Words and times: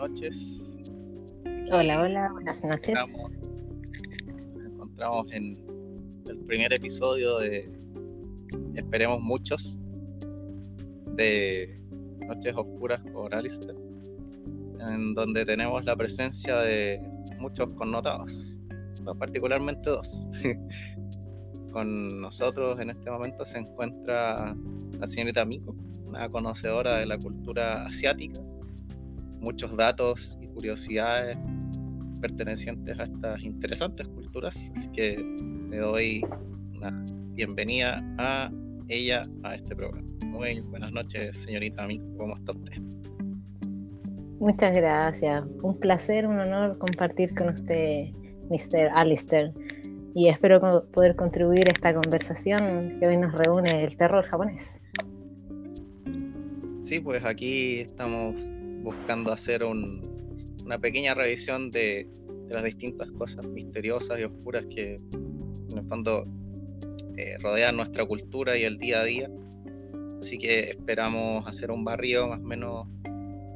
noches. 0.00 0.78
Hola, 1.70 2.00
hola, 2.00 2.32
buenas 2.32 2.64
noches. 2.64 2.94
Nos 2.94 4.64
encontramos 4.64 5.30
en 5.30 5.54
el 6.26 6.38
primer 6.46 6.72
episodio 6.72 7.38
de, 7.38 7.70
esperemos 8.76 9.20
muchos, 9.20 9.78
de 11.16 11.78
Noches 12.26 12.54
Oscuras 12.56 13.02
con 13.12 13.34
Alistair, 13.34 13.76
en 14.88 15.12
donde 15.12 15.44
tenemos 15.44 15.84
la 15.84 15.94
presencia 15.94 16.56
de 16.60 16.98
muchos 17.38 17.74
connotados, 17.74 18.58
particularmente 19.18 19.90
dos. 19.90 20.26
con 21.72 22.22
nosotros 22.22 22.80
en 22.80 22.90
este 22.90 23.10
momento 23.10 23.44
se 23.44 23.58
encuentra 23.58 24.56
la 24.98 25.06
señorita 25.06 25.44
Miko, 25.44 25.76
una 26.06 26.28
conocedora 26.30 26.96
de 26.96 27.06
la 27.06 27.18
cultura 27.18 27.86
asiática, 27.86 28.40
muchos 29.40 29.76
datos 29.76 30.38
y 30.40 30.46
curiosidades 30.48 31.36
pertenecientes 32.20 33.00
a 33.00 33.04
estas 33.04 33.42
interesantes 33.42 34.06
culturas, 34.08 34.70
así 34.76 34.88
que 34.92 35.16
le 35.70 35.78
doy 35.78 36.22
una 36.76 37.04
bienvenida 37.32 38.02
a 38.18 38.50
ella 38.88 39.22
a 39.42 39.54
este 39.54 39.74
programa. 39.74 40.06
Muy 40.26 40.60
buenas 40.60 40.92
noches, 40.92 41.36
señorita 41.38 41.86
Miko, 41.86 42.04
¿cómo 42.18 42.36
está 42.36 42.52
usted? 42.52 42.82
Muchas 44.38 44.74
gracias, 44.76 45.44
un 45.62 45.78
placer, 45.78 46.26
un 46.26 46.38
honor 46.38 46.78
compartir 46.78 47.34
con 47.34 47.48
usted, 47.50 48.08
Mr. 48.50 48.90
Alistair 48.94 49.52
y 50.14 50.28
espero 50.28 50.84
poder 50.92 51.14
contribuir 51.16 51.68
a 51.68 51.72
esta 51.72 51.94
conversación 51.94 52.98
que 52.98 53.06
hoy 53.06 53.16
nos 53.16 53.32
reúne 53.32 53.84
el 53.84 53.96
terror 53.96 54.24
japonés. 54.24 54.82
Sí, 56.84 56.98
pues 57.00 57.24
aquí 57.24 57.80
estamos 57.80 58.34
buscando 58.82 59.32
hacer 59.32 59.64
una 59.64 60.78
pequeña 60.78 61.14
revisión 61.14 61.70
de, 61.70 62.08
las 62.48 62.64
distintas 62.64 63.08
cosas 63.12 63.46
misteriosas 63.46 64.18
y 64.18 64.24
oscuras 64.24 64.64
que 64.66 64.94
en 64.94 65.78
el 65.78 65.84
fondo 65.84 66.26
eh, 67.16 67.38
rodean 67.38 67.76
nuestra 67.76 68.04
cultura 68.04 68.58
y 68.58 68.64
el 68.64 68.76
día 68.76 69.02
a 69.02 69.04
día. 69.04 69.30
Así 70.20 70.36
que 70.36 70.70
esperamos 70.70 71.46
hacer 71.46 71.70
un 71.70 71.84
barrio 71.84 72.26
más 72.26 72.40
o 72.40 72.42
menos 72.42 72.88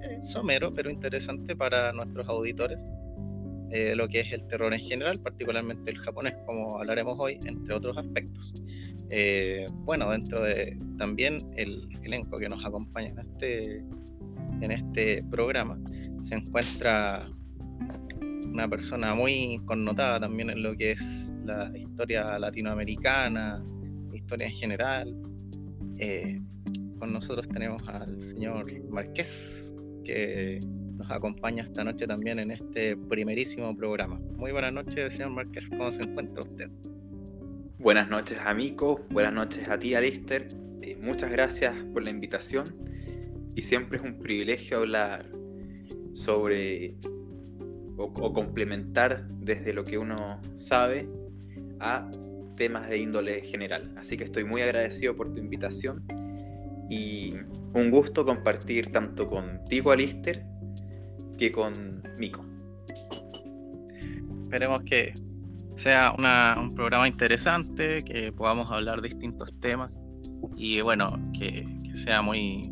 eh, 0.05 0.23
somero, 0.23 0.73
pero 0.73 0.91
interesante 0.91 1.57
para 1.57 1.93
nuestros 1.93 2.29
auditores 2.29 2.87
eh, 3.75 3.97
lo 3.97 4.09
que 4.09 4.21
es 4.21 4.33
el 4.33 4.47
terror 4.47 4.73
en 4.73 4.79
general, 4.79 5.19
particularmente 5.19 5.91
el 5.91 5.99
japonés, 5.99 6.37
como 6.47 6.79
hablaremos 6.79 7.17
hoy, 7.19 7.41
entre 7.45 7.75
otros 7.75 7.99
aspectos. 7.99 8.55
Eh, 9.11 9.67
bueno, 9.81 10.11
dentro 10.13 10.43
de 10.45 10.79
también 10.97 11.39
el 11.57 11.89
elenco 12.05 12.39
que 12.39 12.49
nos 12.49 12.65
acompaña 12.65 13.09
en 13.09 13.19
este, 13.19 13.83
en 14.61 14.71
este 14.71 15.23
programa, 15.31 15.79
se 16.23 16.35
encuentra 16.35 17.29
una 18.55 18.69
persona 18.69 19.15
muy 19.15 19.61
connotada 19.67 20.21
también 20.21 20.51
en 20.51 20.63
lo 20.63 20.77
que 20.77 20.93
es 20.93 21.33
la 21.45 21.77
historia 21.77 22.39
latinoamericana, 22.39 23.63
historia 24.13 24.47
en 24.47 24.55
general. 24.55 25.17
Eh, 25.99 26.41
con 26.99 27.13
nosotros 27.13 27.49
tenemos 27.49 27.83
al 27.89 28.23
señor 28.23 28.67
Marqués, 28.89 29.75
que 30.05 30.61
nos 30.97 31.11
acompaña 31.11 31.65
esta 31.65 31.83
noche 31.83 32.07
también 32.07 32.39
en 32.39 32.53
este 32.53 32.97
primerísimo 32.97 33.77
programa. 33.77 34.21
Muy 34.37 34.53
buenas 34.53 34.73
noches, 34.73 35.15
señor 35.15 35.31
Márquez, 35.31 35.69
¿cómo 35.71 35.91
se 35.91 36.03
encuentra 36.03 36.43
usted? 36.43 36.71
Buenas 37.79 38.09
noches, 38.09 38.39
amigo, 38.39 39.05
buenas 39.11 39.33
noches 39.33 39.69
a 39.69 39.79
ti, 39.79 39.95
Alister. 39.95 40.49
Eh, 40.81 40.97
muchas 41.03 41.31
gracias 41.31 41.75
por 41.93 42.03
la 42.03 42.11
invitación 42.11 42.84
y 43.55 43.63
siempre 43.63 43.99
es 43.99 44.05
un 44.05 44.19
privilegio 44.19 44.79
hablar 44.79 45.27
sobre 46.13 46.97
o, 47.97 48.33
complementar 48.33 49.27
desde 49.29 49.73
lo 49.73 49.85
que 49.85 49.99
uno 49.99 50.41
sabe 50.57 51.09
a 51.81 52.11
temas 52.57 52.89
de 52.89 52.99
índole 52.99 53.41
general. 53.43 53.93
Así 53.97 54.17
que 54.17 54.25
estoy 54.25 54.45
muy 54.45 54.63
agradecido 54.63 55.15
por 55.15 55.33
tu 55.33 55.41
invitación 55.41 56.05
y 56.89 57.35
un 57.73 57.91
gusto 57.91 58.25
compartir 58.25 58.91
tanto 58.91 59.27
contigo, 59.27 59.93
Alister, 59.93 60.45
que 61.39 61.51
con 61.51 62.03
Mico. 62.19 62.45
Esperemos 64.43 64.83
que 64.85 65.15
sea 65.77 66.15
un 66.57 66.75
programa 66.75 67.09
interesante, 67.09 68.03
que 68.05 68.33
podamos 68.33 68.71
hablar 68.71 69.01
de 69.01 69.09
distintos 69.09 69.51
temas 69.61 70.01
y 70.57 70.81
bueno, 70.81 71.19
que, 71.39 71.67
sea 71.95 72.23
muy, 72.23 72.63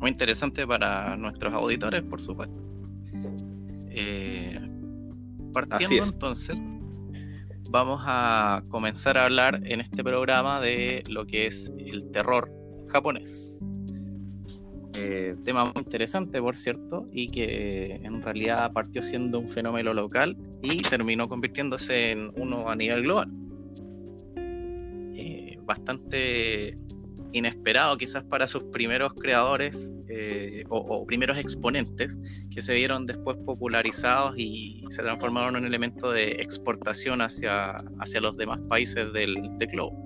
muy 0.00 0.10
interesante 0.10 0.66
para 0.66 1.16
nuestros 1.16 1.52
auditores, 1.52 2.02
por 2.02 2.20
supuesto. 2.20 2.56
Eh, 3.90 4.58
partiendo 5.52 6.04
entonces, 6.04 6.60
vamos 7.68 8.00
a 8.04 8.64
comenzar 8.68 9.18
a 9.18 9.24
hablar 9.24 9.60
en 9.64 9.82
este 9.82 10.02
programa 10.02 10.60
de 10.60 11.02
lo 11.08 11.26
que 11.26 11.46
es 11.46 11.72
el 11.78 12.10
terror 12.10 12.50
japonés. 12.88 13.60
Eh, 14.94 15.36
tema 15.44 15.64
muy 15.64 15.74
interesante, 15.76 16.40
por 16.40 16.56
cierto, 16.56 17.06
y 17.12 17.28
que 17.28 18.00
en 18.02 18.22
realidad 18.22 18.72
partió 18.72 19.02
siendo 19.02 19.38
un 19.38 19.48
fenómeno 19.48 19.92
local 19.92 20.36
y 20.62 20.82
terminó 20.82 21.28
convirtiéndose 21.28 22.10
en 22.10 22.32
uno 22.36 22.70
a 22.70 22.74
nivel 22.74 23.02
global. 23.02 23.30
Eh, 25.14 25.58
bastante 25.64 26.76
inesperado 27.32 27.96
quizás 27.96 28.24
para 28.24 28.46
sus 28.46 28.64
primeros 28.64 29.14
creadores 29.14 29.92
eh, 30.08 30.64
o, 30.68 31.04
primeros 31.06 31.38
exponentes 31.38 32.18
que 32.50 32.60
se 32.60 32.74
vieron 32.74 33.06
después 33.06 33.36
popularizados 33.44 34.34
y 34.36 34.84
se 34.88 35.02
transformaron 35.02 35.56
en 35.56 35.62
un 35.62 35.66
elemento 35.66 36.10
de 36.10 36.32
exportación 36.32 37.20
hacia, 37.20 37.76
hacia 38.00 38.20
los 38.20 38.36
demás 38.36 38.58
países 38.68 39.12
del, 39.12 39.36
globo. 39.70 39.96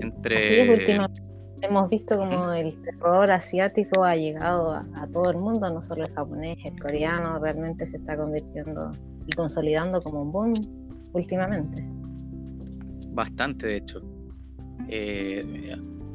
Entre 0.00 0.98
hemos 1.62 1.88
visto 1.88 2.18
como 2.18 2.52
el 2.52 2.76
terror 2.82 3.30
asiático 3.30 4.04
ha 4.04 4.16
llegado 4.16 4.72
a, 4.72 5.06
todo 5.12 5.30
el 5.30 5.38
mundo, 5.38 5.70
no 5.72 5.82
solo 5.84 6.04
el 6.04 6.12
japonés, 6.12 6.58
el 6.64 6.78
coreano, 6.80 7.38
realmente 7.38 7.86
se 7.86 7.98
está 7.98 8.16
convirtiendo 8.16 8.92
y 9.26 9.32
consolidando 9.32 10.02
como 10.02 10.22
un 10.22 10.32
boom 10.32 10.54
últimamente. 11.12 11.86
Bastante, 13.10 13.66
de 13.68 13.76
hecho. 13.76 14.11
Eh, 14.94 15.42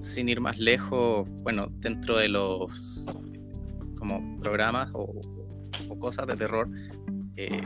sin 0.01 0.29
ir 0.29 0.39
más 0.39 0.59
lejos, 0.59 1.27
bueno, 1.41 1.67
dentro 1.79 2.15
de 2.15 2.29
los 2.29 3.09
como 3.97 4.39
programas 4.39 4.91
o, 4.93 5.19
cosas 5.97 6.27
de 6.27 6.35
terror, 6.35 6.69
eh, 7.37 7.59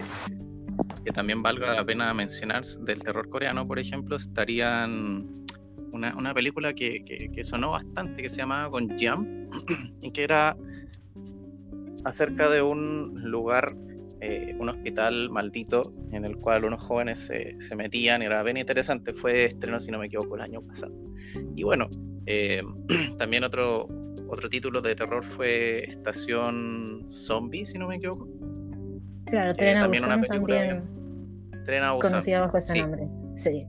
que 1.03 1.11
también 1.11 1.44
valga 1.44 1.75
la 1.75 1.85
pena 1.85 2.13
mencionar 2.13 2.63
del 2.63 3.03
terror 3.03 3.27
coreano, 3.27 3.67
por 3.67 3.77
ejemplo, 3.77 4.16
estarían 4.16 5.27
una, 5.91 6.33
película 6.33 6.73
que, 6.73 7.03
sonó 7.43 7.72
bastante, 7.72 8.22
que 8.22 8.29
se 8.29 8.38
llamaba 8.38 8.72
Con 8.72 8.97
Jam, 8.97 9.49
y 10.01 10.11
que 10.11 10.23
era 10.23 10.55
acerca 12.05 12.49
de 12.49 12.61
un 12.61 13.29
lugar, 13.29 13.75
eh, 14.21 14.55
un 14.59 14.69
hospital 14.69 15.29
maldito, 15.29 15.81
en 16.11 16.25
el 16.25 16.37
cual 16.37 16.65
unos 16.65 16.83
jóvenes 16.83 17.19
se, 17.19 17.75
metían, 17.75 18.21
era 18.21 18.43
bien 18.43 18.57
interesante, 18.57 19.13
fue 19.13 19.45
estreno, 19.45 19.79
si 19.79 19.91
no 19.91 19.99
me 19.99 20.05
equivoco, 20.05 20.35
el 20.35 20.41
año 20.41 20.61
pasado. 20.61 20.93
Y 21.55 21.63
bueno, 21.63 21.89
eh, 22.27 22.61
también 23.17 23.43
otro, 23.43 23.87
otro 24.29 24.49
título 24.49 24.81
de 24.81 24.95
terror 24.95 25.23
fue 25.23 25.89
Estación 25.89 27.05
Zombie, 27.09 27.65
si 27.65 27.77
no 27.77 27.87
me 27.87 27.95
equivoco. 27.95 28.27
Claro, 29.25 29.53
Tren 29.55 29.77
eh, 29.77 29.81
también 29.81 30.05
una 30.05 30.21
película 30.21 30.57
también 30.57 31.01
Tren 31.65 31.83
Conocida 31.99 32.41
bajo 32.41 32.57
ese 32.57 32.79
nombre, 32.79 33.07
sí. 33.35 33.66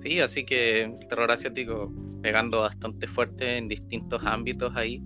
Sí, 0.00 0.20
así 0.20 0.44
que 0.44 0.82
el 0.84 1.08
terror 1.08 1.30
asiático 1.30 1.92
pegando 2.22 2.60
bastante 2.60 3.06
fuerte 3.06 3.58
en 3.58 3.68
distintos 3.68 4.22
ámbitos 4.24 4.74
ahí. 4.76 5.02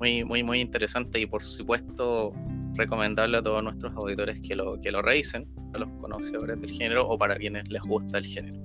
Muy, 0.00 0.24
muy, 0.24 0.42
muy 0.42 0.60
interesante 0.60 1.20
y 1.20 1.26
por 1.26 1.42
supuesto 1.42 2.32
recomendable 2.74 3.36
a 3.36 3.42
todos 3.42 3.62
nuestros 3.62 3.94
auditores 3.96 4.40
que 4.40 4.56
lo, 4.56 4.80
que 4.80 4.90
lo 4.90 5.02
revisen, 5.02 5.46
a 5.74 5.78
los 5.78 5.90
conocedores 6.00 6.58
del 6.58 6.70
género 6.70 7.06
o 7.06 7.18
para 7.18 7.36
quienes 7.36 7.68
les 7.68 7.82
gusta 7.82 8.16
el 8.16 8.24
género. 8.24 8.64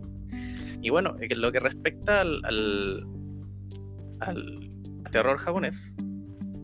Y 0.81 0.89
bueno, 0.91 1.17
en 1.19 1.41
lo 1.41 1.51
que 1.51 1.59
respecta 1.59 2.21
al, 2.21 2.41
al, 4.21 4.71
terror 5.11 5.37
japonés, 5.37 5.97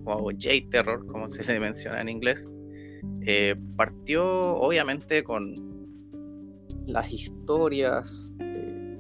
o 0.05 0.31
J-terror, 0.31 1.05
como 1.05 1.27
se 1.27 1.43
le 1.51 1.59
menciona 1.59 1.99
en 1.99 2.07
inglés, 2.07 2.49
eh, 3.23 3.57
partió 3.75 4.23
obviamente 4.55 5.21
con 5.21 5.53
las 6.87 7.11
historias 7.11 8.37
eh, 8.39 8.97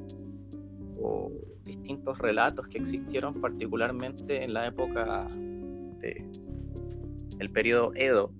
o 0.99 1.31
distintos 1.63 2.17
relatos 2.19 2.67
que 2.67 2.77
existieron 2.77 3.39
particularmente 3.39 4.43
en 4.43 4.53
la 4.53 4.65
época 4.65 5.29
de 6.01 6.25
el 7.39 7.49
periodo 7.49 7.91
Edo 7.95 8.33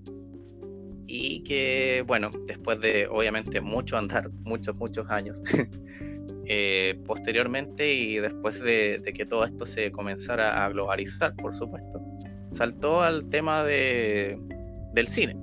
y 1.06 1.42
que 1.42 2.04
bueno 2.06 2.30
después 2.46 2.80
de 2.80 3.06
obviamente 3.08 3.60
mucho 3.60 3.96
andar 3.98 4.30
muchos 4.44 4.76
muchos 4.76 5.08
años 5.10 5.42
eh, 6.46 7.00
posteriormente 7.06 7.92
y 7.92 8.18
después 8.18 8.60
de, 8.60 9.02
que 9.14 9.24
todo 9.26 9.44
esto 9.44 9.64
se 9.64 9.90
comenzara 9.90 10.64
a 10.64 10.68
globalizar, 10.68 11.34
por 11.36 11.54
supuesto, 11.54 12.00
saltó 12.50 13.00
al 13.00 13.28
tema 13.30 13.64
de, 13.64 14.38
del 14.92 15.06
cine. 15.06 15.36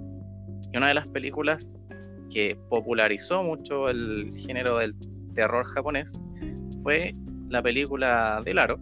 Y 0.71 0.77
una 0.77 0.89
de 0.89 0.93
las 0.93 1.07
películas 1.07 1.73
que 2.29 2.57
popularizó 2.69 3.43
mucho 3.43 3.89
el 3.89 4.31
género 4.45 4.77
del 4.77 4.93
terror 5.33 5.65
japonés 5.65 6.23
fue 6.83 7.13
la 7.49 7.63
película 7.63 8.41
del 8.45 8.59
aro 8.59 8.79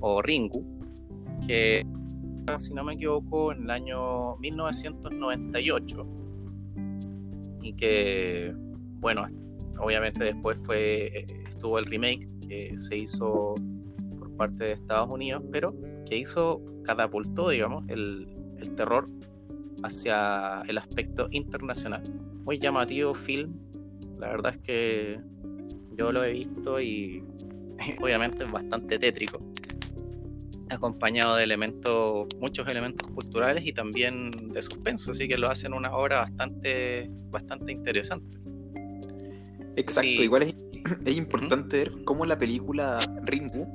o 0.00 0.22
Ringu 0.22 0.64
que 1.46 1.84
si 2.58 2.74
no 2.74 2.84
me 2.84 2.94
equivoco 2.94 3.52
en 3.52 3.62
el 3.64 3.70
año 3.70 4.36
1998 4.36 6.06
y 7.62 7.72
que 7.74 8.54
bueno 9.00 9.24
obviamente 9.78 10.24
después 10.24 10.58
fue 10.64 11.26
estuvo 11.48 11.78
el 11.78 11.86
remake 11.86 12.28
que 12.46 12.76
se 12.76 12.98
hizo 12.98 13.54
por 14.18 14.36
parte 14.36 14.64
de 14.64 14.72
Estados 14.72 15.10
Unidos 15.10 15.42
pero 15.50 15.74
que 16.08 16.18
hizo 16.18 16.60
catapultó 16.84 17.50
digamos 17.50 17.84
el, 17.88 18.28
el 18.58 18.74
terror 18.74 19.06
hacia 19.82 20.62
el 20.68 20.78
aspecto 20.78 21.28
internacional. 21.30 22.02
Muy 22.44 22.58
llamativo 22.58 23.14
film. 23.14 23.52
La 24.18 24.28
verdad 24.28 24.52
es 24.54 24.58
que 24.58 25.20
yo 25.94 26.12
lo 26.12 26.24
he 26.24 26.32
visto 26.32 26.80
y 26.80 27.24
obviamente 28.00 28.44
es 28.44 28.50
bastante 28.50 28.98
tétrico 28.98 29.40
acompañado 30.72 31.36
de 31.36 31.44
elementos, 31.44 32.26
muchos 32.40 32.66
elementos 32.68 33.10
culturales 33.10 33.64
y 33.64 33.72
también 33.72 34.50
de 34.52 34.62
suspenso, 34.62 35.12
así 35.12 35.28
que 35.28 35.36
lo 35.36 35.48
hacen 35.48 35.72
una 35.72 35.94
obra 35.94 36.20
bastante, 36.20 37.10
bastante 37.30 37.72
interesante. 37.72 38.36
Exacto, 39.76 40.22
igual 40.22 40.42
es, 40.42 40.54
es 41.04 41.16
importante 41.16 41.78
ver 41.78 41.92
cómo 42.04 42.26
la 42.26 42.38
película 42.38 42.98
Ringu 43.22 43.66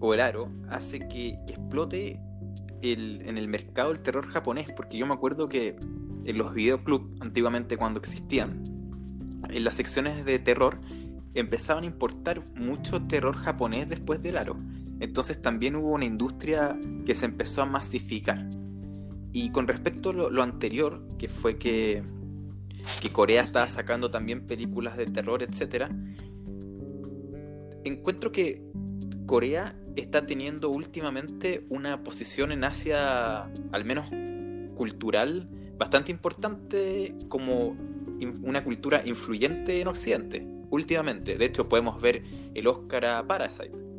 o 0.00 0.14
El 0.14 0.20
Aro 0.20 0.50
hace 0.68 1.06
que 1.08 1.38
explote 1.48 2.20
el, 2.82 3.22
en 3.24 3.38
el 3.38 3.48
mercado 3.48 3.92
el 3.92 4.00
terror 4.00 4.26
japonés, 4.26 4.70
porque 4.72 4.98
yo 4.98 5.06
me 5.06 5.14
acuerdo 5.14 5.48
que 5.48 5.76
en 6.24 6.38
los 6.38 6.52
videoclubs 6.52 7.20
antiguamente 7.20 7.76
cuando 7.76 8.00
existían, 8.00 8.62
en 9.48 9.64
las 9.64 9.76
secciones 9.76 10.24
de 10.24 10.38
terror 10.38 10.80
empezaban 11.34 11.84
a 11.84 11.86
importar 11.86 12.42
mucho 12.54 13.02
terror 13.02 13.36
japonés 13.36 13.88
después 13.88 14.22
del 14.22 14.36
Aro 14.36 14.56
entonces 15.02 15.42
también 15.42 15.74
hubo 15.74 15.88
una 15.88 16.04
industria 16.04 16.78
que 17.04 17.16
se 17.16 17.24
empezó 17.24 17.62
a 17.62 17.66
masificar. 17.66 18.48
Y 19.32 19.50
con 19.50 19.66
respecto 19.66 20.10
a 20.10 20.12
lo, 20.12 20.42
anterior, 20.44 21.08
que 21.18 21.28
fue 21.28 21.58
que, 21.58 22.04
que, 23.00 23.10
Corea 23.10 23.42
estaba 23.42 23.68
sacando 23.68 24.12
también 24.12 24.46
películas 24.46 24.96
de 24.96 25.06
terror, 25.06 25.42
etc., 25.42 25.86
encuentro 27.82 28.30
que 28.30 28.62
Corea 29.26 29.74
está 29.96 30.24
teniendo 30.24 30.70
últimamente 30.70 31.66
una 31.68 32.04
posición 32.04 32.52
en 32.52 32.62
Asia, 32.62 33.50
al 33.72 33.84
menos 33.84 34.08
cultural, 34.76 35.48
bastante 35.78 36.12
importante 36.12 37.16
como 37.28 37.76
una 38.44 38.62
cultura 38.62 39.02
influyente 39.04 39.80
en 39.80 39.88
Occidente, 39.88 40.46
últimamente. 40.70 41.36
De 41.38 41.44
hecho, 41.44 41.68
podemos 41.68 42.00
ver 42.00 42.22
el 42.54 42.68
Oscar 42.68 43.04
a 43.06 43.26
Parasite 43.26 43.91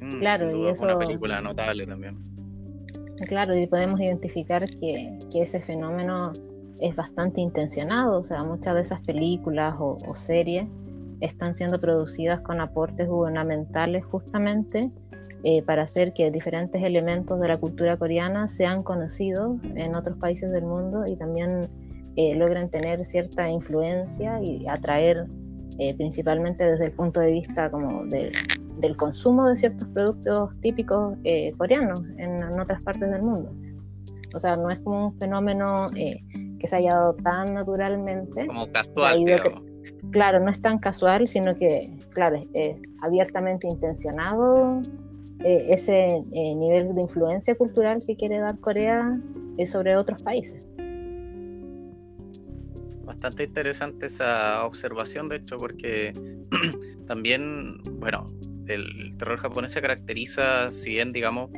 Mm, 0.00 0.18
claro, 0.18 0.56
y 0.56 0.68
eso... 0.68 0.84
Una 0.84 0.98
película 0.98 1.40
notable 1.40 1.86
también. 1.86 2.30
Claro, 3.26 3.56
y 3.56 3.66
podemos 3.66 4.00
identificar 4.00 4.66
que, 4.78 5.18
ese 5.34 5.60
fenómeno 5.60 6.32
es 6.80 6.96
bastante 6.96 7.40
intencionado, 7.40 8.20
o 8.20 8.24
sea, 8.24 8.42
muchas 8.42 8.74
de 8.74 8.80
esas 8.80 9.00
películas 9.02 9.74
o, 9.78 9.98
series 10.14 10.66
están 11.20 11.54
siendo 11.54 11.78
producidas 11.78 12.40
con 12.40 12.60
aportes 12.60 13.06
gubernamentales 13.06 14.04
justamente 14.06 14.90
eh, 15.44 15.62
para 15.62 15.82
hacer 15.82 16.14
que 16.14 16.30
diferentes 16.30 16.82
elementos 16.82 17.38
de 17.40 17.48
la 17.48 17.58
cultura 17.58 17.98
coreana 17.98 18.48
sean 18.48 18.82
conocidos 18.82 19.58
en 19.74 19.94
otros 19.94 20.16
países 20.16 20.50
del 20.50 20.64
mundo 20.64 21.04
y 21.06 21.16
también 21.16 21.68
eh, 22.16 22.34
logren 22.34 22.70
tener 22.70 23.04
cierta 23.04 23.50
influencia 23.50 24.42
y 24.42 24.66
atraer 24.66 25.26
eh, 25.78 25.94
principalmente 25.94 26.64
desde 26.64 26.86
el 26.86 26.92
punto 26.92 27.20
de 27.20 27.32
vista 27.32 27.70
como 27.70 28.04
del, 28.06 28.32
del 28.80 28.96
consumo 28.96 29.48
de 29.48 29.56
ciertos 29.56 29.86
productos 29.88 30.50
típicos 30.60 31.16
eh, 31.24 31.52
coreanos 31.56 32.00
en, 32.18 32.42
otras 32.58 32.80
partes 32.82 33.10
del 33.10 33.22
mundo. 33.22 33.52
O 34.34 34.38
sea, 34.38 34.56
no 34.56 34.70
es 34.70 34.78
como 34.80 35.08
un 35.08 35.18
fenómeno 35.18 35.90
eh, 35.96 36.22
que 36.58 36.66
se 36.66 36.76
haya 36.76 36.94
dado 36.94 37.14
tan 37.14 37.54
naturalmente. 37.54 38.46
Como 38.46 38.70
casual, 38.70 39.24
claro, 40.10 40.40
no 40.40 40.50
es 40.50 40.60
tan 40.60 40.78
casual, 40.78 41.26
sino 41.26 41.56
que, 41.56 41.90
claro, 42.10 42.44
es 42.54 42.76
abiertamente 43.02 43.66
intencionado 43.66 44.80
eh, 45.40 45.66
ese 45.70 46.22
nivel 46.30 46.94
de 46.94 47.02
influencia 47.02 47.54
cultural 47.56 48.02
que 48.06 48.16
quiere 48.16 48.38
dar 48.38 48.58
Corea 48.60 49.18
sobre 49.66 49.96
otros 49.96 50.22
países. 50.22 50.64
Bastante 53.10 53.42
interesante 53.42 54.06
esa 54.06 54.64
observación, 54.64 55.28
de 55.28 55.36
hecho, 55.36 55.58
porque 55.58 56.14
también, 57.08 57.76
bueno, 57.98 58.30
el 58.74 59.16
terror 59.16 59.38
japonés 59.38 59.72
se 59.72 59.80
caracteriza, 59.80 60.70
si 60.70 60.90
bien 60.90 61.12
digamos, 61.12 61.50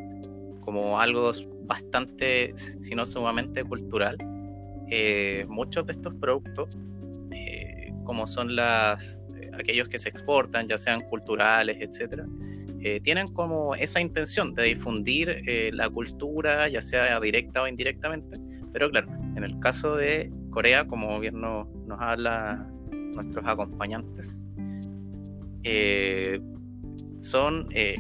como 0.61 1.01
algo 1.01 1.33
bastante, 1.65 2.53
si 2.57 2.95
no 2.95 3.05
sumamente 3.05 3.65
cultural, 3.65 4.17
eh, 4.89 5.47
muchos 5.49 5.87
de 5.87 5.93
estos 5.93 6.15
productos, 6.15 6.69
eh, 7.31 7.93
como 8.05 8.27
son 8.27 8.55
las 8.57 9.23
eh, 9.41 9.51
aquellos 9.59 9.89
que 9.89 9.99
se 9.99 10.09
exportan, 10.09 10.67
ya 10.69 10.79
sean 10.79 11.01
culturales, 11.01 11.79
etcétera, 11.81 12.27
tienen 13.05 13.29
como 13.29 13.77
esa 13.77 14.01
intención 14.01 14.55
de 14.55 14.65
difundir 14.65 15.41
la 15.73 15.89
cultura, 15.89 16.69
ya 16.69 16.83
sea 16.83 17.21
directa 17.21 17.63
o 17.63 17.69
indirectamente. 17.69 18.37
Pero 18.73 18.91
claro, 18.91 19.07
en 19.37 19.45
el 19.45 19.57
caso 19.61 19.95
de 19.95 20.33
Corea, 20.51 20.85
como 20.89 21.21
bien 21.21 21.41
nos, 21.41 21.69
nos 21.87 22.01
habla 22.01 22.69
nuestros 22.91 23.47
acompañantes, 23.47 24.45
son 27.23 27.67
eh, 27.73 27.97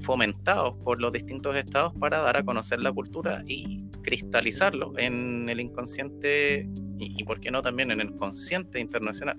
fomentados 0.00 0.74
por 0.84 1.00
los 1.00 1.12
distintos 1.12 1.56
estados 1.56 1.94
para 1.94 2.20
dar 2.20 2.36
a 2.36 2.44
conocer 2.44 2.80
la 2.82 2.92
cultura 2.92 3.42
y 3.46 3.88
cristalizarlo 4.02 4.92
en 4.98 5.48
el 5.48 5.60
inconsciente 5.60 6.68
y, 6.98 7.24
por 7.24 7.40
qué 7.40 7.50
no 7.50 7.62
también 7.62 7.90
en 7.90 8.00
el 8.00 8.14
consciente 8.16 8.80
internacional. 8.80 9.38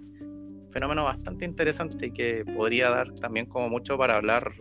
Fenómeno 0.71 1.05
bastante 1.05 1.45
interesante 1.45 2.07
y 2.07 2.11
que 2.11 2.45
podría 2.45 2.89
dar 2.89 3.11
también 3.11 3.45
como 3.45 3.69
mucho 3.69 3.97
para 3.97 4.17
hablar 4.17 4.53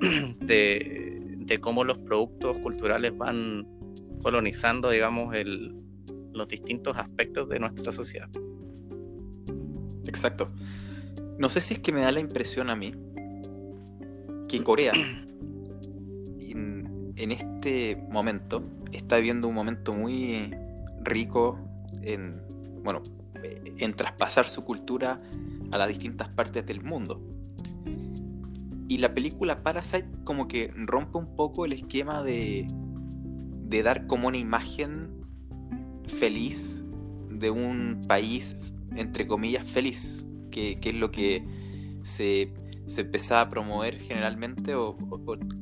de, 0.40 1.58
cómo 1.60 1.84
los 1.84 1.98
productos 1.98 2.58
culturales 2.60 3.16
van 3.16 3.66
colonizando, 4.22 4.90
digamos, 4.90 5.34
el, 5.34 5.74
los 6.32 6.48
distintos 6.48 6.96
aspectos 6.96 7.48
de 7.48 7.58
nuestra 7.58 7.92
sociedad. 7.92 8.30
Exacto. 10.06 10.50
No 11.38 11.50
sé 11.50 11.60
si 11.60 11.74
es 11.74 11.80
que 11.80 11.92
me 11.92 12.00
da 12.00 12.12
la 12.12 12.20
impresión 12.20 12.70
a 12.70 12.76
mí 12.76 12.94
que 14.52 14.62
Corea 14.62 14.92
en, 16.40 17.30
este 17.30 17.96
momento 18.10 18.62
está 18.92 19.16
viviendo 19.16 19.48
un 19.48 19.54
momento 19.54 19.94
muy 19.94 20.54
rico 21.02 21.58
en, 22.02 22.42
bueno, 22.84 23.02
en 23.78 23.94
traspasar 23.94 24.46
su 24.46 24.62
cultura 24.62 25.22
a 25.70 25.78
las 25.78 25.88
distintas 25.88 26.28
partes 26.28 26.66
del 26.66 26.82
mundo. 26.82 27.22
Y 28.88 28.98
la 28.98 29.14
película 29.14 29.62
Parasite 29.62 30.06
como 30.24 30.48
que 30.48 30.70
rompe 30.74 31.16
un 31.16 31.34
poco 31.34 31.64
el 31.64 31.72
esquema 31.72 32.22
de, 32.22 32.66
de 33.68 33.82
dar 33.82 34.06
como 34.06 34.28
una 34.28 34.36
imagen 34.36 35.24
feliz 36.06 36.84
de 37.30 37.48
un 37.48 38.02
país, 38.06 38.54
entre 38.96 39.26
comillas, 39.26 39.66
feliz, 39.66 40.26
que, 40.50 40.78
que 40.78 40.90
es 40.90 40.96
lo 40.96 41.10
que 41.10 41.42
se 42.02 42.52
se 42.86 43.02
empezaba 43.02 43.42
a 43.42 43.50
promover 43.50 43.98
generalmente 43.98 44.74
o, 44.74 44.96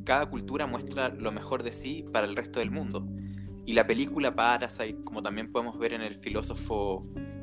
cada 0.04 0.26
cultura 0.26 0.66
muestra 0.66 1.10
lo 1.10 1.32
mejor 1.32 1.62
de 1.62 1.72
sí 1.72 2.04
para 2.12 2.26
el 2.26 2.36
resto 2.36 2.60
del 2.60 2.70
mundo. 2.70 3.06
Y 3.66 3.74
la 3.74 3.86
película 3.86 4.34
Parasite, 4.34 5.04
como 5.04 5.22
también 5.22 5.52
podemos 5.52 5.78
ver 5.78 5.92
en 5.92 6.02
el 6.02 6.14
filósofo 6.16 7.00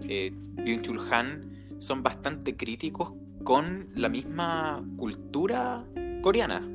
eh, 0.07 0.31
Byung-Chul 0.55 1.00
Han, 1.12 1.79
son 1.79 2.03
bastante 2.03 2.57
críticos 2.57 3.13
con 3.43 3.89
la 3.96 4.10
misma 4.10 4.84
cultura 4.98 5.86
coreana. 6.22 6.67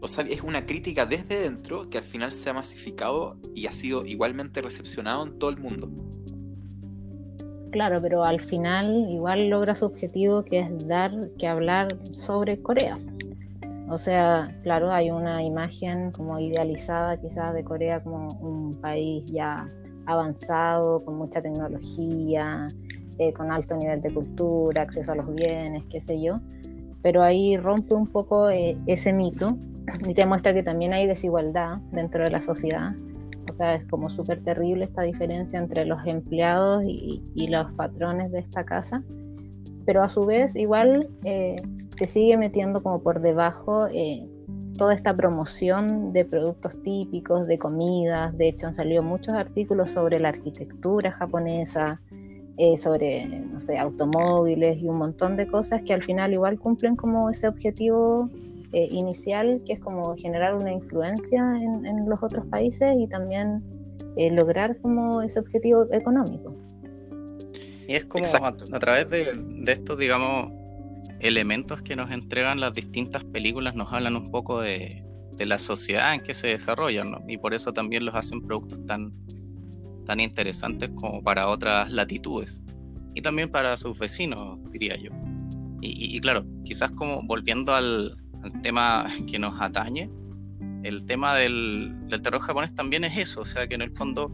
O 0.00 0.06
sea, 0.06 0.24
es 0.24 0.42
una 0.42 0.66
crítica 0.66 1.06
desde 1.06 1.40
dentro 1.40 1.88
que 1.88 1.98
al 1.98 2.04
final 2.04 2.30
se 2.30 2.50
ha 2.50 2.52
masificado 2.52 3.38
y 3.54 3.66
ha 3.66 3.72
sido 3.72 4.04
igualmente 4.04 4.60
recepcionado 4.60 5.24
en 5.24 5.38
todo 5.38 5.50
el 5.50 5.56
mundo. 5.56 5.90
Claro, 7.74 8.00
pero 8.00 8.22
al 8.22 8.40
final 8.40 9.10
igual 9.10 9.48
logra 9.48 9.74
su 9.74 9.86
objetivo 9.86 10.44
que 10.44 10.60
es 10.60 10.86
dar 10.86 11.10
que 11.40 11.48
hablar 11.48 11.96
sobre 12.12 12.62
Corea. 12.62 12.96
O 13.88 13.98
sea, 13.98 14.44
claro, 14.62 14.92
hay 14.92 15.10
una 15.10 15.42
imagen 15.42 16.12
como 16.12 16.38
idealizada 16.38 17.16
quizás 17.16 17.52
de 17.52 17.64
Corea 17.64 18.00
como 18.00 18.28
un 18.38 18.80
país 18.80 19.24
ya 19.24 19.66
avanzado, 20.06 21.04
con 21.04 21.16
mucha 21.16 21.42
tecnología, 21.42 22.68
eh, 23.18 23.32
con 23.32 23.50
alto 23.50 23.74
nivel 23.74 24.00
de 24.02 24.14
cultura, 24.14 24.82
acceso 24.82 25.10
a 25.10 25.16
los 25.16 25.34
bienes, 25.34 25.82
qué 25.90 25.98
sé 25.98 26.22
yo, 26.22 26.38
pero 27.02 27.24
ahí 27.24 27.56
rompe 27.56 27.92
un 27.94 28.06
poco 28.06 28.50
eh, 28.50 28.78
ese 28.86 29.12
mito 29.12 29.56
y 30.06 30.14
te 30.14 30.24
muestra 30.26 30.54
que 30.54 30.62
también 30.62 30.92
hay 30.92 31.08
desigualdad 31.08 31.78
dentro 31.90 32.22
de 32.22 32.30
la 32.30 32.40
sociedad. 32.40 32.92
O 33.48 33.52
sea, 33.52 33.74
es 33.74 33.86
como 33.86 34.10
súper 34.10 34.42
terrible 34.42 34.84
esta 34.84 35.02
diferencia 35.02 35.58
entre 35.58 35.84
los 35.84 36.04
empleados 36.06 36.84
y, 36.86 37.48
los 37.48 37.70
patrones 37.72 38.32
de 38.32 38.40
esta 38.40 38.64
casa, 38.64 39.04
pero 39.84 40.02
a 40.02 40.08
su 40.08 40.24
vez 40.24 40.56
igual 40.56 41.08
eh, 41.24 41.62
te 41.96 42.06
sigue 42.06 42.36
metiendo 42.36 42.82
como 42.82 43.02
por 43.02 43.20
debajo 43.20 43.88
toda 44.76 44.94
esta 44.94 45.14
promoción 45.14 46.12
de 46.12 46.24
productos 46.24 46.80
típicos, 46.82 47.46
de 47.46 47.58
comidas. 47.58 48.36
De 48.36 48.48
hecho, 48.48 48.66
han 48.66 48.74
salido 48.74 49.02
muchos 49.02 49.34
artículos 49.34 49.92
sobre 49.92 50.18
la 50.18 50.30
arquitectura 50.30 51.12
japonesa, 51.12 52.00
eh, 52.56 52.76
sobre, 52.76 53.26
no 53.26 53.60
sé, 53.60 53.78
automóviles 53.78 54.78
y 54.78 54.86
un 54.86 54.98
montón 54.98 55.36
de 55.36 55.46
cosas 55.46 55.82
que 55.82 55.94
al 55.94 56.02
final 56.02 56.32
igual 56.32 56.58
cumplen 56.58 56.96
como 56.96 57.30
ese 57.30 57.48
objetivo 57.48 58.30
eh, 58.74 58.88
inicial, 58.90 59.62
que 59.64 59.74
es 59.74 59.80
como 59.80 60.14
generar 60.16 60.54
una 60.54 60.72
influencia 60.72 61.40
en, 61.60 62.08
los 62.08 62.22
otros 62.22 62.44
países 62.46 62.92
y 62.98 63.06
también 63.06 63.62
eh, 64.16 64.30
lograr 64.30 64.76
como 64.78 65.22
ese 65.22 65.40
objetivo 65.40 65.86
económico. 65.92 66.54
Y 67.88 67.94
es 67.94 68.04
como 68.04 68.26
a, 68.26 68.78
través 68.78 69.10
de, 69.10 69.26
de 69.64 69.72
estos, 69.72 69.98
digamos, 69.98 70.50
elementos 71.24 71.80
que 71.80 71.96
nos 71.96 72.10
entregan 72.10 72.60
las 72.60 72.74
distintas 72.74 73.24
películas 73.24 73.74
nos 73.74 73.90
hablan 73.92 74.14
un 74.14 74.30
poco 74.30 74.60
de, 74.60 75.02
la 75.38 75.58
sociedad 75.58 76.14
en 76.14 76.20
que 76.20 76.34
se 76.34 76.48
desarrollan, 76.48 77.10
¿no? 77.10 77.22
Y 77.26 77.38
por 77.38 77.54
eso 77.54 77.72
también 77.72 78.04
los 78.04 78.14
hacen 78.14 78.40
productos 78.40 78.84
tan, 78.86 79.12
tan 80.04 80.20
interesantes 80.20 80.90
como 80.94 81.22
para 81.24 81.48
otras 81.48 81.90
latitudes. 81.90 82.62
Y 83.14 83.22
también 83.22 83.50
para 83.50 83.76
sus 83.76 83.98
vecinos, 83.98 84.60
diría 84.70 84.96
yo. 84.96 85.10
Y, 85.80 86.18
claro, 86.20 86.46
quizás 86.64 86.92
como 86.92 87.22
volviendo 87.24 87.74
al, 87.74 88.16
tema 88.62 89.06
que 89.30 89.38
nos 89.38 89.60
atañe, 89.60 90.10
el 90.82 91.06
tema 91.06 91.34
del, 91.34 91.94
del 92.08 92.22
terror 92.22 92.40
japonés 92.40 92.74
también 92.74 93.04
es 93.04 93.16
eso, 93.16 93.40
o 93.40 93.44
sea 93.44 93.66
que 93.66 93.74
en 93.74 93.82
el 93.82 93.90
fondo 93.90 94.30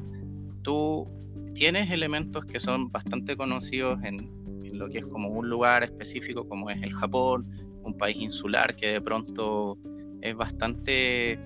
tú 0.62 1.06
tienes 1.54 1.90
elementos 1.90 2.44
que 2.46 2.60
son 2.60 2.90
bastante 2.90 3.36
conocidos 3.36 4.02
en, 4.04 4.40
lo 4.72 4.88
que 4.88 4.98
es 4.98 5.06
como 5.06 5.28
un 5.28 5.50
lugar 5.50 5.82
específico 5.82 6.48
como 6.48 6.70
es 6.70 6.82
el 6.82 6.92
Japón, 6.92 7.46
un 7.82 7.92
país 7.98 8.16
insular 8.16 8.74
que 8.74 8.94
de 8.94 9.00
pronto 9.00 9.76
es 10.22 10.34
bastante 10.34 11.38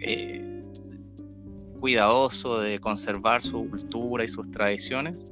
eh, 0.00 0.62
cuidadoso 1.78 2.60
de 2.60 2.80
conservar 2.80 3.42
su 3.42 3.68
cultura 3.68 4.24
y 4.24 4.28
sus 4.28 4.50
tradiciones 4.50 5.28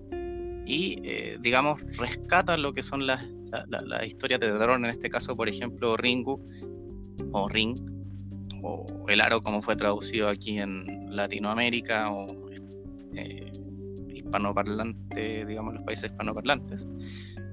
y 0.67 1.01
eh, 1.03 1.39
digamos 1.41 1.81
rescata 1.97 2.57
lo 2.57 2.73
que 2.73 2.83
son 2.83 3.07
las, 3.07 3.25
historias 4.07 4.41
de 4.41 4.53
terror, 4.53 4.79
en 4.79 4.87
este 4.87 5.11
caso 5.11 5.37
por 5.37 5.49
ejemplo 5.49 5.97
Ringu 5.97 6.45
o 7.33 7.49
Ring 7.49 7.79
o 8.63 8.87
El 9.09 9.21
Aro 9.21 9.43
como 9.43 9.63
fue 9.63 9.77
traducido 9.77 10.29
aquí 10.29 10.59
en 10.59 10.85
Latinoamérica 11.15 12.11
o 12.13 12.27
eh, 13.15 13.51
hispanoparlante, 14.09 15.45
digamos 15.47 15.75
los 15.75 15.83
países 15.85 16.11
hispanoparlantes, 16.11 16.87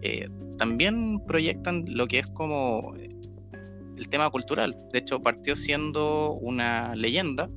eh, 0.02 0.28
también 0.58 1.20
proyectan 1.26 1.86
lo 1.88 2.08
que 2.08 2.20
es 2.20 2.28
como 2.28 2.94
el 2.96 4.10
tema 4.10 4.30
cultural. 4.30 4.76
De 4.94 5.00
hecho, 5.00 5.22
partió 5.22 5.56
siendo 5.56 6.34
una 6.34 6.96
leyenda 6.96 7.50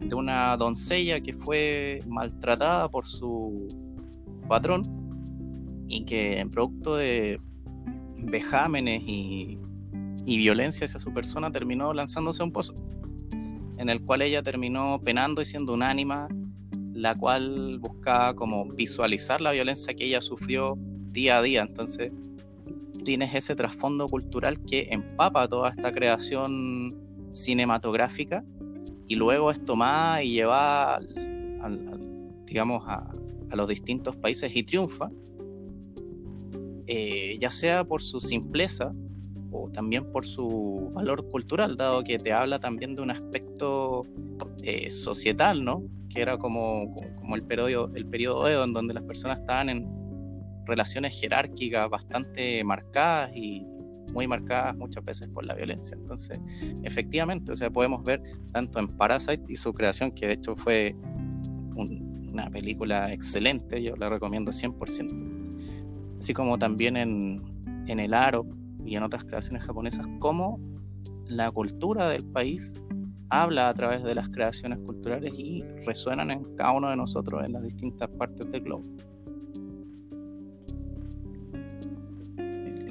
de 0.00 0.14
una 0.14 0.56
doncella 0.56 1.20
que 1.20 1.32
fue 1.32 2.02
maltratada 2.06 2.88
por 2.90 3.06
su 3.06 3.66
patrón 4.46 4.82
y 5.88 6.04
que 6.04 6.38
en 6.38 6.50
producto 6.50 6.96
de 6.96 7.40
vejámenes 8.18 9.02
y, 9.06 9.58
y 10.24 10.36
violencia 10.38 10.84
hacia 10.84 11.00
su 11.00 11.12
persona 11.12 11.50
terminó 11.50 11.92
lanzándose 11.92 12.42
a 12.42 12.46
un 12.46 12.52
pozo, 12.52 12.74
en 13.78 13.88
el 13.88 14.02
cual 14.02 14.22
ella 14.22 14.42
terminó 14.42 15.00
penando 15.02 15.42
y 15.42 15.44
siendo 15.44 15.74
un 15.74 15.82
ánima, 15.82 16.28
la 16.92 17.14
cual 17.14 17.78
buscaba 17.78 18.34
como 18.34 18.66
visualizar 18.66 19.40
la 19.40 19.52
violencia 19.52 19.94
que 19.94 20.04
ella 20.04 20.20
sufrió 20.20 20.78
día 21.12 21.38
a 21.38 21.42
día. 21.42 21.62
Entonces, 21.62 22.10
tienes 23.04 23.34
ese 23.34 23.54
trasfondo 23.54 24.08
cultural 24.08 24.58
que 24.64 24.88
empapa 24.90 25.46
toda 25.46 25.70
esta 25.70 25.92
creación 25.92 26.96
cinematográfica 27.30 28.44
y 29.06 29.14
luego 29.14 29.50
es 29.50 29.64
tomada 29.64 30.22
y 30.22 30.30
llevada, 30.32 31.00
digamos, 32.46 32.82
a, 32.86 33.12
los 33.54 33.68
distintos 33.68 34.16
países 34.16 34.54
y 34.54 34.64
triunfa, 34.64 35.08
eh, 36.86 37.38
ya 37.40 37.50
sea 37.50 37.84
por 37.84 38.02
su 38.02 38.20
simpleza 38.20 38.92
o 39.50 39.70
también 39.70 40.10
por 40.12 40.26
su 40.26 40.90
valor 40.92 41.28
cultural, 41.28 41.76
dado 41.76 42.04
que 42.04 42.18
te 42.18 42.32
habla 42.32 42.58
también 42.58 42.94
de 42.94 43.02
un 43.02 43.10
aspecto 43.10 44.06
eh, 44.62 44.90
societal, 44.90 45.64
¿no? 45.64 45.84
Que 46.08 46.20
era 46.20 46.36
como, 46.36 46.94
como 47.16 47.36
el 47.36 47.42
periodo, 47.42 47.90
el 47.94 48.06
periodo 48.06 48.48
Edo, 48.48 48.64
en 48.64 48.72
donde 48.72 48.94
las 48.94 49.04
personas 49.04 49.38
estaban 49.38 49.68
en, 49.68 49.96
relaciones 50.66 51.18
jerárquicas 51.18 51.88
bastante 51.88 52.62
marcadas 52.64 53.34
y 53.34 53.64
muy 54.12 54.26
marcadas 54.26 54.76
muchas 54.76 55.04
veces 55.04 55.28
por 55.28 55.44
la 55.44 55.54
violencia. 55.54 55.96
Entonces, 55.96 56.40
efectivamente, 56.82 57.52
o 57.52 57.54
sea, 57.54 57.70
podemos 57.70 58.02
ver 58.04 58.22
tanto 58.52 58.78
en 58.78 58.88
Parasite 58.88 59.44
y 59.48 59.56
su 59.56 59.72
creación, 59.72 60.10
que 60.10 60.26
de 60.26 60.32
hecho 60.34 60.56
fue 60.56 60.94
una 61.74 62.50
película 62.50 63.12
excelente, 63.12 63.82
yo 63.82 63.96
la 63.96 64.08
recomiendo 64.08 64.52
100%, 64.52 65.45
así 66.18 66.32
como 66.32 66.58
también 66.58 66.96
en, 66.96 67.42
en 67.86 67.98
El 67.98 68.14
Aro 68.14 68.46
y 68.84 68.96
en 68.96 69.02
otras 69.02 69.24
creaciones 69.24 69.64
japonesas, 69.64 70.06
cómo 70.18 70.60
la 71.26 71.50
cultura 71.50 72.08
del 72.08 72.24
país 72.24 72.80
habla 73.30 73.68
a 73.68 73.74
través 73.74 74.04
de 74.04 74.14
las 74.14 74.28
creaciones 74.28 74.78
culturales 74.78 75.38
y 75.38 75.62
resuenan 75.84 76.30
en 76.30 76.56
cada 76.56 76.72
uno 76.72 76.90
de 76.90 76.96
nosotros 76.96 77.44
en 77.44 77.52
las 77.52 77.62
distintas 77.64 78.08
partes 78.10 78.50
del 78.50 78.62
globo. 78.62 78.84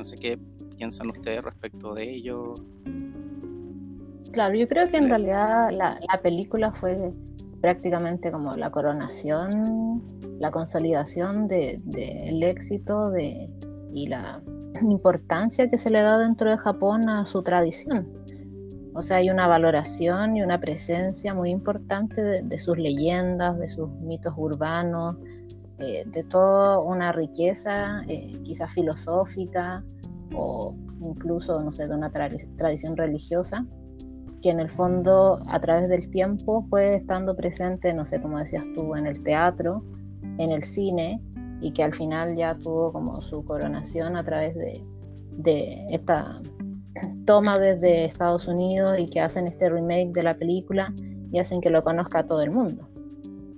sé 0.06 0.16
qué 0.18 0.40
piensan 0.78 1.10
ustedes 1.10 1.44
respecto 1.44 1.94
de 1.94 2.10
ello. 2.10 2.54
Claro, 4.32 4.56
yo 4.56 4.68
creo 4.68 4.86
que 4.90 4.98
en 4.98 5.10
realidad 5.10 5.72
la, 5.72 5.98
película 6.22 6.72
fue 6.72 7.14
prácticamente 7.66 8.32
como 8.32 8.52
la 8.52 8.70
coronación, 8.70 10.04
la 10.38 10.52
consolidación 10.52 11.48
del 11.48 11.82
de, 11.84 12.48
éxito 12.48 13.12
y 13.92 14.08
la 14.08 14.40
importancia 14.82 15.68
que 15.68 15.80
se 15.80 15.90
le 15.90 16.00
da 16.04 16.20
dentro 16.20 16.52
de 16.52 16.58
Japón 16.60 17.10
a 17.10 17.26
su 17.26 17.42
tradición. 17.42 18.08
O 18.94 19.02
sea, 19.02 19.18
hay 19.18 19.32
una 19.32 19.48
valoración 19.48 20.38
y 20.38 20.44
una 20.44 20.60
presencia 20.60 21.34
muy 21.34 21.50
importante 21.50 22.22
de, 22.22 22.60
sus 22.60 22.78
leyendas, 22.78 23.58
de 23.58 23.68
sus 23.68 23.90
mitos 23.90 24.36
urbanos, 24.38 25.16
eh, 25.80 26.04
de 26.06 26.24
toda 26.24 26.78
una 26.78 27.14
riqueza, 27.14 28.04
eh, 28.08 28.40
quizás 28.44 28.72
filosófica, 28.74 29.84
o 30.36 30.76
incluso, 31.02 31.60
no 31.64 31.72
sé, 31.72 31.88
de 31.88 31.96
una 31.96 32.12
tradición 32.12 32.96
religiosa, 32.96 33.66
que 34.46 34.52
en 34.52 34.60
el 34.60 34.70
fondo 34.70 35.42
a 35.48 35.60
través 35.60 35.90
del 35.90 36.08
tiempo 36.12 36.68
fue 36.70 36.94
estando 36.94 37.36
presente, 37.36 37.92
no 37.96 38.06
sé, 38.06 38.22
como 38.22 38.38
decías 38.38 38.64
tú, 38.76 38.96
en 38.96 39.08
el 39.08 39.24
teatro, 39.24 39.84
en 40.38 40.52
el 40.52 40.64
cine, 40.64 41.20
y 41.62 41.72
que 41.72 41.84
al 41.84 41.96
final 41.96 42.36
ya 42.36 42.54
tuvo 42.54 42.94
como 42.94 43.24
su 43.24 43.44
coronación 43.44 44.16
a 44.16 44.24
través 44.24 44.54
de, 44.54 44.86
de 45.32 45.88
esta 45.90 46.44
toma 47.26 47.58
desde 47.58 48.06
Estados 48.06 48.48
Unidos 48.48 49.00
y 49.00 49.08
que 49.08 49.20
hacen 49.20 49.48
este 49.48 49.68
remake 49.68 50.14
de 50.14 50.22
la 50.22 50.36
película 50.36 50.94
y 51.32 51.40
hacen 51.40 51.60
que 51.60 51.72
lo 51.72 51.84
conozca 51.84 52.28
todo 52.28 52.44
el 52.44 52.52
mundo. 52.52 52.88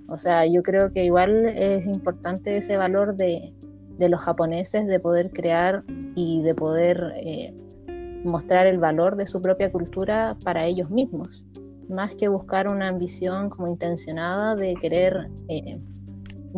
O 0.07 0.15
sea, 0.15 0.45
yo 0.45 0.63
creo 0.63 0.93
que 0.93 1.03
igual 1.03 1.47
es 1.47 1.85
importante 1.85 2.55
ese 2.55 2.77
valor 2.77 3.17
de, 3.17 3.53
de 3.97 4.07
los 4.07 4.21
japoneses 4.21 4.87
de 4.87 5.01
poder 5.01 5.31
crear 5.31 5.83
y 6.15 6.43
de 6.43 6.55
poder 6.55 7.11
eh, 7.17 7.53
mostrar 8.27 8.67
el 8.67 8.77
valor 8.77 9.15
de 9.15 9.27
su 9.27 9.41
propia 9.41 9.71
cultura 9.71 10.37
para 10.43 10.65
ellos 10.65 10.89
mismos, 10.89 11.45
más 11.89 12.13
que 12.15 12.27
buscar 12.27 12.71
una 12.71 12.89
ambición 12.89 13.49
como 13.49 13.67
intencionada 13.67 14.55
de 14.55 14.75
querer 14.75 15.29
eh, 15.47 15.79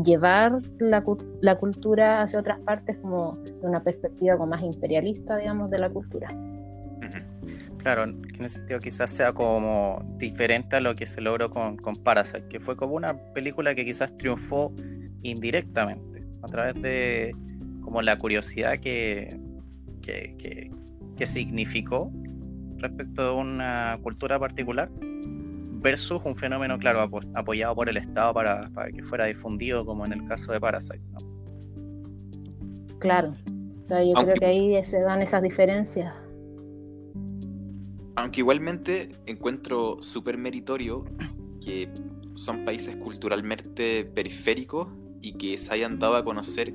llevar 0.04 0.62
la, 0.80 1.04
la, 1.42 1.56
cultura 1.58 2.22
hacia 2.22 2.40
otras 2.40 2.60
partes 2.60 2.98
como 2.98 3.38
de 3.38 3.68
una 3.68 3.84
perspectiva 3.84 4.38
como 4.38 4.48
más 4.48 4.64
imperialista, 4.64 5.38
digamos, 5.38 5.70
de 5.70 5.80
la 5.80 5.90
cultura. 5.90 6.30
Claro, 7.80 8.04
en 8.04 8.22
ese 8.36 8.58
sentido 8.58 8.80
quizás 8.82 9.10
sea 9.10 9.32
como 9.32 10.04
diferente 10.18 10.76
a 10.76 10.82
lo 10.82 10.96
que 10.96 11.06
se 11.06 11.22
logró 11.22 11.50
con, 11.50 11.78
con 11.78 11.96
Parasite, 11.96 12.46
que 12.50 12.60
fue 12.60 12.76
como 12.76 12.94
una 12.94 13.18
película 13.34 13.74
que 13.74 13.86
quizás 13.86 14.16
triunfó 14.18 14.74
indirectamente 15.22 16.28
a 16.42 16.48
través 16.48 16.82
de 16.82 17.34
como 17.82 18.02
la 18.02 18.18
curiosidad 18.18 18.80
que, 18.80 19.34
que, 20.02 20.72
significó 21.26 22.12
respecto 22.78 23.24
de 23.24 23.42
una 23.42 24.00
cultura 24.02 24.40
particular 24.40 24.90
versus 25.82 26.22
un 26.26 26.36
fenómeno, 26.36 26.78
claro, 26.78 27.10
apoyado 27.36 27.76
por 27.76 27.90
el 27.90 27.98
Estado 27.98 28.34
para, 28.34 28.70
que 28.94 29.04
fuera 29.04 29.26
difundido, 29.26 29.86
como 29.86 30.06
en 30.06 30.14
el 30.14 30.24
caso 30.26 30.52
de 30.52 30.60
Parasite. 30.60 31.04
Claro. 33.00 33.34
O 33.84 33.88
sea, 33.88 34.04
yo 34.04 34.14
creo 34.14 34.36
que 34.36 34.46
ahí 34.46 34.86
se 34.86 35.00
dan 35.00 35.22
esas 35.22 35.42
diferencias. 35.42 36.14
Aunque 38.16 38.42
igualmente 38.42 39.16
encuentro 39.26 40.02
súper 40.02 40.38
meritorio 40.38 41.06
que 41.64 41.90
son 42.36 42.66
países 42.66 42.96
culturalmente 42.98 44.06
periféricos 44.06 44.90
y 45.22 45.34
que 45.34 45.58
se 45.58 45.74
hayan 45.74 46.00
dado 46.00 46.16
a 46.18 46.24
conocer, 46.24 46.74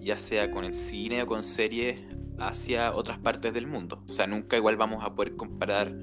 ya 0.00 0.18
sea 0.18 0.50
con 0.50 0.64
el 0.64 0.74
cine 0.74 1.22
o 1.22 1.26
con 1.26 1.42
series, 1.42 2.02
hacia 2.40 2.92
otras 2.92 3.18
partes 3.18 3.52
del 3.52 3.66
mundo. 3.66 4.02
O 4.08 4.12
sea, 4.12 4.26
nunca 4.26 4.56
igual 4.56 4.76
vamos 4.76 5.04
a 5.04 5.14
poder 5.14 5.36
comparar 5.36 5.94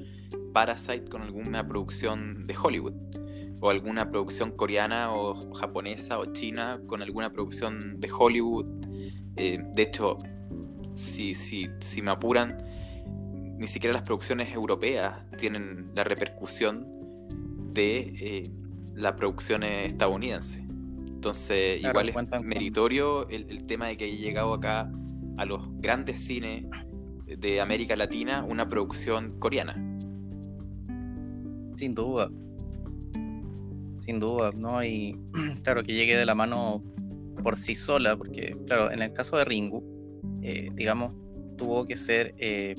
Parasite 0.54 1.06
con 1.10 1.22
alguna 1.22 1.68
producción 1.68 2.46
de 2.46 2.56
Hollywood 2.56 2.94
o 3.60 3.70
alguna 3.70 4.10
producción 4.10 4.52
coreana 4.52 5.14
o 5.14 5.40
japonesa 5.56 6.20
o 6.20 6.26
china 6.28 6.80
con 6.88 7.02
alguna 7.02 7.32
producción 7.32 8.00
de 8.00 8.10
Hollywood. 8.12 8.66
Eh, 9.36 9.60
de 9.74 9.82
hecho, 9.82 10.18
si, 10.94 11.34
si, 11.34 11.68
si 11.80 12.02
me 12.02 12.12
apuran, 12.12 12.58
ni 13.58 13.68
siquiera 13.68 13.94
las 13.94 14.04
producciones 14.04 14.54
europeas 14.54 15.16
tienen 15.38 15.92
la 15.96 16.04
repercusión 16.04 16.86
de 17.74 18.14
eh, 18.20 18.52
la 18.96 19.16
producción 19.16 19.64
estadounidense. 19.64 20.60
Entonces, 20.60 21.84
igual 21.84 22.10
es 22.10 22.16
meritorio 22.44 23.28
el, 23.30 23.48
el, 23.50 23.66
tema 23.66 23.88
de 23.88 23.98
que 23.98 24.06
haya 24.06 24.16
llegado 24.16 24.54
acá 24.54 24.92
a 25.38 25.46
los 25.46 25.62
grandes 25.80 26.24
cines 26.24 26.66
de 27.26 27.62
América 27.62 27.96
Latina 27.96 28.44
una 28.44 28.68
producción 28.68 29.40
coreana. 29.40 29.74
Sin 31.76 31.94
duda, 31.94 32.30
sin 34.00 34.20
duda, 34.20 34.52
¿no? 34.56 34.84
Y 34.84 35.16
claro, 35.64 35.84
que 35.84 35.94
llegue 35.94 36.16
de 36.16 36.26
la 36.26 36.34
mano 36.34 36.82
por 37.44 37.56
sí 37.58 37.76
sola, 37.76 38.16
porque, 38.16 38.58
claro, 38.66 38.92
en 38.92 39.02
el 39.02 39.14
caso 39.14 39.38
de 39.38 39.46
Ringu, 39.46 39.84
eh, 40.42 40.70
digamos, 40.74 41.16
tuvo 41.58 41.86
que 41.86 41.96
ser 41.96 42.34
eh, 42.38 42.76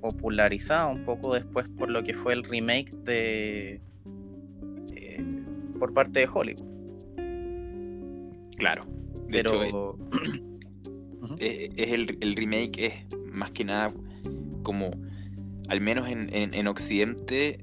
popularizada 0.00 0.86
un 0.86 1.04
poco 1.04 1.34
después 1.34 1.68
por 1.70 1.90
lo 1.90 2.02
que 2.02 2.12
fue 2.12 2.32
el 2.32 2.44
remake 2.44 2.90
de. 3.04 3.80
Eh, 4.94 5.24
por 5.78 5.94
parte 5.94 6.20
de 6.20 6.28
Hollywood. 6.32 6.66
Claro. 8.56 8.84
De 9.28 9.42
Pero. 9.42 9.98
es 11.38 11.92
el, 11.92 12.18
el, 12.20 12.36
remake 12.36 12.78
es 12.78 12.94
más 13.30 13.50
que 13.50 13.64
nada 13.64 13.92
como, 14.62 14.90
al 15.68 15.80
menos 15.80 16.08
en, 16.08 16.34
en, 16.34 16.54
en 16.54 16.66
Occidente, 16.66 17.58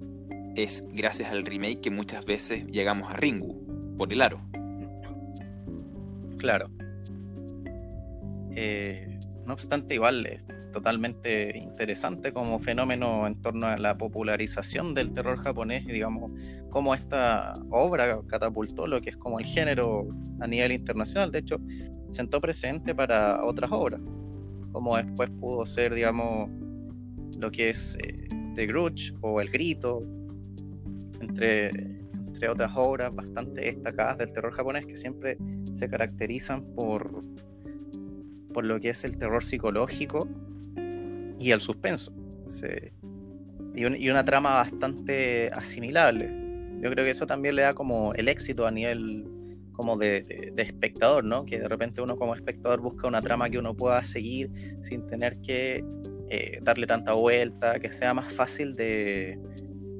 es 0.55 0.88
gracias 0.91 1.32
al 1.32 1.46
remake 1.46 1.82
que 1.82 1.89
muchas 1.89 2.25
veces 2.25 2.65
llegamos 2.67 3.12
a 3.12 3.15
Ringu, 3.15 3.96
por 3.98 4.12
el 4.12 4.22
aro. 4.22 4.41
Claro. 6.38 6.70
Eh, 8.55 9.20
no 9.46 9.53
obstante, 9.53 9.96
igual 9.96 10.25
es 10.25 10.46
totalmente 10.74 11.58
interesante 11.58 12.34
como 12.34 12.60
fenómeno 12.60 13.25
en 13.27 13.42
torno 13.42 13.68
a 13.68 13.77
la 13.77 13.98
popularización 13.98 14.94
del 14.94 15.13
terror 15.13 15.38
japonés, 15.38 15.86
digamos, 15.86 16.32
cómo 16.70 16.94
esta 16.94 17.53
obra 17.70 18.20
catapultó 18.27 18.88
lo 18.88 19.00
que 19.00 19.12
es 19.12 19.18
como 19.18 19.39
el 19.39 19.46
género 19.46 20.10
a 20.42 20.48
nivel 20.48 20.74
internacional. 20.74 21.32
De 21.32 21.39
hecho, 21.39 21.62
sentó 22.10 22.42
presente 22.42 22.94
para 22.94 23.46
otras 23.46 23.72
obras, 23.72 24.01
como 24.74 24.98
después 24.98 25.30
pudo 25.39 25.65
ser, 25.65 25.94
digamos, 25.94 26.50
lo 27.38 27.50
que 27.51 27.70
es 27.70 27.98
eh, 28.03 28.27
The 28.56 28.65
Grudge 28.65 29.13
o 29.22 29.39
El 29.39 29.50
Grito, 29.50 30.03
entre, 31.22 31.70
entre 31.70 32.50
otras 32.50 32.72
obras 32.75 33.13
bastante 33.15 33.62
destacadas 33.62 34.18
del 34.18 34.34
terror 34.34 34.51
japonés 34.51 34.86
que 34.86 34.98
siempre 34.98 35.38
se 35.72 35.88
caracterizan 35.88 36.74
por, 36.75 37.22
por 38.53 38.65
lo 38.65 38.80
que 38.80 38.89
es 38.89 39.06
el 39.06 39.18
terror 39.18 39.44
psicológico 39.44 40.27
y 41.44 41.51
el 41.51 41.60
suspenso. 41.60 42.14
y, 43.75 44.06
y, 44.06 44.10
una 44.10 44.24
trama 44.24 44.56
bastante 44.56 45.50
asimilable. 45.53 46.27
Yo 46.82 46.90
creo 46.92 47.06
que 47.06 47.12
eso 47.12 47.27
también 47.27 47.56
le 47.56 47.64
da 47.64 47.74
como 47.74 48.14
el 48.14 48.27
éxito 48.27 48.68
a 48.68 48.72
nivel 48.72 49.25
como 49.74 49.98
de, 49.98 50.53
espectador, 50.56 51.25
¿no? 51.25 51.46
Que 51.46 51.60
de 51.60 51.68
repente 51.68 52.01
uno 52.01 52.16
como 52.16 52.36
espectador 52.36 52.79
busca 52.79 53.08
una 53.08 53.22
trama 53.22 53.50
que 53.50 53.58
uno 53.58 53.75
pueda 53.75 54.03
seguir 54.03 54.51
sin 54.82 55.06
tener 55.08 55.42
que 55.42 55.84
eh, 56.29 56.60
darle 56.62 56.88
tanta 56.88 57.14
vuelta, 57.14 57.79
que 57.79 57.92
sea 57.92 58.14
más 58.14 58.32
fácil 58.32 58.75
de, 58.75 59.38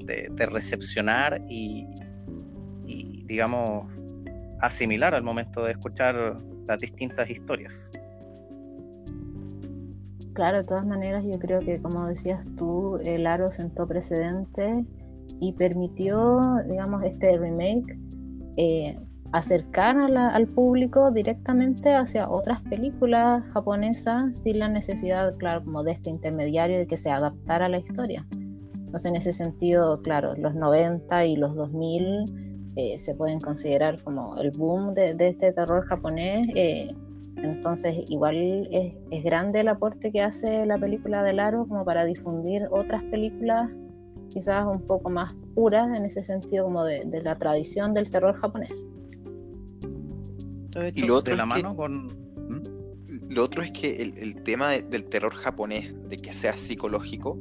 de, 0.06 0.46
recepcionar 0.46 1.42
y, 1.50 1.88
digamos, 3.26 3.92
asimilar 4.62 5.16
al 5.16 5.24
momento 5.24 5.64
de 5.66 5.72
escuchar 5.72 6.38
las 6.68 6.80
distintas 6.80 7.30
historias. 7.30 7.92
Claro, 10.34 10.58
de 10.58 10.64
todas 10.64 10.86
maneras 10.86 11.24
yo 11.24 11.38
creo 11.40 11.60
que 11.60 11.80
como 11.82 12.08
decías 12.08 12.44
tú, 12.58 12.98
el 13.06 13.28
aro 13.28 13.52
sentó 13.52 13.88
precedente 13.88 14.86
y 15.40 15.54
permitió, 15.54 16.42
digamos, 16.68 17.04
este 17.04 17.38
remake 17.38 17.98
eh, 18.58 18.98
acercar 19.32 19.98
al 19.98 20.48
público 20.48 21.12
directamente 21.12 21.94
hacia 21.94 22.30
otras 22.30 22.62
películas 22.62 23.44
japonesas 23.52 24.38
sin 24.38 24.60
la 24.60 24.70
necesidad, 24.70 25.36
claro, 25.38 25.64
como 25.64 25.84
de 25.84 25.92
este 25.92 26.10
intermediario 26.10 26.78
de 26.78 26.88
que 26.88 26.98
se 26.98 27.10
adaptara 27.10 27.66
a 27.66 27.70
la 27.70 27.80
historia. 27.80 28.26
Entonces, 28.32 29.06
en 29.06 29.16
ese 29.16 29.34
sentido, 29.34 30.02
claro, 30.02 30.36
los 30.36 30.54
90 30.54 31.26
y 31.26 31.36
los 31.36 31.56
2000 31.56 32.26
eh, 32.76 33.00
se 33.00 33.16
pueden 33.16 33.40
considerar 33.40 34.02
como 34.04 34.38
el 34.38 34.52
boom 34.52 34.94
de, 34.94 35.16
este 35.20 35.52
terror 35.52 35.84
japonés. 35.88 36.48
Eh, 36.56 36.96
entonces, 37.44 38.06
igual 38.10 38.68
es, 38.72 39.24
grande 39.24 39.60
el 39.62 39.68
aporte 39.68 40.12
que 40.12 40.22
hace 40.22 40.66
la 40.66 40.78
película 40.78 41.24
del 41.24 41.40
Aro 41.40 41.68
como 41.68 41.84
para 41.84 42.06
difundir 42.06 42.68
otras 42.72 43.04
películas 43.06 43.70
quizás 44.30 44.66
un 44.66 44.82
poco 44.88 45.10
más 45.10 45.34
puras 45.54 45.96
en 45.96 46.06
ese 46.06 46.24
sentido 46.24 46.66
como 46.66 46.86
de, 46.86 47.06
la 47.24 47.38
tradición 47.38 47.94
del 47.94 48.10
terror 48.10 48.36
japonés. 48.36 48.84
y 50.96 51.06
lo 51.06 51.18
otro 51.18 51.34
de 51.34 51.38
la 51.38 51.46
mano 51.46 51.76
con... 51.76 52.08
¿Mm? 52.08 52.64
Lo 53.30 53.44
otro 53.44 53.62
es 53.62 53.72
que 53.72 54.02
el, 54.02 54.42
tema 54.44 54.72
del 54.72 55.06
terror 55.06 55.34
japonés, 55.36 55.94
de 56.10 56.18
que 56.18 56.32
sea 56.32 56.56
psicológico, 56.56 57.38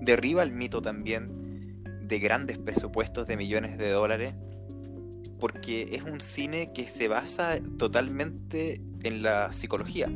derriba 0.00 0.42
el 0.42 0.52
mito 0.52 0.82
también 0.82 1.82
de 2.02 2.18
grandes 2.18 2.58
presupuestos 2.58 3.26
de 3.26 3.36
millones 3.36 3.78
de 3.78 3.90
dólares, 3.90 4.34
porque 5.38 5.88
es 5.92 6.02
un 6.02 6.20
cine 6.20 6.72
que 6.72 6.88
se 6.88 7.08
basa 7.08 7.58
totalmente 7.78 8.80
en 9.02 9.22
la 9.22 9.52
psicología. 9.52 10.10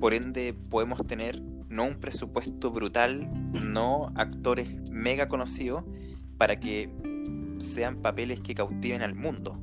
Por 0.00 0.14
ende, 0.14 0.54
podemos 0.54 1.06
tener 1.06 1.40
no 1.68 1.84
un 1.84 1.94
presupuesto 1.94 2.70
brutal, 2.70 3.28
no 3.62 4.12
actores 4.16 4.90
mega 4.90 5.28
conocidos, 5.28 5.84
para 6.36 6.58
que 6.58 6.90
sean 7.58 8.00
papeles 8.00 8.40
que 8.40 8.54
cautiven 8.54 9.02
al 9.02 9.14
mundo. 9.14 9.60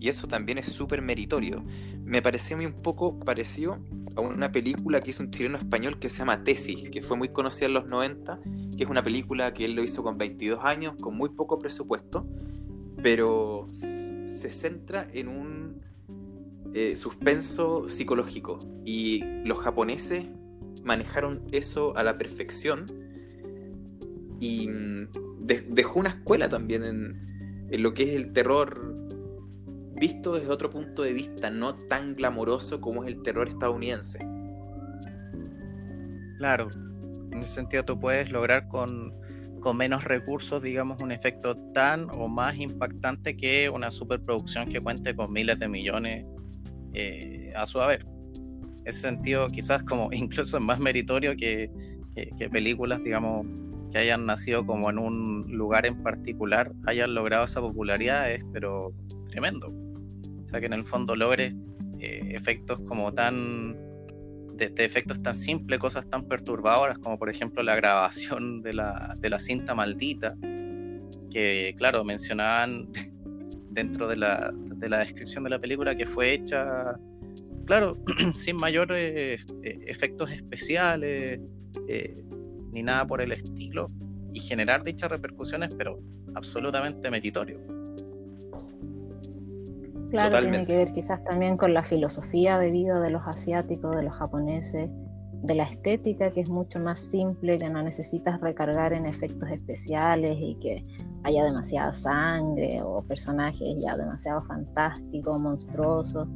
Y 0.00 0.08
eso 0.08 0.26
también 0.26 0.58
es 0.58 0.66
súper 0.66 1.02
meritorio. 1.02 1.64
Me 2.04 2.22
pareció 2.22 2.56
a 2.56 2.58
mí 2.60 2.66
un 2.66 2.72
poco 2.72 3.18
parecido 3.18 3.78
a 4.16 4.20
una 4.20 4.50
película 4.50 5.00
que 5.00 5.10
hizo 5.10 5.22
un 5.22 5.30
chileno 5.30 5.58
español 5.58 5.98
que 5.98 6.08
se 6.08 6.18
llama 6.18 6.42
Tesis, 6.44 6.88
que 6.90 7.02
fue 7.02 7.16
muy 7.16 7.28
conocida 7.28 7.66
en 7.66 7.74
los 7.74 7.86
90, 7.86 8.40
que 8.76 8.84
es 8.84 8.88
una 8.88 9.02
película 9.02 9.52
que 9.52 9.64
él 9.64 9.74
lo 9.74 9.82
hizo 9.82 10.02
con 10.02 10.18
22 10.18 10.64
años, 10.64 10.96
con 11.00 11.16
muy 11.16 11.30
poco 11.30 11.58
presupuesto, 11.58 12.26
pero 13.02 13.66
se 13.72 14.50
centra 14.50 15.06
en 15.12 15.28
un 15.28 15.82
eh, 16.74 16.96
suspenso 16.96 17.88
psicológico. 17.88 18.58
Y 18.84 19.22
los 19.44 19.58
japoneses 19.58 20.26
manejaron 20.84 21.42
eso 21.52 21.96
a 21.96 22.02
la 22.02 22.14
perfección 22.14 22.86
y 24.40 24.68
mm, 24.68 25.08
dejó 25.70 26.00
una 26.00 26.10
escuela 26.10 26.48
también 26.48 26.84
en, 26.84 27.68
en 27.70 27.82
lo 27.82 27.94
que 27.94 28.04
es 28.04 28.10
el 28.10 28.32
terror 28.32 28.96
visto 29.98 30.34
desde 30.34 30.48
otro 30.48 30.70
punto 30.70 31.02
de 31.02 31.12
vista, 31.12 31.50
no 31.50 31.74
tan 31.74 32.14
glamoroso 32.14 32.80
como 32.80 33.02
es 33.02 33.08
el 33.08 33.22
terror 33.22 33.48
estadounidense. 33.48 34.18
Claro, 36.38 36.70
en 37.32 37.38
ese 37.38 37.54
sentido 37.54 37.84
tú 37.84 37.98
puedes 37.98 38.30
lograr 38.30 38.68
con, 38.68 39.12
con 39.60 39.76
menos 39.76 40.04
recursos, 40.04 40.62
digamos, 40.62 41.00
un 41.00 41.12
efecto 41.12 41.56
tan 41.72 42.08
o 42.12 42.28
más 42.28 42.56
impactante 42.56 43.36
que 43.36 43.70
una 43.70 43.90
superproducción 43.90 44.68
que 44.68 44.80
cuente 44.80 45.14
con 45.14 45.32
miles 45.32 45.58
de 45.58 45.68
millones 45.68 46.24
eh, 46.94 47.52
a 47.56 47.66
su 47.66 47.80
haber. 47.80 48.06
Ese 48.84 49.00
sentido, 49.00 49.48
quizás 49.48 49.82
como 49.84 50.08
incluso 50.12 50.58
es 50.58 50.62
más 50.62 50.78
meritorio 50.78 51.36
que, 51.36 51.70
que 52.14 52.50
películas, 52.50 53.04
digamos, 53.04 53.46
que 53.90 53.98
hayan 53.98 54.26
nacido 54.26 54.66
como 54.66 54.90
en 54.90 54.98
un 54.98 55.46
lugar 55.50 55.86
en 55.86 56.02
particular, 56.02 56.72
hayan 56.86 57.14
logrado 57.14 57.44
esa 57.44 57.60
popularidad, 57.60 58.30
es 58.30 58.44
pero 58.52 58.92
tremendo. 59.30 59.68
O 59.68 60.46
sea, 60.46 60.60
que 60.60 60.66
en 60.66 60.72
el 60.72 60.84
fondo 60.84 61.14
logres 61.16 61.56
eh, 62.00 62.22
efectos 62.34 62.80
como 62.82 63.12
tan. 63.12 63.76
De, 64.58 64.84
efectos 64.84 65.22
tan 65.22 65.34
simples, 65.34 65.78
cosas 65.78 66.08
tan 66.10 66.24
perturbadoras 66.24 66.98
como 66.98 67.18
por 67.18 67.30
ejemplo 67.30 67.62
la 67.62 67.76
grabación 67.76 68.60
de 68.60 68.74
la, 68.74 69.14
de 69.18 69.30
la 69.30 69.38
cinta 69.38 69.74
maldita, 69.74 70.36
que 71.30 71.74
claro, 71.78 72.04
mencionaban 72.04 72.88
dentro 73.70 74.08
de 74.08 74.16
la, 74.16 74.52
de 74.52 74.88
la 74.88 74.98
descripción 74.98 75.44
de 75.44 75.50
la 75.50 75.60
película 75.60 75.94
que 75.94 76.06
fue 76.06 76.32
hecha 76.32 76.98
claro, 77.66 77.96
sin 78.34 78.56
mayores 78.56 79.46
eh, 79.62 79.78
efectos 79.86 80.30
especiales 80.30 81.40
ni 82.72 82.82
nada 82.82 83.06
por 83.06 83.22
el 83.22 83.32
estilo, 83.32 83.86
y 84.32 84.40
generar 84.40 84.84
dichas 84.84 85.10
repercusiones, 85.10 85.74
pero 85.74 86.00
absolutamente 86.34 87.10
meritorio. 87.10 87.77
Claro, 90.10 90.40
tiene 90.40 90.66
que 90.66 90.76
ver 90.76 90.92
quizás 90.92 91.22
también 91.24 91.56
con 91.56 91.74
la 91.74 91.82
filosofía 91.82 92.58
de 92.58 92.70
vida 92.70 92.98
de 93.00 93.10
los 93.10 93.22
asiáticos, 93.26 93.94
de 93.94 94.04
los 94.04 94.14
japoneses, 94.14 94.90
de 95.42 95.54
la 95.54 95.64
estética 95.64 96.30
que 96.30 96.40
es 96.40 96.50
mucho 96.50 96.80
más 96.80 96.98
simple, 96.98 97.58
que 97.58 97.68
no 97.68 97.82
necesitas 97.82 98.40
recargar 98.40 98.92
en 98.92 99.06
efectos 99.06 99.48
especiales 99.50 100.36
y 100.40 100.56
que 100.56 100.84
haya 101.24 101.44
demasiada 101.44 101.92
sangre 101.92 102.80
o 102.82 103.02
personajes 103.02 103.76
ya 103.80 103.96
demasiado 103.96 104.42
fantásticos, 104.42 105.40
monstruosos, 105.40 106.26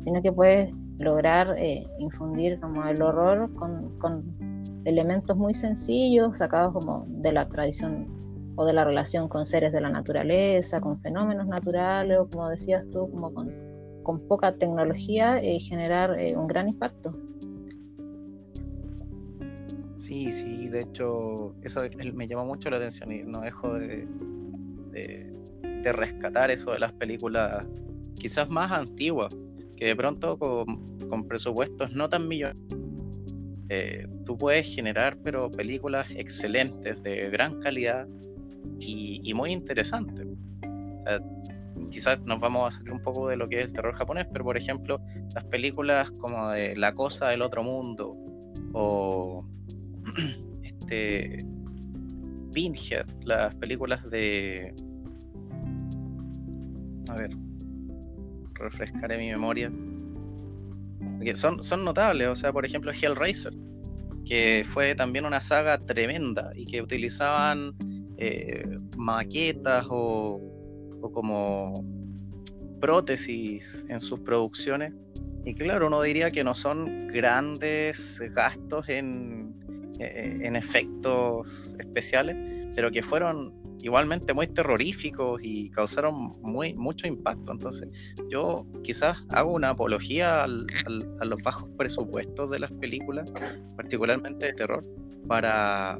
sino 0.00 0.20
que 0.22 0.32
puedes 0.32 0.72
lograr 0.98 1.56
eh, 1.58 1.86
infundir 1.98 2.60
como 2.60 2.84
el 2.84 3.00
horror 3.00 3.52
con, 3.54 3.98
con 3.98 4.24
elementos 4.84 5.36
muy 5.36 5.54
sencillos, 5.54 6.38
sacados 6.38 6.72
como 6.72 7.06
de 7.08 7.32
la 7.32 7.48
tradición 7.48 8.19
o 8.56 8.64
de 8.64 8.72
la 8.72 8.84
relación 8.84 9.28
con 9.28 9.46
seres 9.46 9.72
de 9.72 9.80
la 9.80 9.90
naturaleza, 9.90 10.80
con 10.80 11.00
fenómenos 11.00 11.46
naturales, 11.46 12.18
o 12.18 12.28
como 12.28 12.48
decías 12.48 12.84
tú, 12.90 13.10
como 13.10 13.32
con, 13.32 13.52
con 14.02 14.20
poca 14.26 14.54
tecnología 14.54 15.42
y 15.42 15.60
generar 15.60 16.18
eh, 16.18 16.36
un 16.36 16.46
gran 16.46 16.68
impacto. 16.68 17.16
Sí, 19.96 20.32
sí, 20.32 20.68
de 20.68 20.82
hecho, 20.82 21.54
eso 21.62 21.82
me 22.14 22.26
llamó 22.26 22.46
mucho 22.46 22.70
la 22.70 22.78
atención 22.78 23.12
y 23.12 23.22
no 23.22 23.42
dejo 23.42 23.74
de, 23.74 24.08
de, 24.90 25.92
rescatar 25.92 26.50
eso 26.50 26.72
de 26.72 26.78
las 26.78 26.92
películas 26.94 27.66
quizás 28.14 28.48
más 28.48 28.72
antiguas, 28.72 29.34
que 29.76 29.86
de 29.86 29.96
pronto 29.96 30.38
con, 30.38 30.98
con 31.08 31.28
presupuestos 31.28 31.92
no 31.92 32.08
tan 32.08 32.26
millonarios, 32.28 32.64
eh, 33.68 34.08
tú 34.26 34.36
puedes 34.36 34.66
generar 34.74 35.16
pero 35.22 35.48
películas 35.48 36.08
excelentes 36.10 37.00
de 37.04 37.30
gran 37.30 37.60
calidad 37.60 38.08
y, 38.80 39.34
muy 39.34 39.52
interesante. 39.52 40.26
quizás 41.90 42.20
nos 42.22 42.40
vamos 42.40 42.74
a 42.74 42.76
salir 42.76 42.92
un 42.92 43.02
poco 43.02 43.28
de 43.28 43.36
lo 43.36 43.48
que 43.48 43.60
es 43.60 43.66
el 43.66 43.72
terror 43.72 43.94
japonés, 43.94 44.26
pero 44.32 44.44
por 44.44 44.56
ejemplo, 44.56 45.00
las 45.34 45.44
películas 45.44 46.10
como 46.12 46.50
de 46.50 46.76
La 46.76 46.94
Cosa 46.94 47.28
del 47.28 47.42
Otro 47.42 47.62
Mundo 47.62 48.16
o 48.72 49.44
este 50.62 51.44
Pinhead, 52.52 53.06
las 53.24 53.54
películas 53.54 54.08
de. 54.10 54.74
A 57.08 57.14
ver, 57.14 57.30
refrescaré 58.54 59.18
mi 59.18 59.30
memoria. 59.30 59.70
son, 61.34 61.62
son 61.62 61.84
notables, 61.84 62.28
o 62.28 62.34
sea, 62.34 62.52
por 62.52 62.64
ejemplo, 62.64 62.92
Hellraiser, 62.92 63.54
que 64.24 64.64
fue 64.64 64.94
también 64.94 65.24
una 65.24 65.40
saga 65.40 65.78
tremenda 65.78 66.52
y 66.54 66.64
que 66.64 66.82
utilizaban 66.82 67.74
eh, 68.20 68.78
maquetas 68.98 69.86
o, 69.88 70.40
como 71.12 71.72
prótesis 72.80 73.86
en 73.88 73.98
sus 73.98 74.20
producciones. 74.20 74.92
Y 75.44 75.54
claro, 75.54 75.86
uno 75.86 76.02
diría 76.02 76.30
que 76.30 76.44
no 76.44 76.54
son 76.54 77.08
grandes 77.08 78.22
gastos 78.34 78.88
en, 78.90 79.54
eh, 79.98 80.40
en 80.42 80.54
efectos 80.54 81.74
especiales, 81.78 82.36
pero 82.74 82.90
que 82.90 83.02
fueron 83.02 83.54
igualmente 83.82 84.34
muy 84.34 84.46
terroríficos 84.46 85.40
y 85.42 85.70
causaron 85.70 86.32
muy 86.42 86.74
mucho 86.74 87.06
impacto. 87.06 87.52
Entonces, 87.52 87.88
yo 88.28 88.66
quizás 88.82 89.16
hago 89.30 89.52
una 89.52 89.70
apología 89.70 90.44
a 90.44 90.46
los 90.46 91.42
bajos 91.42 91.70
presupuestos 91.76 92.50
de 92.50 92.58
las 92.58 92.72
películas, 92.72 93.32
particularmente 93.76 94.46
de 94.46 94.52
terror, 94.52 94.82
para 95.26 95.98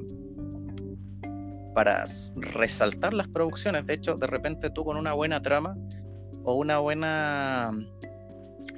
para 1.75 2.05
resaltar 2.37 3.15
las 3.15 3.29
producciones. 3.29 3.87
De 3.87 3.95
hecho, 3.95 4.17
de 4.17 4.27
repente 4.27 4.71
tú 4.71 4.85
con 4.85 4.97
una 4.97 5.13
buena 5.13 5.41
trama 5.41 5.77
o 6.45 6.55
una 6.55 6.79
buena 6.79 7.71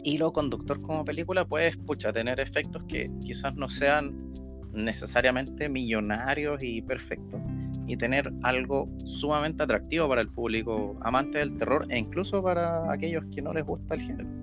hilo 0.05 0.33
conductor 0.33 0.81
como 0.83 1.05
película 1.05 1.45
puedes 1.45 1.77
pucha, 1.77 2.13
tener 2.13 2.41
efectos 2.41 2.83
que 2.89 3.11
quizás 3.21 3.55
no 3.55 3.69
sean 3.69 4.33
necesariamente 4.73 5.69
millonarios 5.69 6.63
y 6.63 6.83
perfectos 6.83 7.41
y 7.87 7.97
tener 7.97 8.33
algo 8.43 8.89
sumamente 9.05 9.63
atractivo 9.63 10.09
para 10.09 10.23
el 10.23 10.29
público 10.29 10.99
amante 11.03 11.39
del 11.39 11.57
terror 11.57 11.87
e 11.91 11.99
incluso 11.99 12.43
para 12.43 12.91
aquellos 12.91 13.25
que 13.27 13.43
no 13.43 13.53
les 13.53 13.65
gusta 13.65 13.95
el 13.95 14.01
género 14.01 14.42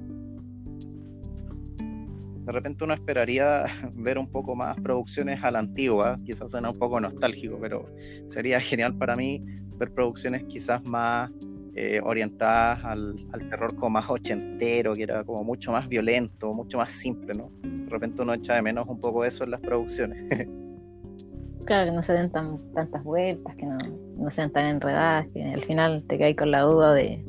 de 2.49 2.53
repente 2.53 2.83
uno 2.83 2.95
esperaría 2.95 3.65
ver 4.03 4.17
un 4.17 4.27
poco 4.31 4.55
más 4.55 4.79
producciones 4.81 5.43
a 5.43 5.51
la 5.51 5.59
antigua, 5.59 6.19
quizás 6.25 6.49
suena 6.49 6.71
un 6.71 6.79
poco 6.79 6.99
nostálgico, 6.99 7.59
pero 7.61 7.87
sería 8.27 8.59
genial 8.59 8.97
para 8.97 9.15
mí 9.15 9.43
ver 9.77 9.93
producciones 9.93 10.45
quizás 10.45 10.83
más 10.83 11.29
eh, 11.75 12.01
orientadas 12.03 12.83
al, 12.83 13.15
terror 13.51 13.75
como 13.75 13.91
más 13.91 14.09
ochentero, 14.09 14.95
que 14.95 15.03
era 15.03 15.23
como 15.23 15.43
mucho 15.43 15.71
más 15.71 15.87
violento, 15.87 16.51
mucho 16.51 16.79
más 16.79 16.91
simple, 16.91 17.35
¿no? 17.35 17.51
De 17.61 17.87
repente 17.87 18.23
uno 18.23 18.33
echa 18.33 18.55
de 18.55 18.63
menos 18.63 18.87
un 18.87 18.99
poco 18.99 19.23
eso 19.23 19.43
en 19.43 19.51
las 19.51 19.61
producciones. 19.61 20.27
claro, 21.65 21.85
que 21.85 21.91
no 21.91 22.01
se 22.01 22.13
den 22.13 22.31
tan, 22.31 22.57
tantas 22.73 23.03
vueltas, 23.03 23.55
que 23.57 23.67
no, 23.67 23.77
no 24.17 24.29
sean 24.31 24.49
tan 24.51 24.65
enredadas, 24.65 25.27
que 25.27 25.43
al 25.43 25.63
final 25.65 26.03
te 26.07 26.17
caes 26.17 26.35
con 26.35 26.49
la 26.49 26.61
duda 26.61 26.95
de, 26.95 27.23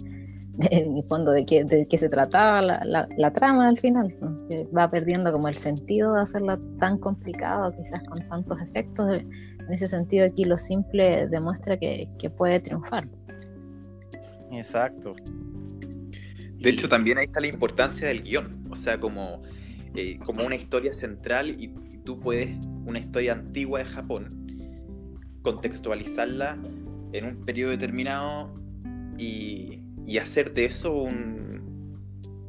en 0.71 0.97
el 0.97 1.05
fondo 1.05 1.31
de 1.31 1.45
qué, 1.45 1.65
de 1.65 1.87
qué 1.87 1.99
se 1.99 2.09
trataba 2.09 2.61
la, 2.63 3.09
la, 3.17 3.33
trama 3.33 3.69
al 3.69 3.79
final, 3.79 4.15
va 4.77 4.91
perdiendo 4.91 5.33
como 5.33 5.49
el 5.49 5.55
sentido 5.55 6.15
de 6.15 6.23
hacerla 6.23 6.59
tan 6.79 6.99
complicado, 6.99 7.73
quizás 7.77 8.03
con 8.05 8.19
tantos 8.29 8.61
efectos. 8.61 9.09
En 9.11 9.73
ese 9.73 9.87
sentido 9.87 10.27
aquí 10.27 10.45
lo 10.45 10.59
simple 10.59 11.29
demuestra 11.29 11.79
que, 11.79 12.09
que 12.19 12.31
puede 12.31 12.61
triunfar. 12.61 13.09
Exacto. 14.51 15.15
De 16.59 16.71
hecho, 16.71 16.89
también 16.89 17.19
ahí 17.19 17.27
está 17.27 17.41
la 17.41 17.47
importancia 17.47 18.09
del 18.09 18.23
guion, 18.23 18.67
o 18.71 18.77
sea, 18.77 18.99
como, 18.99 19.43
eh, 19.95 20.19
como 20.19 20.45
una 20.45 20.57
historia 20.57 20.93
central 20.93 21.51
y, 21.51 21.73
y 21.91 21.99
tú 22.05 22.21
puedes, 22.21 22.55
una 22.85 22.99
historia 22.99 23.33
antigua 23.33 23.79
de 23.79 23.85
Japón, 23.87 24.47
contextualizarla 25.43 26.59
en 27.13 27.25
un 27.25 27.45
periodo 27.45 27.71
determinado 27.71 28.53
y, 29.17 29.80
y 30.07 30.19
hacer 30.19 30.53
de 30.53 30.67
eso 30.67 31.07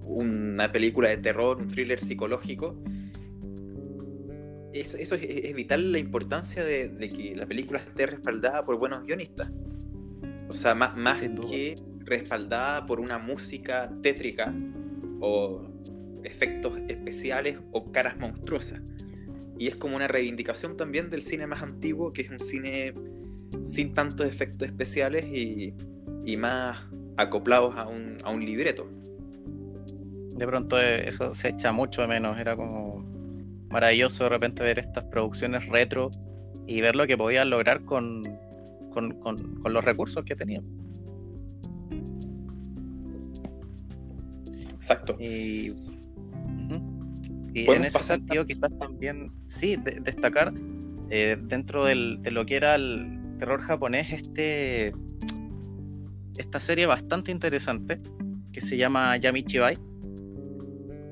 una 0.04 0.72
película 0.72 1.10
de 1.10 1.18
terror, 1.18 1.58
un 1.58 1.68
thriller 1.68 2.00
psicológico, 2.00 2.76
eso, 4.74 5.16
es, 5.16 5.56
vital 5.56 5.92
la 5.92 6.00
importancia 6.00 6.64
de, 6.64 7.10
que 7.10 7.36
la 7.36 7.46
película 7.46 7.80
esté 7.80 8.06
respaldada 8.06 8.64
por 8.64 8.78
buenos 8.78 9.04
guionistas. 9.04 9.52
O 10.50 10.54
sea, 10.54 10.76
más, 10.76 10.96
más 10.98 11.22
que 11.22 11.76
respaldada 12.00 12.86
por 12.86 13.00
una 13.00 13.18
música 13.18 13.92
tétrica 14.02 14.54
o 15.20 15.68
efectos 16.24 16.80
especiales 16.88 17.58
o 17.72 17.92
caras 17.92 18.18
monstruosas. 18.18 18.82
Y 19.58 19.68
es 19.68 19.76
como 19.76 19.96
una 19.96 20.08
reivindicación 20.08 20.78
también 20.78 21.10
del 21.10 21.24
cine 21.24 21.48
más 21.48 21.62
antiguo, 21.62 22.14
que 22.14 22.24
es 22.24 22.30
un 22.30 22.40
cine 22.40 22.94
sin 23.64 23.94
tantos 23.94 24.26
efectos 24.26 24.68
especiales 24.68 25.26
y, 25.26 25.74
y 26.26 26.38
más 26.38 26.80
acoplados 27.18 27.76
a 27.78 27.88
un, 27.88 28.18
a 28.24 28.32
un 28.32 28.46
libreto. 28.46 28.88
De 30.36 30.48
pronto 30.48 30.80
eh, 30.80 31.08
eso 31.08 31.34
se 31.34 31.50
echa 31.50 31.72
mucho 31.72 32.02
de 32.02 32.08
menos, 32.08 32.38
era 32.40 32.56
como 32.56 33.06
maravilloso 33.70 34.26
de 34.26 34.30
repente 34.30 34.64
ver 34.64 34.80
estas 34.80 35.04
producciones 35.06 35.68
retro 35.68 36.12
y 36.68 36.82
ver 36.82 36.96
lo 36.96 37.08
que 37.08 37.18
podían 37.18 37.50
lograr 37.50 37.84
con, 37.86 38.24
con, 38.90 39.20
con, 39.20 39.74
los 39.74 39.84
recursos 39.84 40.24
que 40.26 40.36
tenían. 40.36 40.64
Exacto. 44.74 45.16
Y, 45.20 45.74
en 47.54 47.84
ese 47.84 48.02
sentido 48.02 48.46
quizás 48.46 48.72
también, 48.80 49.32
sí, 49.46 49.76
destacar 49.76 50.54
eh, 51.10 51.38
dentro 51.42 51.84
del, 51.84 52.22
de 52.22 52.32
lo 52.32 52.46
que 52.46 52.56
era 52.56 52.76
el 52.76 53.36
terror 53.38 53.62
japonés, 53.62 54.14
este 54.14 54.94
esta 56.42 56.60
serie 56.60 56.86
bastante 56.86 57.32
interesante 57.32 58.02
que 58.52 58.62
se 58.62 58.76
llama 58.76 59.16
Yamichibai 59.16 59.78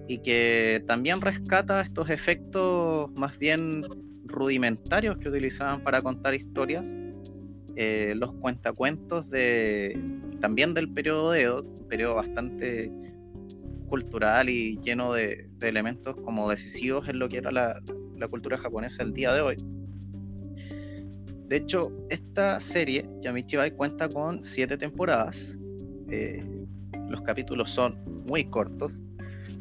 y 0.07 0.17
que 0.19 0.83
también 0.87 1.21
rescata 1.21 1.81
estos 1.81 2.09
efectos 2.09 3.11
más 3.13 3.37
bien 3.37 3.85
rudimentarios 4.25 5.17
que 5.19 5.29
utilizaban 5.29 5.83
para 5.83 6.01
contar 6.01 6.33
historias, 6.33 6.97
eh, 7.75 8.13
los 8.15 8.33
cuentacuentos 8.33 9.29
de 9.29 9.97
también 10.41 10.73
del 10.73 10.91
periodo 10.91 11.31
de 11.31 11.43
Edo, 11.43 11.63
un 11.63 11.87
periodo 11.87 12.15
bastante 12.15 12.91
cultural 13.87 14.49
y 14.49 14.79
lleno 14.81 15.13
de, 15.13 15.49
elementos 15.61 16.15
como 16.15 16.49
decisivos 16.49 17.07
en 17.07 17.19
lo 17.19 17.29
que 17.29 17.37
era 17.37 17.51
la, 17.51 17.81
la 18.17 18.27
cultura 18.27 18.57
japonesa 18.57 19.03
el 19.03 19.13
día 19.13 19.33
de 19.33 19.41
hoy 19.41 19.57
de 21.49 21.55
hecho, 21.55 21.91
esta 22.09 22.61
serie, 22.61 23.09
Yamichibai, 23.21 23.75
cuenta 23.75 24.07
con 24.07 24.43
siete 24.43 24.77
temporadas. 24.77 25.57
Eh, 26.11 26.43
los 27.09 27.21
capítulos 27.21 27.71
son 27.71 27.97
muy 28.27 28.45
cortos. 28.45 29.03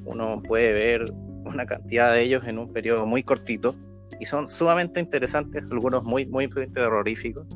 uno 0.05 0.43
puede 0.47 0.73
ver 0.75 1.05
una 1.47 1.65
cantidad 1.65 2.13
de 2.13 2.23
ellos 2.23 2.47
en 2.47 2.59
un 2.59 2.71
periodo 2.75 3.07
muy 3.07 3.23
cortito 3.23 3.75
y 4.21 4.27
son 4.27 4.49
sumamente 4.49 5.01
interesantes, 5.01 5.65
algunos 5.71 6.05
muy, 6.05 6.27
muy 6.27 6.47
terroríficos. 6.49 7.47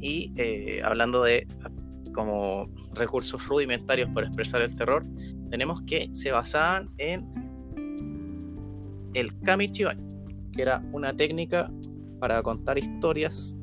Y 0.00 0.32
eh, 0.38 0.80
hablando 0.82 1.24
de 1.24 1.46
como 2.14 2.66
recursos 2.94 3.46
rudimentarios 3.46 4.08
para 4.14 4.26
expresar 4.26 4.62
el 4.62 4.74
terror, 4.74 5.04
tenemos 5.50 5.82
que 5.82 6.08
se 6.12 6.32
basaban 6.32 6.88
en 6.96 7.26
el 9.12 9.38
Kamichibai, 9.40 9.98
que 10.54 10.62
era 10.62 10.82
una 10.92 11.14
técnica 11.14 11.70
para 12.20 12.42
contar 12.42 12.78
historias 12.78 13.56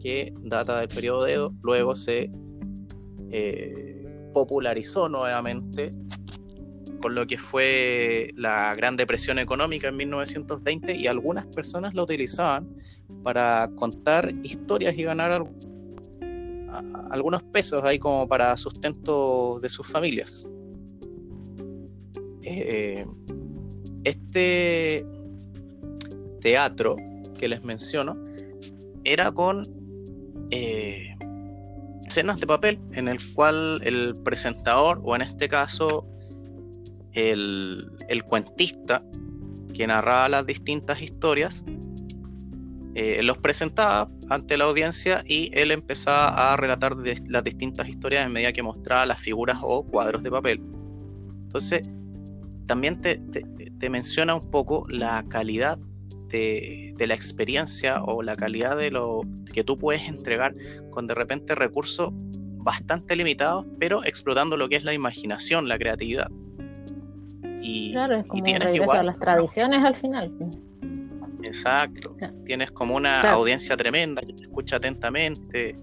que 0.00 0.32
data 0.40 0.80
del 0.80 0.88
periodo 0.88 1.26
Edo, 1.26 1.54
luego 1.62 1.94
se 1.94 2.30
eh, 3.30 4.30
popularizó 4.32 5.08
nuevamente 5.08 5.94
con 7.00 7.14
lo 7.14 7.26
que 7.26 7.38
fue 7.38 8.30
la 8.34 8.74
Gran 8.74 8.96
Depresión 8.96 9.38
Económica 9.38 9.88
en 9.88 9.96
1920 9.96 10.96
y 10.96 11.06
algunas 11.06 11.46
personas 11.46 11.94
lo 11.94 12.04
utilizaban 12.04 12.68
para 13.22 13.70
contar 13.76 14.32
historias 14.42 14.96
y 14.96 15.02
ganar 15.04 15.44
algunos 17.10 17.42
pesos 17.44 17.84
ahí 17.84 17.98
como 17.98 18.26
para 18.26 18.56
sustento 18.56 19.60
de 19.60 19.68
sus 19.68 19.86
familias. 19.86 20.48
Eh, 22.42 23.04
este 24.04 25.04
teatro 26.40 26.96
que 27.36 27.48
les 27.48 27.64
menciono 27.64 28.16
era 29.04 29.32
con 29.32 29.66
eh, 30.50 31.14
escenas 32.06 32.40
de 32.40 32.46
papel 32.46 32.78
en 32.92 33.08
el 33.08 33.18
cual 33.34 33.80
el 33.84 34.14
presentador, 34.24 35.00
o 35.04 35.14
en 35.14 35.22
este 35.22 35.48
caso 35.48 36.06
el, 37.12 37.90
cuentista 38.28 39.02
que 39.74 39.86
narraba 39.86 40.28
las 40.28 40.46
distintas 40.46 41.00
historias, 41.00 41.64
eh, 42.94 43.22
los 43.22 43.38
presentaba 43.38 44.10
ante 44.30 44.56
la 44.56 44.64
audiencia 44.64 45.22
y 45.26 45.50
él 45.52 45.70
empezaba 45.70 46.52
a 46.52 46.56
relatar 46.56 46.96
las 47.28 47.44
distintas 47.44 47.88
historias 47.88 48.24
en 48.24 48.32
medida 48.32 48.52
que 48.52 48.62
mostraba 48.62 49.04
las 49.06 49.20
figuras 49.20 49.58
o 49.62 49.84
cuadros 49.84 50.22
de 50.22 50.30
papel. 50.30 50.62
Entonces, 51.44 51.86
también 52.66 53.00
te, 53.00 53.20
menciona 53.88 54.34
un 54.34 54.50
poco 54.50 54.86
la 54.88 55.24
calidad 55.28 55.78
de, 56.28 56.94
la 56.98 57.14
experiencia 57.14 58.02
o 58.02 58.22
la 58.22 58.36
calidad 58.36 58.76
de 58.76 58.90
lo 58.90 59.22
que 59.52 59.64
tú 59.64 59.78
puedes 59.78 60.08
entregar 60.08 60.54
con 60.90 61.06
de 61.06 61.14
repente 61.14 61.54
recursos 61.54 62.10
bastante 62.12 63.14
limitados, 63.14 63.64
pero 63.78 64.04
explotando 64.04 64.56
lo 64.56 64.68
que 64.68 64.76
es 64.76 64.84
la 64.84 64.92
imaginación, 64.92 65.68
la 65.68 65.78
creatividad. 65.78 66.30
Y, 67.62 67.92
claro, 67.92 68.16
es 68.16 68.26
como 68.26 68.42
tienes 68.42 68.74
igual, 68.74 68.98
a 68.98 69.02
las 69.04 69.18
tradiciones 69.18 69.84
al 69.84 69.96
final. 69.96 70.32
Exacto. 71.42 72.16
Tienes 72.44 72.70
como 72.72 72.96
una 72.96 73.20
audiencia 73.32 73.76
tremenda 73.76 74.20
que 74.22 74.32
te 74.32 74.42
escucha 74.44 74.76
atentamente, 74.76 75.76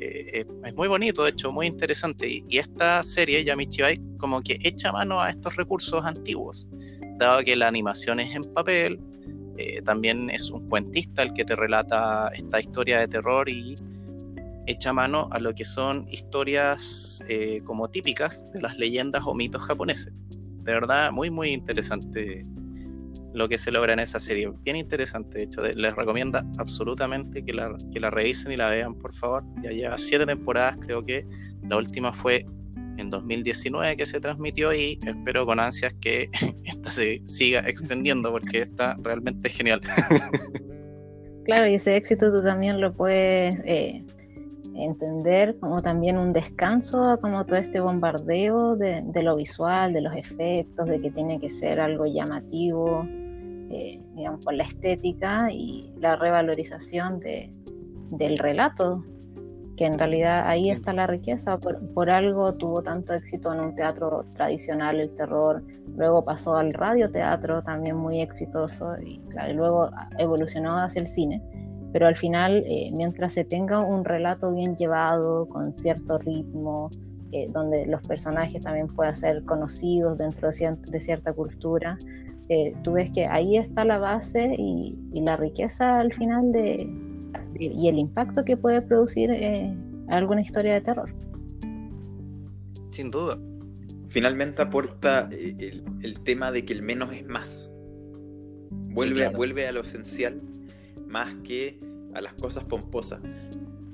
eh, 0.00 0.46
es 0.64 0.76
muy 0.76 0.88
bonito, 0.88 1.24
de 1.24 1.30
hecho, 1.30 1.52
muy 1.52 1.66
interesante. 1.66 2.28
Y, 2.28 2.58
esta 2.58 3.02
serie, 3.02 3.44
Yamichibai, 3.44 4.00
como 4.18 4.40
que 4.40 4.58
echa 4.62 4.92
mano 4.92 5.20
a 5.20 5.30
estos 5.30 5.56
recursos 5.56 6.04
antiguos, 6.04 6.70
dado 7.18 7.42
que 7.44 7.54
la 7.54 7.68
animación 7.68 8.18
es 8.20 8.34
en 8.34 8.44
papel, 8.54 8.98
eh, 9.60 9.82
también 9.82 10.30
es 10.30 10.50
un 10.50 10.68
cuentista 10.68 11.22
el 11.22 11.32
que 11.34 11.44
te 11.44 11.54
relata 11.54 12.28
esta 12.28 12.60
historia 12.60 12.98
de 13.00 13.08
terror 13.08 13.48
y 13.48 13.76
echa 14.66 14.92
mano 14.92 15.28
a 15.32 15.38
lo 15.38 15.54
que 15.54 15.64
son 15.64 16.06
historias 16.10 17.22
eh, 17.28 17.60
como 17.64 17.88
típicas 17.88 18.50
de 18.52 18.62
las 18.62 18.78
leyendas 18.78 19.22
o 19.26 19.34
mitos 19.34 19.62
japoneses. 19.62 20.12
De 20.64 20.72
verdad, 20.72 21.10
muy, 21.12 21.30
muy 21.30 21.50
interesante 21.50 22.44
lo 23.32 23.48
que 23.48 23.58
se 23.58 23.70
logra 23.70 23.92
en 23.92 24.00
esa 24.00 24.18
serie. 24.18 24.50
Bien 24.64 24.76
interesante, 24.76 25.38
de 25.38 25.44
hecho, 25.44 25.62
les 25.62 25.94
recomiendo 25.94 26.40
absolutamente 26.58 27.44
que 27.44 27.52
la, 27.52 27.76
que 27.92 28.00
la 28.00 28.10
revisen 28.10 28.52
y 28.52 28.56
la 28.56 28.70
vean, 28.70 28.94
por 28.94 29.14
favor. 29.14 29.44
Ya 29.62 29.70
lleva 29.70 29.98
siete 29.98 30.26
temporadas, 30.26 30.76
creo 30.80 31.04
que 31.04 31.26
la 31.68 31.76
última 31.76 32.12
fue 32.12 32.46
en 33.00 33.10
2019 33.10 33.96
que 33.96 34.06
se 34.06 34.20
transmitió 34.20 34.72
y 34.72 34.98
espero 35.04 35.46
con 35.46 35.60
ansias 35.60 35.94
que 36.00 36.30
esta 36.64 36.90
se 36.90 37.20
siga 37.24 37.60
extendiendo 37.60 38.30
porque 38.30 38.62
está 38.62 38.96
realmente 39.02 39.48
genial. 39.50 39.80
Claro, 41.44 41.66
y 41.66 41.74
ese 41.74 41.96
éxito 41.96 42.32
tú 42.32 42.42
también 42.42 42.80
lo 42.80 42.92
puedes 42.92 43.56
eh, 43.64 44.04
entender 44.74 45.58
como 45.58 45.82
también 45.82 46.16
un 46.16 46.32
descanso 46.32 47.18
como 47.20 47.44
todo 47.44 47.56
este 47.56 47.80
bombardeo 47.80 48.76
de, 48.76 49.22
lo 49.22 49.36
visual, 49.36 49.92
de 49.92 50.02
los 50.02 50.14
efectos, 50.14 50.86
de 50.86 51.00
que 51.00 51.10
tiene 51.10 51.40
que 51.40 51.48
ser 51.48 51.80
algo 51.80 52.06
llamativo, 52.06 53.04
eh, 53.70 53.98
digamos, 54.14 54.44
por 54.44 54.54
la 54.54 54.64
estética 54.64 55.50
y 55.50 55.92
la 55.98 56.16
revalorización 56.16 57.20
de, 57.20 57.52
del 58.10 58.38
relato, 58.38 59.04
que 59.80 59.86
en 59.86 59.98
realidad 59.98 60.44
ahí 60.46 60.68
está 60.70 60.92
la 60.92 61.06
riqueza, 61.06 61.56
por, 61.56 62.10
algo 62.10 62.52
tuvo 62.52 62.82
tanto 62.82 63.14
éxito 63.14 63.50
en 63.54 63.60
un 63.60 63.74
teatro 63.74 64.26
tradicional 64.34 65.00
el 65.00 65.08
terror, 65.14 65.64
luego 65.96 66.22
pasó 66.22 66.54
al 66.54 66.74
radioteatro 66.74 67.62
también 67.62 67.96
muy 67.96 68.20
exitoso 68.20 68.98
y, 69.00 69.22
luego 69.54 69.88
evolucionó 70.18 70.76
hacia 70.76 71.00
el 71.00 71.08
cine, 71.08 71.42
pero 71.94 72.08
al 72.08 72.16
final 72.18 72.62
eh, 72.66 72.90
mientras 72.92 73.32
se 73.32 73.42
tenga 73.42 73.80
un 73.80 74.04
relato 74.04 74.52
bien 74.52 74.76
llevado, 74.76 75.48
con 75.48 75.72
cierto 75.72 76.18
ritmo, 76.18 76.90
eh, 77.32 77.48
donde 77.50 77.86
los 77.86 78.06
personajes 78.06 78.62
también 78.62 78.86
puedan 78.88 79.14
ser 79.14 79.42
conocidos 79.46 80.18
dentro 80.18 80.50
de 80.50 81.00
cierta 81.00 81.32
cultura, 81.32 81.96
eh, 82.50 82.74
tú 82.82 82.92
ves 82.92 83.10
que 83.12 83.26
ahí 83.26 83.56
está 83.56 83.86
la 83.86 83.96
base 83.96 84.56
y, 84.58 84.94
la 85.14 85.38
riqueza 85.38 86.00
al 86.00 86.12
final 86.12 86.52
de, 86.52 86.86
y 87.58 87.88
el 87.88 87.98
impacto 87.98 88.44
que 88.44 88.56
puede 88.56 88.82
producir 88.82 89.30
eh, 89.30 89.74
alguna 90.08 90.40
historia 90.40 90.74
de 90.74 90.80
terror. 90.80 91.10
Sin 92.90 93.10
duda. 93.10 93.38
Finalmente 94.08 94.60
aporta 94.60 95.28
eh, 95.30 95.82
el, 96.02 96.20
tema 96.20 96.50
de 96.50 96.64
que 96.64 96.72
el 96.72 96.82
menos 96.82 97.14
es 97.14 97.26
más. 97.26 97.72
Vuelve, 98.70 99.28
vuelve 99.28 99.68
a 99.68 99.72
lo 99.72 99.82
esencial 99.82 100.40
más 101.06 101.34
que 101.44 101.78
a 102.14 102.20
las 102.20 102.34
cosas 102.34 102.64
pomposas. 102.64 103.20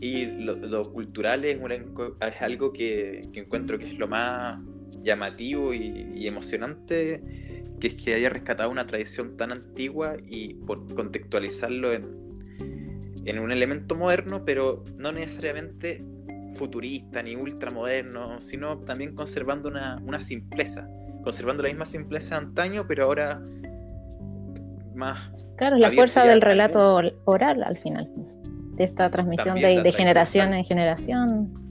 Y 0.00 0.26
lo, 0.26 0.92
cultural 0.92 1.44
es, 1.44 1.58
es 1.58 2.42
algo 2.42 2.72
que, 2.72 3.22
encuentro 3.34 3.78
que 3.78 3.86
es 3.86 3.98
lo 3.98 4.08
más 4.08 4.58
llamativo 5.02 5.72
y, 5.74 6.12
y 6.14 6.26
emocionante 6.26 7.22
que 7.80 7.88
es 7.88 7.94
que 7.94 8.14
haya 8.14 8.30
rescatado 8.30 8.70
una 8.70 8.86
tradición 8.86 9.36
tan 9.36 9.52
antigua 9.52 10.16
y 10.26 10.54
por 10.54 10.94
contextualizarlo 10.94 11.92
en, 11.92 12.25
en 13.26 13.38
un 13.38 13.52
elemento 13.52 13.94
moderno, 13.94 14.44
pero 14.44 14.84
no 14.96 15.12
necesariamente 15.12 16.04
futurista 16.54 17.22
ni 17.22 17.36
ultramoderno, 17.36 18.40
sino 18.40 18.78
también 18.78 19.14
conservando 19.14 19.68
una, 19.68 20.00
una 20.04 20.20
simpleza, 20.20 20.88
conservando 21.22 21.62
la 21.62 21.68
misma 21.68 21.86
simpleza 21.86 22.38
de 22.38 22.46
antaño, 22.46 22.86
pero 22.88 23.04
ahora 23.04 23.42
más... 24.94 25.30
Claro, 25.56 25.76
la 25.76 25.92
fuerza 25.92 26.24
del 26.24 26.40
relato 26.40 27.00
oral 27.24 27.62
al 27.62 27.76
final, 27.76 28.10
de 28.74 28.84
esta 28.84 29.10
transmisión 29.10 29.58
de, 29.58 29.82
de 29.82 29.92
generación 29.92 30.54
en 30.54 30.64
generación 30.64 31.66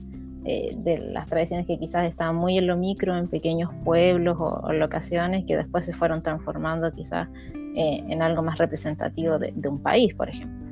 eh, 0.48 0.70
de 0.76 0.98
las 0.98 1.26
tradiciones 1.26 1.66
que 1.66 1.76
quizás 1.76 2.06
estaban 2.06 2.36
muy 2.36 2.56
en 2.56 2.68
lo 2.68 2.76
micro, 2.76 3.16
en 3.16 3.26
pequeños 3.26 3.68
pueblos 3.84 4.36
o, 4.38 4.72
locaciones 4.72 5.44
que 5.44 5.56
después 5.56 5.84
se 5.84 5.92
fueron 5.92 6.22
transformando 6.22 6.92
quizás 6.92 7.28
eh, 7.74 8.04
en 8.06 8.22
algo 8.22 8.44
más 8.44 8.56
representativo 8.58 9.40
de, 9.40 9.52
un 9.68 9.82
país, 9.82 10.16
por 10.16 10.28
ejemplo. 10.28 10.65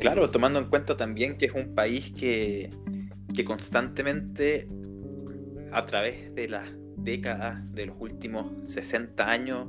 Claro, 0.00 0.30
tomando 0.30 0.58
en 0.58 0.66
cuenta 0.66 0.96
también 0.96 1.38
que 1.38 1.46
es 1.46 1.52
un 1.52 1.74
país 1.74 2.12
que, 2.12 2.70
que 3.34 3.44
constantemente, 3.44 4.68
a 5.72 5.82
través 5.86 6.34
de 6.34 6.48
las 6.48 6.68
décadas 6.96 7.72
de 7.74 7.86
los 7.86 7.96
últimos 7.98 8.52
60 8.70 9.30
años, 9.30 9.68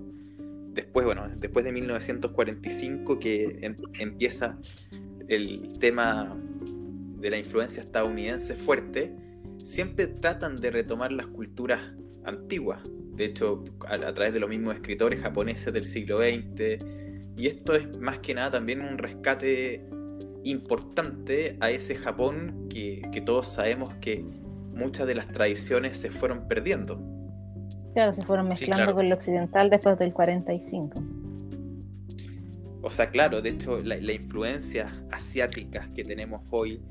después, 0.74 1.06
bueno, 1.06 1.28
después 1.38 1.66
de 1.66 1.72
1945 1.72 3.20
que 3.20 3.60
em, 3.62 3.76
empieza 4.00 4.58
el 5.28 5.74
tema 5.80 6.38
de 7.20 7.30
la 7.30 7.38
influencia 7.38 7.82
estadounidense 7.84 8.56
fuerte, 8.56 9.14
siempre 9.64 10.08
tratan 10.08 10.56
de 10.56 10.72
retomar 10.72 11.12
las 11.12 11.28
culturas 11.28 11.82
antiguas. 12.24 12.82
De 13.16 13.26
hecho, 13.26 13.64
a, 13.88 13.98
través 14.14 14.34
de 14.34 14.40
los 14.40 14.50
mismos 14.50 14.76
escritores 14.76 15.20
japoneses 15.20 15.74
del 15.74 15.86
siglo 15.86 16.20
XX. 16.20 16.84
Y 17.36 17.48
esto 17.48 17.76
es 17.76 18.00
más 18.00 18.20
que 18.20 18.34
nada 18.36 18.52
también 18.52 18.82
un 18.82 18.98
rescate 18.98 19.84
importante 20.52 21.58
a 21.60 21.72
ese 21.72 21.96
Japón 21.96 22.68
que, 22.70 23.02
todos 23.26 23.48
sabemos 23.48 23.94
que 23.96 24.26
muchas 24.74 25.08
de 25.08 25.16
las 25.16 25.28
tradiciones 25.28 25.98
se 25.98 26.10
fueron 26.10 26.48
perdiendo. 26.48 27.02
Claro, 27.94 28.14
se 28.14 28.22
fueron 28.22 28.48
mezclando 28.48 28.94
con 28.94 29.10
lo 29.10 29.16
occidental 29.16 29.70
después 29.70 29.98
del 29.98 30.14
45. 30.14 31.02
O 32.84 32.92
sea, 32.92 33.10
claro, 33.10 33.42
de 33.42 33.50
hecho, 33.50 33.78
la, 33.80 33.98
la 33.98 34.14
influencia 34.14 34.92
asiática 35.12 35.90
que 35.96 36.04
tenemos 36.04 36.42
hoy 36.52 36.82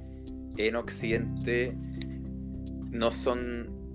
en 0.56 0.76
Occidente 0.76 1.76
no 2.90 3.12
son, 3.12 3.92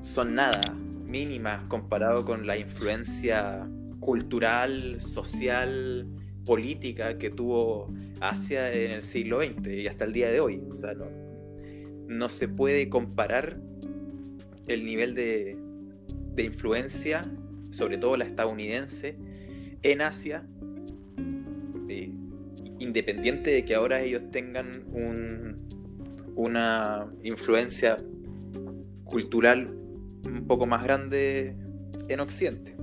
son 0.00 0.34
nada 0.34 0.60
mínimas 1.04 1.64
comparado 1.64 2.24
con 2.24 2.46
la 2.46 2.56
influencia 2.56 3.66
cultural, 4.00 5.00
social, 5.00 6.06
política 6.44 7.18
que 7.18 7.30
tuvo 7.30 7.92
Asia 8.20 8.72
en 8.72 8.92
el 8.92 9.02
siglo 9.02 9.40
XX 9.42 9.68
y 9.68 9.86
hasta 9.86 10.04
el 10.04 10.12
día 10.12 10.30
de 10.30 10.40
hoy. 10.40 10.62
O 10.68 10.74
sea, 10.74 10.94
no, 12.08 12.28
se 12.28 12.48
puede 12.48 12.88
comparar 12.88 13.58
el 14.66 14.84
nivel 14.84 15.14
de, 15.14 15.56
de 16.34 16.42
influencia, 16.42 17.22
sobre 17.70 17.98
todo 17.98 18.16
la 18.16 18.24
estadounidense, 18.24 19.16
en 19.82 20.02
Asia, 20.02 20.46
eh, 21.88 22.12
independiente 22.78 23.50
de 23.50 23.64
que 23.64 23.74
ahora 23.74 24.00
ellos 24.02 24.30
tengan 24.30 24.70
un, 24.92 25.56
una 26.36 27.06
influencia 27.22 27.96
cultural 29.04 29.68
un 30.26 30.46
poco 30.46 30.66
más 30.66 30.82
grande 30.84 31.56
en 32.08 32.20
Occidente. 32.20 32.79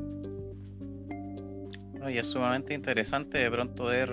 Y 2.09 2.17
es 2.17 2.27
sumamente 2.27 2.73
interesante 2.73 3.37
de 3.37 3.51
pronto 3.51 3.85
ver, 3.85 4.09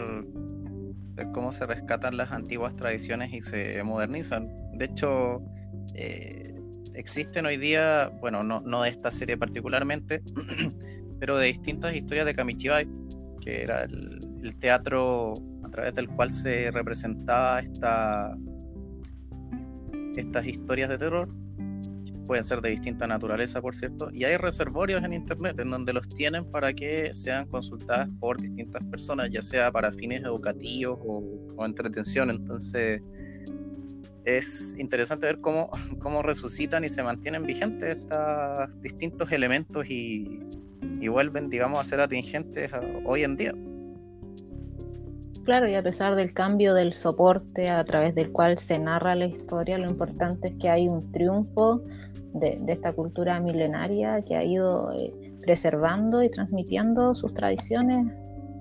cómo 1.33 1.53
se 1.53 1.67
rescatan 1.67 2.17
las 2.17 2.33
antiguas 2.33 2.77
tradiciones 2.77 3.33
y 3.33 3.41
se 3.41 3.83
modernizan. 3.83 4.49
De 4.73 4.87
hecho, 4.87 5.43
eh, 5.95 6.55
existen 6.95 7.47
hoy 7.47 7.57
día, 7.57 8.11
bueno, 8.21 8.43
no, 8.43 8.61
no 8.61 8.83
de 8.83 8.91
esta 8.91 9.11
serie 9.11 9.37
particularmente, 9.37 10.23
pero 11.21 11.37
de 11.37 11.47
distintas 11.47 11.95
historias 11.95 12.27
de 12.27 12.35
Kamichibai, 12.35 12.89
que 13.41 13.63
era 13.63 13.85
el, 13.85 14.21
el 14.43 14.57
teatro 14.57 15.35
a 15.63 15.71
través 15.71 15.95
del 15.95 16.09
cual 16.09 16.33
se 16.33 16.71
representaba 16.71 17.61
esta, 17.61 18.37
estas 20.17 20.47
historias 20.47 20.89
de 20.89 20.99
terror 20.99 21.44
pueden 22.27 22.45
ser 22.45 22.61
de 22.61 22.71
distinta 22.71 23.07
naturaleza, 23.07 23.61
por 23.61 23.75
cierto, 23.75 24.09
y 24.13 24.25
hay 24.25 24.37
reservorios 24.37 25.03
en 25.03 25.13
Internet 25.13 25.59
en 25.59 25.71
donde 25.71 25.93
los 25.93 26.09
tienen 26.09 26.51
para 26.51 26.73
que 26.73 27.13
sean 27.15 27.47
consultadas 27.47 28.09
por 28.21 28.41
distintas 28.41 28.85
personas, 28.87 29.31
ya 29.31 29.43
sea 29.43 29.71
para 29.71 29.93
fines 29.93 30.23
educativos 30.23 30.99
o, 31.05 31.65
entretención. 31.65 32.31
Entonces, 32.31 33.03
es 34.25 34.77
interesante 34.79 35.27
ver 35.27 35.41
cómo, 35.41 35.71
cómo 36.01 36.23
resucitan 36.23 36.85
y 36.85 36.89
se 36.89 37.03
mantienen 37.03 37.45
vigentes 37.45 37.99
estos 37.99 38.81
distintos 38.81 39.33
elementos 39.33 39.89
y, 39.89 40.41
y 41.01 41.09
vuelven, 41.09 41.49
digamos, 41.49 41.81
a 41.81 41.85
ser 41.85 42.01
atingentes 42.01 42.71
hoy 43.05 43.23
en 43.23 43.37
día. 43.37 43.55
Claro, 45.45 45.69
y 45.69 45.75
a 45.75 45.83
pesar 45.83 46.17
del 46.17 46.33
cambio 46.33 46.73
del 46.73 46.95
soporte 46.95 47.69
a 47.69 47.85
través 47.85 48.15
del 48.15 48.33
cual 48.33 48.57
se 48.57 48.79
narra 48.79 49.15
la 49.15 49.27
historia, 49.27 49.77
lo 49.77 49.91
importante 49.91 50.49
es 50.49 50.55
que 50.55 50.71
hay 50.71 50.89
un 50.89 51.13
triunfo 51.13 51.83
de, 52.33 52.59
esta 52.67 52.93
cultura 52.95 53.39
milenaria 53.41 54.23
que 54.23 54.37
ha 54.37 54.43
ido 54.43 54.91
eh, 54.93 55.13
preservando 55.43 56.23
y 56.23 56.31
transmitiendo 56.31 57.15
sus 57.15 57.35
tradiciones 57.35 58.07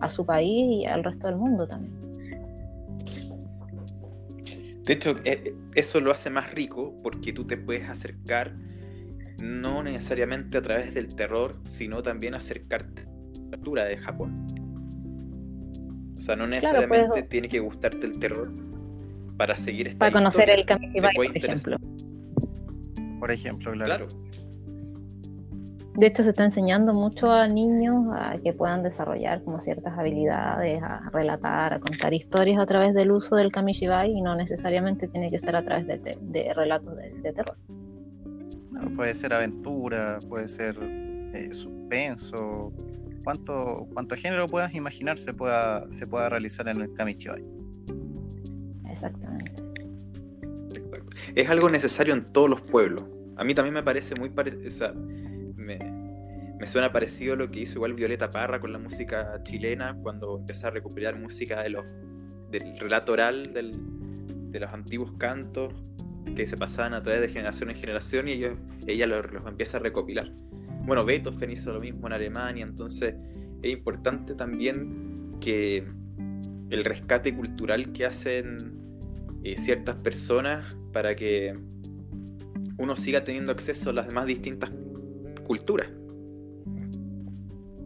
a 0.01 0.09
su 0.09 0.25
país 0.25 0.81
y 0.81 0.85
al 0.85 1.05
resto 1.05 1.27
del 1.27 1.37
mundo 1.37 1.65
también. 1.67 1.93
De 4.83 4.93
hecho, 4.93 5.15
eh, 5.23 5.55
eso 5.75 6.01
lo 6.01 6.11
hace 6.11 6.29
más 6.29 6.51
rico 6.51 6.93
porque 7.01 7.31
tú 7.31 7.47
te 7.47 7.55
puedes 7.55 7.87
acercar 7.89 8.53
no 9.41 9.83
necesariamente 9.83 10.57
a 10.57 10.61
través 10.61 10.93
del 10.93 11.15
terror, 11.15 11.55
sino 11.65 12.03
también 12.03 12.35
acercarte 12.35 13.03
a 13.03 13.51
la 13.51 13.57
cultura 13.57 13.85
de 13.85 13.95
Japón. 13.95 14.62
O 16.23 16.25
sea, 16.25 16.37
no 16.37 16.47
necesariamente 16.47 17.23
tiene 17.23 17.49
que 17.49 17.59
gustarte 17.59 18.07
el 18.07 18.17
terror 18.17 18.49
para 19.35 19.57
seguir 19.57 19.89
esta 19.89 19.99
Para 19.99 20.13
conocer 20.13 20.49
el 20.49 20.65
Kamikibai, 20.65 21.13
por 21.15 21.35
ejemplo 21.35 21.77
por 23.19 23.31
ejemplo, 23.31 23.71
claro. 23.71 24.07
De 25.95 26.07
hecho, 26.07 26.23
se 26.23 26.31
está 26.31 26.43
enseñando 26.43 26.93
mucho 26.93 27.31
a 27.31 27.47
niños 27.47 28.05
a 28.13 28.37
que 28.43 28.51
puedan 28.51 28.83
desarrollar 28.83 29.41
como 29.43 29.61
ciertas 29.61 29.97
habilidades, 29.97 30.83
a 30.83 31.09
relatar, 31.09 31.73
a 31.73 31.79
contar 31.79 32.13
historias 32.13 32.61
a 32.61 32.65
través 32.65 32.93
del 32.93 33.11
uso 33.11 33.37
del 33.37 33.49
kamishibai 33.49 34.11
y 34.11 34.21
no 34.21 34.35
necesariamente 34.35 35.07
tiene 35.07 35.29
que 35.29 35.37
ser 35.37 35.55
a 35.55 35.63
través 35.63 35.87
de, 35.87 36.53
relatos 36.53 36.97
de, 36.97 37.31
terror. 37.31 37.57
puede 38.93 39.13
ser 39.13 39.33
aventura, 39.33 40.19
puede 40.27 40.49
ser 40.49 40.75
eh, 41.33 41.53
suspenso, 41.53 42.73
cuánto, 43.23 43.87
cuánto 43.93 44.15
género 44.15 44.47
puedas 44.47 44.73
imaginar 44.73 45.17
se 45.17 45.33
pueda, 45.33 45.85
se 45.91 46.07
pueda 46.07 46.29
realizar 46.29 46.67
en 46.67 46.81
el 46.81 46.93
kamishibai. 46.93 47.43
Exactamente. 48.89 49.63
Es 51.35 51.49
algo 51.49 51.69
necesario 51.69 52.13
en 52.13 52.23
todos 52.25 52.49
los 52.49 52.61
pueblos. 52.61 53.03
A 53.37 53.43
mí 53.43 53.55
también 53.55 53.73
me 53.73 53.83
parece 53.83 54.15
muy 54.15 54.29
parecido, 54.29 54.93
me, 55.55 55.79
suena 56.67 56.91
parecido 56.91 57.35
lo 57.35 57.49
que 57.49 57.61
hizo 57.61 57.75
igual 57.75 57.93
Violeta 57.93 58.29
Parra 58.29 58.59
con 58.59 58.71
la 58.71 58.79
música 58.79 59.41
chilena 59.43 59.97
cuando 60.01 60.37
empezó 60.37 60.67
a 60.67 60.69
recuperar 60.69 61.19
música 61.19 61.61
de 61.63 61.69
los, 61.69 61.85
del 62.51 62.77
relato 62.79 63.13
oral 63.13 63.51
de 63.53 64.59
los 64.59 64.71
antiguos 64.71 65.13
cantos 65.17 65.73
que 66.35 66.47
se 66.47 66.55
pasaban 66.55 66.93
a 66.93 67.03
través 67.03 67.21
de 67.21 67.29
generación 67.29 67.69
en 67.69 67.75
generación 67.75 68.27
y 68.27 68.33
ellos, 68.33 68.57
ella 68.87 69.07
los, 69.07 69.25
empieza 69.47 69.77
a 69.77 69.79
recopilar. 69.81 70.31
Bueno, 70.85 71.05
Beethoven 71.05 71.51
hizo 71.51 71.71
lo 71.71 71.79
mismo 71.79 72.07
en 72.07 72.13
Alemania, 72.13 72.63
entonces 72.63 73.15
es 73.61 73.71
importante 73.71 74.35
también 74.35 75.37
que 75.39 75.85
el 76.69 76.83
rescate 76.83 77.33
cultural 77.33 77.93
que 77.93 78.05
hacen 78.05 78.57
eh, 79.43 79.55
ciertas 79.57 79.95
personas 79.95 80.75
para 80.91 81.15
que 81.15 81.57
uno 82.77 82.95
siga 82.95 83.23
teniendo 83.23 83.51
acceso 83.51 83.91
a 83.91 83.93
las 83.93 84.07
demás 84.07 84.25
distintas 84.25 84.71
culturas. 85.45 85.89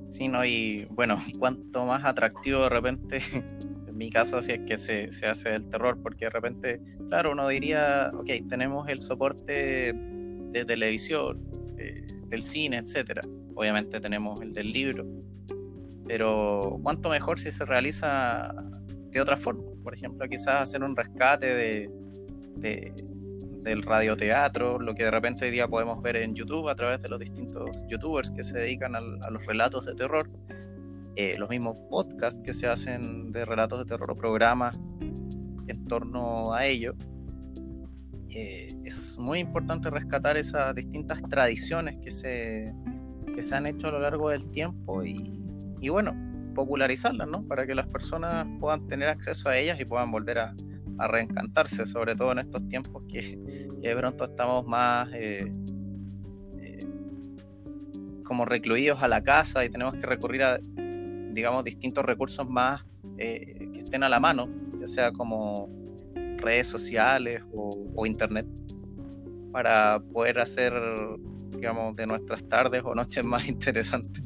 Sí, 0.09 0.27
¿no? 0.27 0.43
Y 0.45 0.87
bueno, 0.91 1.17
cuanto 1.37 1.85
más 1.85 2.03
atractivo 2.03 2.63
de 2.63 2.69
repente, 2.69 3.19
en 3.87 3.95
mi 3.95 4.09
caso, 4.09 4.41
si 4.41 4.53
es 4.53 4.61
que 4.61 4.77
se, 4.77 5.09
hace 5.27 5.53
el 5.53 5.67
terror, 5.69 5.99
porque 6.01 6.25
de 6.25 6.31
repente, 6.31 6.81
claro, 7.09 7.33
uno 7.33 7.47
diría, 7.47 8.11
ok, 8.15 8.29
tenemos 8.49 8.87
el 8.87 9.01
soporte 9.01 9.93
de 9.93 10.65
televisión, 10.65 11.45
del 12.27 12.43
cine, 12.43 12.77
etcétera. 12.77 13.21
Obviamente 13.55 13.99
tenemos 13.99 14.41
el 14.41 14.53
del 14.53 14.71
libro, 14.71 15.05
pero 16.07 16.79
cuánto 16.83 17.09
mejor 17.09 17.39
si 17.39 17.51
se 17.51 17.65
realiza 17.65 18.53
de 19.11 19.21
otra 19.21 19.37
forma. 19.37 19.63
Por 19.83 19.93
ejemplo, 19.93 20.27
quizás 20.27 20.61
hacer 20.61 20.83
un 20.83 20.95
rescate 20.95 21.47
de, 21.47 22.93
del 23.61 23.81
radioteatro, 23.81 24.79
lo 24.79 24.93
que 24.95 25.03
de 25.03 25.11
repente 25.11 25.45
hoy 25.45 25.51
día 25.51 25.67
podemos 25.67 26.01
ver 26.01 26.17
en 26.17 26.35
YouTube 26.35 26.69
a 26.69 26.75
través 26.75 27.01
de 27.01 27.09
los 27.09 27.19
distintos 27.19 27.85
youtubers 27.87 28.31
que 28.31 28.43
se 28.43 28.57
dedican 28.57 28.95
a, 28.95 29.01
los 29.29 29.45
relatos 29.45 29.85
de 29.85 29.95
terror, 29.95 30.29
eh, 31.15 31.35
los 31.37 31.49
mismos 31.49 31.77
podcasts 31.89 32.41
que 32.43 32.53
se 32.53 32.67
hacen 32.67 33.31
de 33.31 33.45
relatos 33.45 33.79
de 33.79 33.85
terror 33.85 34.11
o 34.11 34.15
programas 34.15 34.77
en 35.67 35.85
torno 35.87 36.53
a 36.53 36.65
ello. 36.65 36.95
Eh, 38.29 38.75
es 38.83 39.17
muy 39.19 39.39
importante 39.39 39.89
rescatar 39.89 40.37
esas 40.37 40.75
distintas 40.75 41.21
tradiciones 41.29 41.97
que 42.01 42.11
se, 42.11 42.73
que 43.33 43.41
se 43.41 43.55
han 43.55 43.65
hecho 43.65 43.87
a 43.87 43.91
lo 43.91 43.99
largo 43.99 44.29
del 44.29 44.49
tiempo 44.49 45.03
y, 45.03 45.39
y 45.79 45.89
bueno, 45.89 46.13
popularizarlas, 46.53 47.29
¿no? 47.29 47.43
Para 47.47 47.65
que 47.65 47.75
las 47.75 47.87
personas 47.87 48.47
puedan 48.59 48.87
tener 48.87 49.09
acceso 49.09 49.49
a 49.49 49.57
ellas 49.57 49.79
y 49.79 49.85
puedan 49.85 50.11
volver 50.11 50.39
a, 50.39 50.55
reencantarse, 50.99 51.85
sobre 51.85 52.15
todo 52.15 52.31
en 52.31 52.39
estos 52.39 52.67
tiempos 52.69 53.03
que, 53.07 53.37
de 53.83 53.95
pronto 53.95 54.23
estamos 54.23 54.65
más 54.65 55.07
eh, 55.13 55.45
eh, 56.59 56.87
como 58.23 58.45
recluidos 58.45 59.03
a 59.03 59.07
la 59.07 59.21
casa 59.21 59.63
y 59.63 59.69
tenemos 59.69 59.95
que 59.95 60.07
recurrir 60.07 60.41
a, 60.41 60.59
digamos, 61.33 61.63
distintos 61.63 62.03
recursos 62.03 62.49
más 62.49 62.81
que 63.15 63.69
estén 63.75 64.01
a 64.01 64.09
la 64.09 64.19
mano, 64.19 64.49
ya 64.79 64.87
sea 64.87 65.11
como 65.11 65.69
redes 66.37 66.67
sociales 66.67 67.41
o, 67.53 68.05
internet, 68.05 68.45
para 69.51 69.99
poder 70.13 70.39
hacer, 70.39 70.73
digamos, 71.51 71.95
de 71.95 72.07
nuestras 72.07 72.43
tardes 72.47 72.83
o 72.85 72.95
noches 72.95 73.23
más 73.23 73.47
interesantes. 73.49 74.23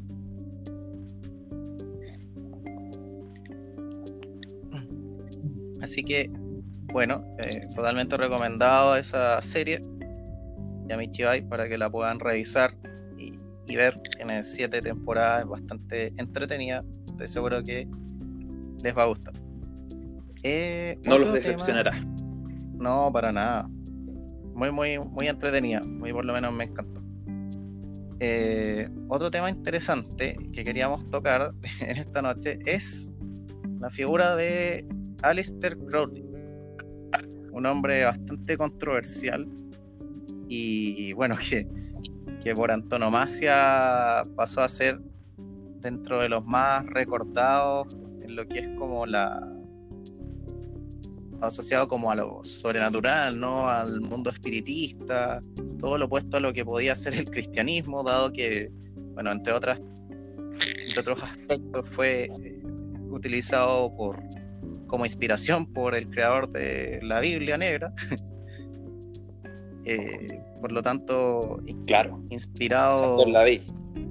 Así 5.82 6.04
que 6.04 6.30
bueno, 6.92 7.24
eh, 7.40 7.68
totalmente 7.74 8.18
recomendado 8.18 8.98
esa 8.98 9.42
serie, 9.42 9.82
Yamichibai, 10.88 11.48
para 11.48 11.70
que 11.70 11.78
la 11.78 11.90
puedan 11.90 12.20
revisar 12.20 12.76
y, 13.18 13.76
ver. 13.76 13.98
Tiene 14.18 14.44
siete 14.44 14.82
temporadas, 14.82 15.44
es 15.44 15.48
bastante 15.48 16.14
entretenida. 16.18 16.84
Estoy 17.08 17.28
seguro 17.30 17.64
que 17.64 17.88
les 18.84 18.98
va 18.98 19.04
a 19.04 19.06
gustar. 19.06 19.41
Eh, 20.44 21.00
no 21.06 21.20
los 21.20 21.34
decepcionará. 21.34 22.00
No, 22.80 23.12
para 23.12 23.32
nada. 23.32 23.68
Muy, 24.54 24.72
muy, 24.72 25.00
muy 25.00 25.28
entretenida. 25.28 25.82
Muy 25.82 26.14
por 26.14 26.26
lo 26.26 26.34
menos 26.34 26.54
me 26.54 26.66
encantó. 26.66 27.02
Eh, 28.20 28.88
otro 29.08 29.32
tema 29.32 29.50
interesante 29.50 30.38
que 30.54 30.64
queríamos 30.64 31.10
tocar 31.10 31.54
en 31.80 31.98
esta 31.98 32.22
noche 32.22 32.60
es 32.66 33.14
la 33.80 33.90
figura 33.90 34.36
de 34.36 34.86
Alistair 35.24 35.78
Crowley 35.78 36.24
un 37.52 37.66
hombre 37.66 38.06
bastante 38.06 38.58
controversial 38.58 39.48
y 40.48 41.14
bueno, 41.14 41.36
que 41.50 41.68
que 42.42 42.56
por 42.56 42.72
antonomasia 42.72 44.24
pasó 44.36 44.62
a 44.62 44.70
ser 44.70 45.00
dentro 45.80 46.20
de 46.22 46.30
los 46.30 46.44
más 46.46 46.86
recordados 46.88 47.96
en 48.22 48.36
lo 48.36 48.48
que 48.48 48.60
es 48.60 48.70
como 48.78 49.06
la 49.06 49.51
asociado 51.42 51.88
como 51.88 52.12
a 52.12 52.16
lo 52.16 52.44
sobrenatural, 52.44 53.40
¿no? 53.40 53.70
Al 53.70 54.02
mundo 54.02 54.30
espiritista, 54.30 55.42
todo 55.80 55.98
lo 55.98 56.06
opuesto 56.06 56.38
a 56.38 56.40
lo 56.40 56.54
que 56.54 56.64
podía 56.64 56.96
ser 56.96 57.16
el 57.16 57.30
cristianismo, 57.30 58.04
dado 58.04 58.32
que, 58.32 58.72
bueno, 59.14 59.32
entre 59.32 59.54
otras 59.54 59.82
entre 60.88 61.00
otros 61.00 61.24
aspectos 61.24 61.90
fue 61.90 62.26
eh, 62.26 62.62
utilizado 63.10 63.96
por 63.96 64.22
como 64.88 65.06
inspiración 65.06 65.66
por 65.66 65.96
el 65.96 66.10
creador 66.10 66.50
de 66.50 67.00
la 67.02 67.20
Biblia 67.20 67.58
negra. 67.58 67.94
Eh, 69.84 70.40
por 70.62 70.72
lo 70.72 70.84
tanto, 70.84 71.60
claro, 71.88 72.24
inspirado 72.30 73.18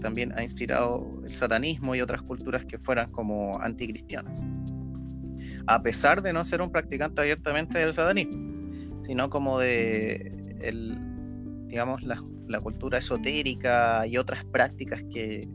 también 0.00 0.32
ha 0.36 0.42
inspirado 0.42 1.22
el 1.24 1.32
satanismo 1.32 1.94
y 1.94 2.00
otras 2.00 2.22
culturas 2.22 2.64
que 2.64 2.76
fueran 2.76 3.08
como 3.12 3.56
anticristianas. 3.60 4.44
A 5.70 5.82
pesar 5.82 6.20
de 6.20 6.32
no 6.32 6.44
ser 6.44 6.62
un 6.62 6.72
practicante 6.72 7.20
abiertamente 7.20 7.78
del 7.78 7.94
satanismo, 7.94 8.72
sino 9.02 9.30
como 9.30 9.60
de 9.60 10.58
el, 10.60 10.98
digamos, 11.68 12.02
la, 12.02 12.16
cultura 12.60 12.98
esotérica 12.98 14.04
y 14.04 14.16
otras 14.16 14.44
prácticas 14.44 15.04
que, 15.12 15.48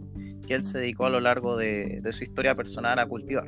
él 0.47 0.63
se 0.63 0.79
dedicó 0.79 1.07
a 1.07 1.09
lo 1.09 1.19
largo 1.19 1.57
de, 1.57 1.99
de 2.01 2.13
su 2.13 2.23
historia 2.23 2.55
personal 2.55 2.97
a 2.99 3.05
cultivar. 3.07 3.47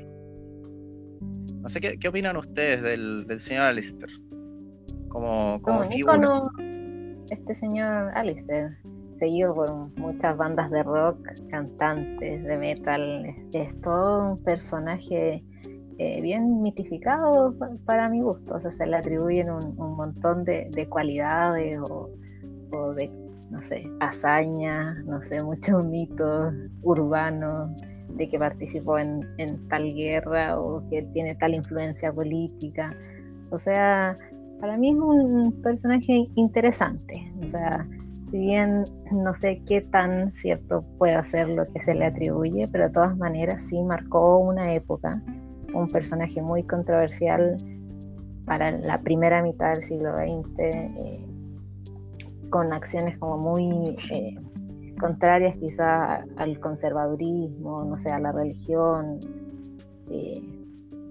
No 1.61 1.69
sé 1.69 1.79
qué, 1.79 2.07
opinan 2.09 2.35
ustedes 2.35 2.81
del, 2.81 3.39
señor 3.39 3.67
Alistair. 3.67 4.11
Como, 5.07 5.61
como, 5.61 5.83
este 7.29 7.55
señor 7.55 8.11
Alistair, 8.13 8.77
seguido 9.15 9.55
por 9.55 9.71
muchas 9.97 10.35
bandas 10.35 10.69
de 10.71 10.83
rock, 10.83 11.17
cantantes 11.49 12.43
de 12.43 12.57
metal, 12.57 13.25
es 13.53 13.81
todo 13.81 14.33
un 14.33 14.43
personaje 14.43 15.43
eh, 15.99 16.21
bien 16.21 16.61
mitificado 16.61 17.55
para 17.85 18.09
mi 18.09 18.21
gusto. 18.21 18.55
O 18.55 18.59
sea, 18.59 18.71
se 18.71 18.85
le 18.85 18.97
atribuyen 18.97 19.49
un, 19.49 19.75
montón 19.95 20.43
de, 20.43 20.87
cualidades 20.89 21.79
o, 21.79 22.09
o, 22.71 22.93
de, 22.93 23.11
no 23.49 23.61
sé, 23.61 23.89
hazañas, 23.99 25.03
no 25.05 25.21
sé, 25.21 25.43
muchos 25.43 25.85
mitos 25.89 26.53
urbanos 26.83 27.71
de 28.15 28.29
que 28.29 28.39
participó 28.39 28.97
en, 28.99 29.25
tal 29.69 29.93
guerra 29.93 30.59
o 30.59 30.87
que 30.89 31.03
tiene 31.13 31.35
tal 31.35 31.53
influencia 31.53 32.11
política. 32.11 32.95
O 33.51 33.57
sea, 33.57 34.15
para 34.59 34.77
mí 34.77 34.89
es 34.89 34.95
un 34.95 35.61
personaje 35.63 36.27
interesante. 36.35 37.31
O 37.43 37.47
sea, 37.47 37.87
si 38.29 38.37
bien 38.37 38.83
no 39.11 39.33
sé 39.33 39.61
qué 39.65 39.81
tan 39.81 40.31
cierto 40.33 40.83
puede 40.97 41.21
ser 41.23 41.49
lo 41.49 41.67
que 41.67 41.79
se 41.79 41.93
le 41.93 42.05
atribuye, 42.05 42.67
pero 42.71 42.87
de 42.87 42.93
todas 42.93 43.17
maneras 43.17 43.61
sí 43.61 43.81
marcó 43.81 44.39
una 44.39 44.73
época, 44.73 45.21
un 45.77 45.87
personaje 45.89 46.41
muy 46.41 46.63
controversial 46.63 47.57
para 48.45 48.71
la 48.71 49.01
primera 49.01 49.41
mitad 49.41 49.73
del 49.73 49.83
siglo 49.83 50.15
XX, 50.15 50.59
eh, 50.59 51.25
con 52.49 52.71
acciones 52.73 53.17
como 53.17 53.37
muy 53.37 53.95
eh, 54.09 54.35
contrarias 54.99 55.55
quizá 55.57 56.23
al 56.37 56.59
conservadurismo, 56.59 57.83
no 57.83 57.97
sé, 57.97 58.09
a 58.09 58.19
la 58.19 58.31
religión, 58.31 59.19
eh, 60.09 60.41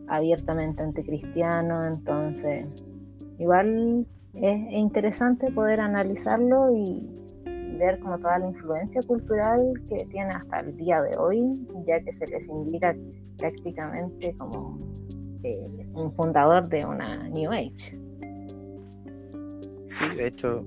abiertamente 0.08 0.82
anticristiano, 0.82 1.84
entonces 1.84 2.66
igual 3.38 4.06
es, 4.34 4.72
interesante 4.72 5.50
poder 5.50 5.80
analizarlo 5.80 6.72
y 6.74 7.10
ver 7.78 7.98
como 8.00 8.18
toda 8.18 8.38
la 8.38 8.48
influencia 8.48 9.00
cultural 9.02 9.72
que 9.88 10.06
tiene 10.06 10.32
hasta 10.32 10.60
el 10.60 10.76
día 10.76 11.02
de 11.02 11.16
hoy, 11.16 11.66
ya 11.86 12.00
que 12.00 12.12
se 12.12 12.26
les 12.26 12.48
indica 12.48 12.96
prácticamente 13.38 14.34
como 14.38 14.78
eh, 15.42 15.68
un 15.94 16.12
fundador 16.14 16.68
de 16.68 16.84
una 16.84 17.28
New 17.28 17.52
Age. 17.52 17.98
Sí, 19.88 20.04
de 20.16 20.26
hecho, 20.26 20.64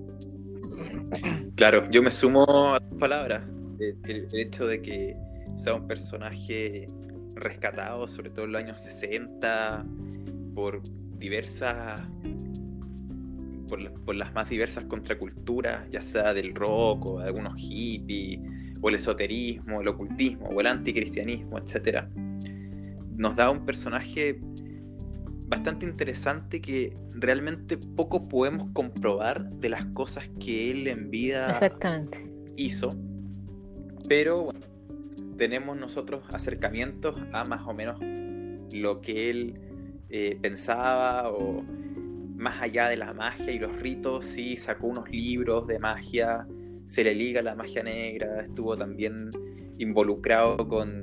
Claro, 1.55 1.89
yo 1.91 2.01
me 2.01 2.11
sumo 2.11 2.43
a 2.73 2.79
tus 2.79 2.99
palabras. 2.99 3.43
El, 3.79 4.27
hecho 4.33 4.67
de 4.67 4.81
que 4.81 5.17
sea 5.55 5.75
un 5.75 5.87
personaje 5.87 6.87
rescatado, 7.35 8.07
sobre 8.07 8.29
todo 8.29 8.45
en 8.45 8.51
los 8.53 8.61
años 8.61 8.81
60, 8.81 9.85
por 10.55 10.81
diversas. 11.17 12.01
Por, 13.69 14.15
las 14.15 14.33
más 14.33 14.49
diversas 14.49 14.85
contraculturas, 14.85 15.89
ya 15.91 16.01
sea 16.01 16.33
del 16.33 16.55
rock 16.55 17.05
o 17.05 17.19
de 17.19 17.27
algunos 17.27 17.53
hippies, 17.55 18.39
o 18.81 18.89
el 18.89 18.95
esoterismo, 18.95 19.81
el 19.81 19.87
ocultismo, 19.87 20.47
o 20.47 20.59
el 20.59 20.67
anticristianismo, 20.67 21.59
etc. 21.59 22.05
Nos 23.15 23.35
da 23.35 23.51
un 23.51 23.65
personaje 23.65 24.39
bastante 25.47 25.85
interesante 25.85 26.61
que 26.61 26.95
realmente 27.11 27.77
poco 27.77 28.27
podemos 28.27 28.69
comprobar 28.73 29.49
de 29.49 29.69
las 29.69 29.85
cosas 29.87 30.29
que 30.39 30.71
él 30.71 30.87
en 30.87 31.09
vida 31.09 31.59
hizo. 32.55 32.89
Pero 34.07 34.43
bueno, 34.45 34.59
tenemos 35.37 35.77
nosotros 35.77 36.23
acercamientos 36.33 37.15
a 37.33 37.45
más 37.45 37.67
o 37.67 37.73
menos 37.73 37.99
lo 38.73 39.01
que 39.01 39.29
él 39.29 39.59
eh, 40.09 40.37
pensaba 40.41 41.29
o 41.29 41.63
más 42.39 42.61
allá 42.61 42.87
de 42.87 42.95
la 42.95 43.13
magia 43.13 43.51
y 43.51 43.59
los 43.59 43.77
ritos, 43.79 44.25
sí 44.25 44.55
sacó 44.55 44.87
unos 44.87 45.09
libros 45.09 45.67
de 45.67 45.77
magia, 45.77 46.47
se 46.85 47.03
le 47.03 47.13
liga 47.13 47.41
la 47.41 47.53
magia 47.53 47.83
negra, 47.83 48.41
estuvo 48.41 48.77
también 48.77 49.29
involucrado 49.77 50.67
con, 50.67 51.01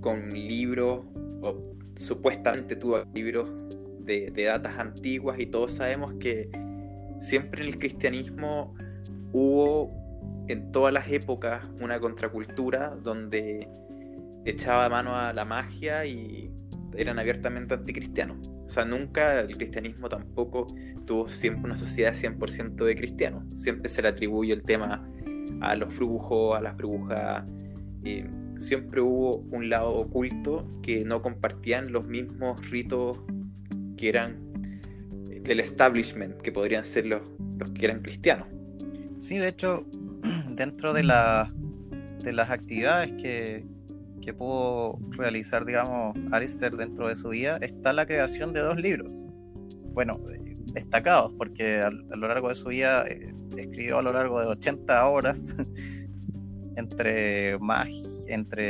con 0.00 0.28
libros 0.30 1.04
o 1.42 1.60
supuestamente 1.96 2.76
tuvo 2.76 3.02
libros 3.12 3.50
de, 3.98 4.30
datas 4.30 4.78
antiguas 4.78 5.40
y 5.40 5.46
todos 5.46 5.72
sabemos 5.72 6.14
que 6.14 6.48
siempre 7.20 7.62
en 7.62 7.68
el 7.68 7.78
cristianismo 7.78 8.74
hubo 9.32 9.92
en 10.46 10.70
todas 10.70 10.92
las 10.92 11.10
épocas 11.10 11.66
una 11.80 11.98
contracultura 11.98 12.96
donde 13.02 13.68
echaba 14.44 14.88
mano 14.88 15.16
a 15.16 15.32
la 15.32 15.44
magia 15.44 16.06
y 16.06 16.52
eran 16.96 17.18
abiertamente 17.18 17.74
anticristianos. 17.74 18.53
Nunca 18.82 19.40
el 19.40 19.56
cristianismo 19.56 20.08
tampoco 20.08 20.66
tuvo 21.06 21.28
siempre 21.28 21.64
una 21.64 21.76
sociedad 21.76 22.14
100% 22.14 22.84
de 22.84 22.96
cristianos. 22.96 23.44
Siempre 23.54 23.88
se 23.88 24.02
le 24.02 24.08
atribuye 24.08 24.52
el 24.52 24.62
tema 24.62 25.06
a 25.60 25.76
los 25.76 25.94
brujos, 25.94 26.56
a 26.56 26.60
las 26.60 26.76
brujas. 26.76 27.44
Eh, 28.04 28.26
siempre 28.58 29.00
hubo 29.00 29.36
un 29.52 29.68
lado 29.68 29.92
oculto 29.92 30.68
que 30.82 31.04
no 31.04 31.22
compartían 31.22 31.92
los 31.92 32.06
mismos 32.06 32.60
ritos 32.70 33.18
que 33.96 34.08
eran 34.08 34.44
del 35.42 35.60
establishment, 35.60 36.40
que 36.40 36.50
podrían 36.50 36.84
ser 36.84 37.06
los, 37.06 37.22
los 37.58 37.70
que 37.70 37.84
eran 37.84 38.00
cristianos. 38.00 38.48
Sí, 39.20 39.38
de 39.38 39.48
hecho, 39.48 39.86
dentro 40.56 40.92
de, 40.94 41.04
la, 41.04 41.52
de 42.22 42.32
las 42.32 42.50
actividades 42.50 43.12
que, 43.12 43.64
que 44.24 44.32
pudo 44.32 44.98
realizar, 45.10 45.64
digamos, 45.64 46.16
Alistair 46.32 46.72
dentro 46.72 47.08
de 47.08 47.16
su 47.16 47.28
vida, 47.28 47.58
está 47.60 47.92
la 47.92 48.06
creación 48.06 48.52
de 48.52 48.60
dos 48.60 48.80
libros. 48.80 49.26
Bueno, 49.92 50.18
destacados, 50.72 51.32
porque 51.38 51.78
a, 51.80 51.90
lo 51.90 52.28
largo 52.28 52.48
de 52.48 52.54
su 52.54 52.68
vida 52.68 53.06
eh, 53.06 53.32
escribió 53.56 53.98
a 53.98 54.02
lo 54.02 54.12
largo 54.12 54.40
de 54.40 54.46
80 54.46 55.06
horas 55.08 55.54
entre, 56.76 57.58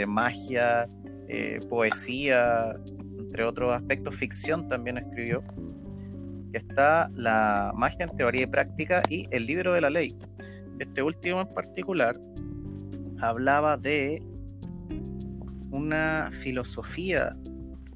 magia, 0.07 0.89
eh, 1.29 1.61
poesía, 1.69 2.77
entre 3.19 3.45
otros 3.45 3.73
aspectos, 3.73 4.15
ficción 4.15 4.69
también 4.69 4.99
escribió, 4.99 5.43
está 6.53 7.11
la 7.15 7.73
magia 7.75 8.05
en 8.05 8.17
teoría 8.17 8.43
y 8.43 8.47
práctica 8.47 9.03
y 9.09 9.27
el 9.31 9.47
libro 9.47 9.73
de 9.73 9.81
la 9.81 9.91
ley. 9.91 10.17
Este 10.79 11.03
último 11.03 11.41
en 11.41 11.55
particular 11.55 12.21
hablaba 13.21 13.77
de 13.77 14.23
una 15.75 16.31
filosofía 16.33 17.37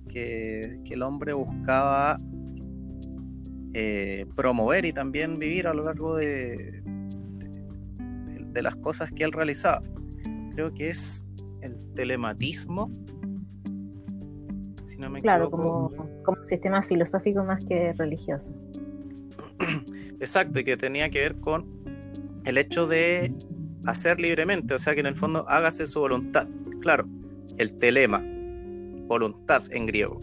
que, 0.08 0.80
el 0.90 1.02
hombre 1.02 1.32
buscaba 1.32 2.18
eh, 3.74 4.26
promover 4.34 4.84
y 4.84 4.92
también 4.92 5.38
vivir 5.38 5.68
a 5.68 5.74
lo 5.74 5.84
largo 5.84 6.16
de, 6.16 6.82
de, 8.52 8.62
las 8.62 8.74
cosas 8.76 9.12
que 9.12 9.22
él 9.22 9.32
realizaba 9.32 9.82
creo 10.58 10.74
que 10.74 10.90
es 10.90 11.24
el 11.60 11.78
telematismo. 11.94 12.90
Si 14.82 14.98
no 14.98 15.08
me 15.08 15.22
claro, 15.22 15.52
como, 15.52 15.92
como 16.24 16.44
sistema 16.46 16.82
filosófico 16.82 17.44
más 17.44 17.64
que 17.64 17.92
religioso. 17.92 18.52
Exacto, 20.18 20.58
y 20.58 20.64
que 20.64 20.76
tenía 20.76 21.10
que 21.10 21.20
ver 21.20 21.36
con 21.36 21.64
el 22.44 22.58
hecho 22.58 22.88
de 22.88 23.32
hacer 23.86 24.18
libremente, 24.18 24.74
o 24.74 24.78
sea 24.78 24.94
que 24.94 25.00
en 25.00 25.06
el 25.06 25.14
fondo 25.14 25.48
hágase 25.48 25.86
su 25.86 26.00
voluntad. 26.00 26.48
El 27.58 27.76
telema, 27.78 28.24
voluntad 29.08 29.62
en 29.72 29.86
griego. 29.86 30.20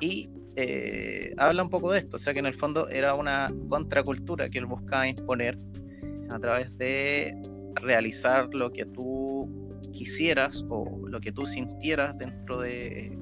Y 0.00 0.30
eh, 0.56 1.34
habla 1.36 1.62
un 1.62 1.70
poco 1.70 1.92
de 1.92 1.98
esto, 1.98 2.16
o 2.16 2.18
sea 2.18 2.32
que 2.32 2.38
en 2.38 2.46
el 2.46 2.54
fondo 2.54 2.88
era 2.88 3.14
una 3.14 3.52
contracultura 3.68 4.48
que 4.48 4.58
él 4.58 4.66
buscaba 4.66 5.06
imponer 5.08 5.58
a 6.30 6.38
través 6.38 6.78
de 6.78 7.34
realizar 7.82 8.48
lo 8.52 8.70
que 8.70 8.84
tú 8.84 9.48
quisieras 9.92 10.64
o 10.68 11.06
lo 11.08 11.20
que 11.20 11.32
tú 11.32 11.46
sintieras 11.46 12.18
dentro 12.18 12.60
de, 12.60 13.16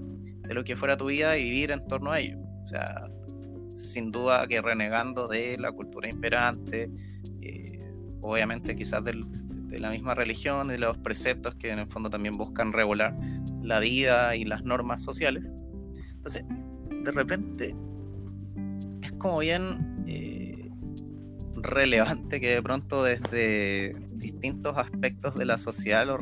lo 0.49 0.65
que 0.65 0.77
fuera 0.77 0.97
tu 0.97 1.07
vida 1.07 1.37
y 1.37 1.45
vivir 1.45 1.71
en 1.71 1.87
torno 1.87 2.13
a 2.13 2.21
ello. 2.21 2.39
O 2.63 2.67
sea, 2.67 3.09
sin 3.75 4.11
duda 4.11 4.47
que 4.47 4.61
renegando 4.61 5.29
de 5.29 5.57
la 5.59 5.73
cultura 5.73 6.09
imperante, 6.09 6.91
eh, 7.41 7.81
obviamente 8.21 8.75
quizás 8.75 9.05
de 9.69 9.81
la 9.81 9.91
misma 9.91 10.15
religión, 10.15 10.69
de 10.69 10.79
los 10.79 10.99
preceptos 10.99 11.55
que 11.55 11.71
en 11.71 11.79
el 11.79 11.87
fondo 11.87 12.11
también 12.11 12.37
buscan 12.37 12.73
regular 12.73 13.17
la 13.63 13.81
vida 13.81 14.35
y 14.35 14.45
las 14.45 14.65
normas 14.65 15.03
sociales. 15.03 15.55
Entonces, 16.15 16.45
de 17.05 17.11
repente, 17.13 17.77
es 19.03 19.13
como 19.13 19.39
bien 19.39 20.05
eh, 20.07 20.71
relevante 21.57 22.41
que 22.41 22.55
de 22.55 22.63
pronto 22.63 23.05
desde 23.05 23.95
distintos 24.13 24.77
aspectos 24.77 25.37
de 25.37 25.45
la 25.45 25.59
sociedad 25.59 26.07
lo 26.07 26.19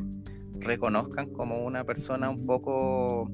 reconozcan 0.58 1.30
como 1.30 1.64
una 1.64 1.84
persona 1.84 2.30
un 2.30 2.46
poco 2.46 3.30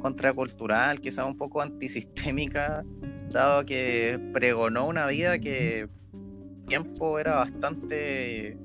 contracultural, 0.00 1.00
quizás 1.00 1.26
un 1.26 1.36
poco 1.36 1.62
antisistémica, 1.62 2.84
dado 3.30 3.64
que 3.64 4.20
pregonó 4.32 4.86
una 4.86 5.06
vida 5.06 5.38
que 5.38 5.88
tiempo 6.66 7.18
era 7.18 7.36
bastante 7.36 8.58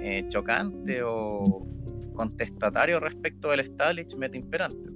eh, 0.00 0.24
chocante 0.28 1.02
o 1.02 1.66
contestatario 2.14 3.00
respecto 3.00 3.50
del 3.50 3.60
establishment 3.60 4.34
imperante. 4.34 4.90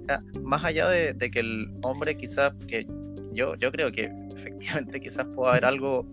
O 0.00 0.02
sea, 0.04 0.22
más 0.42 0.64
allá 0.64 0.88
de, 0.88 1.30
que 1.30 1.40
el 1.40 1.74
hombre 1.82 2.16
quizás, 2.16 2.52
que 2.68 2.86
yo, 3.32 3.54
yo 3.56 3.72
creo 3.72 3.90
que 3.90 4.12
efectivamente 4.34 5.00
quizás 5.00 5.26
pueda 5.34 5.52
haber 5.52 5.64
algo, 5.64 6.06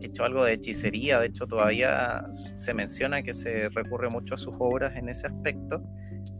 hecho 0.00 0.24
algo 0.24 0.44
de 0.44 0.54
hechicería, 0.54 1.20
de 1.20 1.26
hecho 1.26 1.46
todavía 1.46 2.26
se 2.32 2.74
menciona 2.74 3.22
que 3.22 3.32
se 3.32 3.68
recurre 3.68 4.08
mucho 4.08 4.34
a 4.34 4.38
sus 4.38 4.54
obras 4.58 4.96
en 4.96 5.08
ese 5.08 5.26
aspecto, 5.26 5.82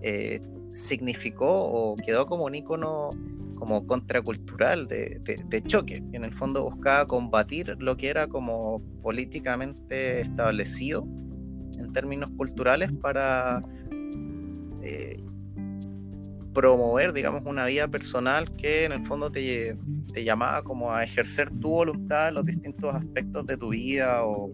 eh, 0.02 0.40
significó 0.70 1.48
o 1.50 1.96
quedó 1.96 2.26
como 2.26 2.44
un 2.44 2.54
icono 2.54 3.10
como 3.58 3.86
contracultural 3.86 4.86
de, 4.86 5.20
de, 5.48 5.62
choque, 5.62 6.02
que 6.10 6.16
en 6.16 6.24
el 6.24 6.32
fondo 6.32 6.62
buscaba 6.62 7.06
combatir 7.06 7.76
lo 7.80 7.96
que 7.96 8.08
era 8.08 8.28
como 8.28 8.80
políticamente 9.02 10.20
establecido 10.20 11.06
en 11.78 11.92
términos 11.92 12.30
culturales 12.36 12.92
para 12.92 13.62
eh, 14.82 15.16
promover, 16.54 17.12
digamos, 17.12 17.42
una 17.46 17.66
vida 17.66 17.88
personal 17.88 18.54
que 18.56 18.84
en 18.84 18.92
el 18.92 19.04
fondo 19.04 19.30
te, 19.30 19.76
te, 20.12 20.24
llamaba 20.24 20.62
como 20.62 20.92
a 20.92 21.02
ejercer 21.02 21.50
tu 21.50 21.70
voluntad 21.70 22.28
en 22.28 22.34
los 22.34 22.46
distintos 22.46 22.94
aspectos 22.94 23.46
de 23.46 23.56
tu 23.56 23.70
vida 23.70 24.24
o, 24.24 24.50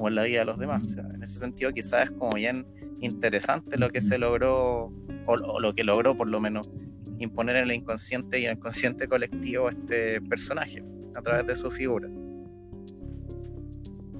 o 0.00 0.08
en 0.08 0.14
la 0.14 0.22
vida 0.22 0.40
de 0.40 0.44
los 0.46 0.58
demás. 0.58 0.96
en 0.96 1.22
ese 1.22 1.38
sentido 1.38 1.70
quizás 1.72 2.04
es 2.04 2.10
como 2.12 2.32
bien 2.32 2.66
interesante 3.00 3.76
lo 3.78 3.90
que 3.90 4.00
se 4.00 4.18
logró, 4.18 4.90
o, 5.26 5.60
lo 5.60 5.74
que 5.74 5.84
logró 5.84 6.16
por 6.16 6.28
lo 6.28 6.40
menos 6.40 6.70
imponer 7.18 7.56
en 7.56 7.64
el 7.64 7.72
inconsciente 7.72 8.40
y 8.40 8.46
en 8.46 8.52
el 8.52 8.58
consciente 8.58 9.06
colectivo 9.06 9.68
este 9.68 10.20
personaje 10.22 10.82
a 11.14 11.20
través 11.20 11.46
de 11.46 11.54
su 11.54 11.70
figura. 11.70 12.08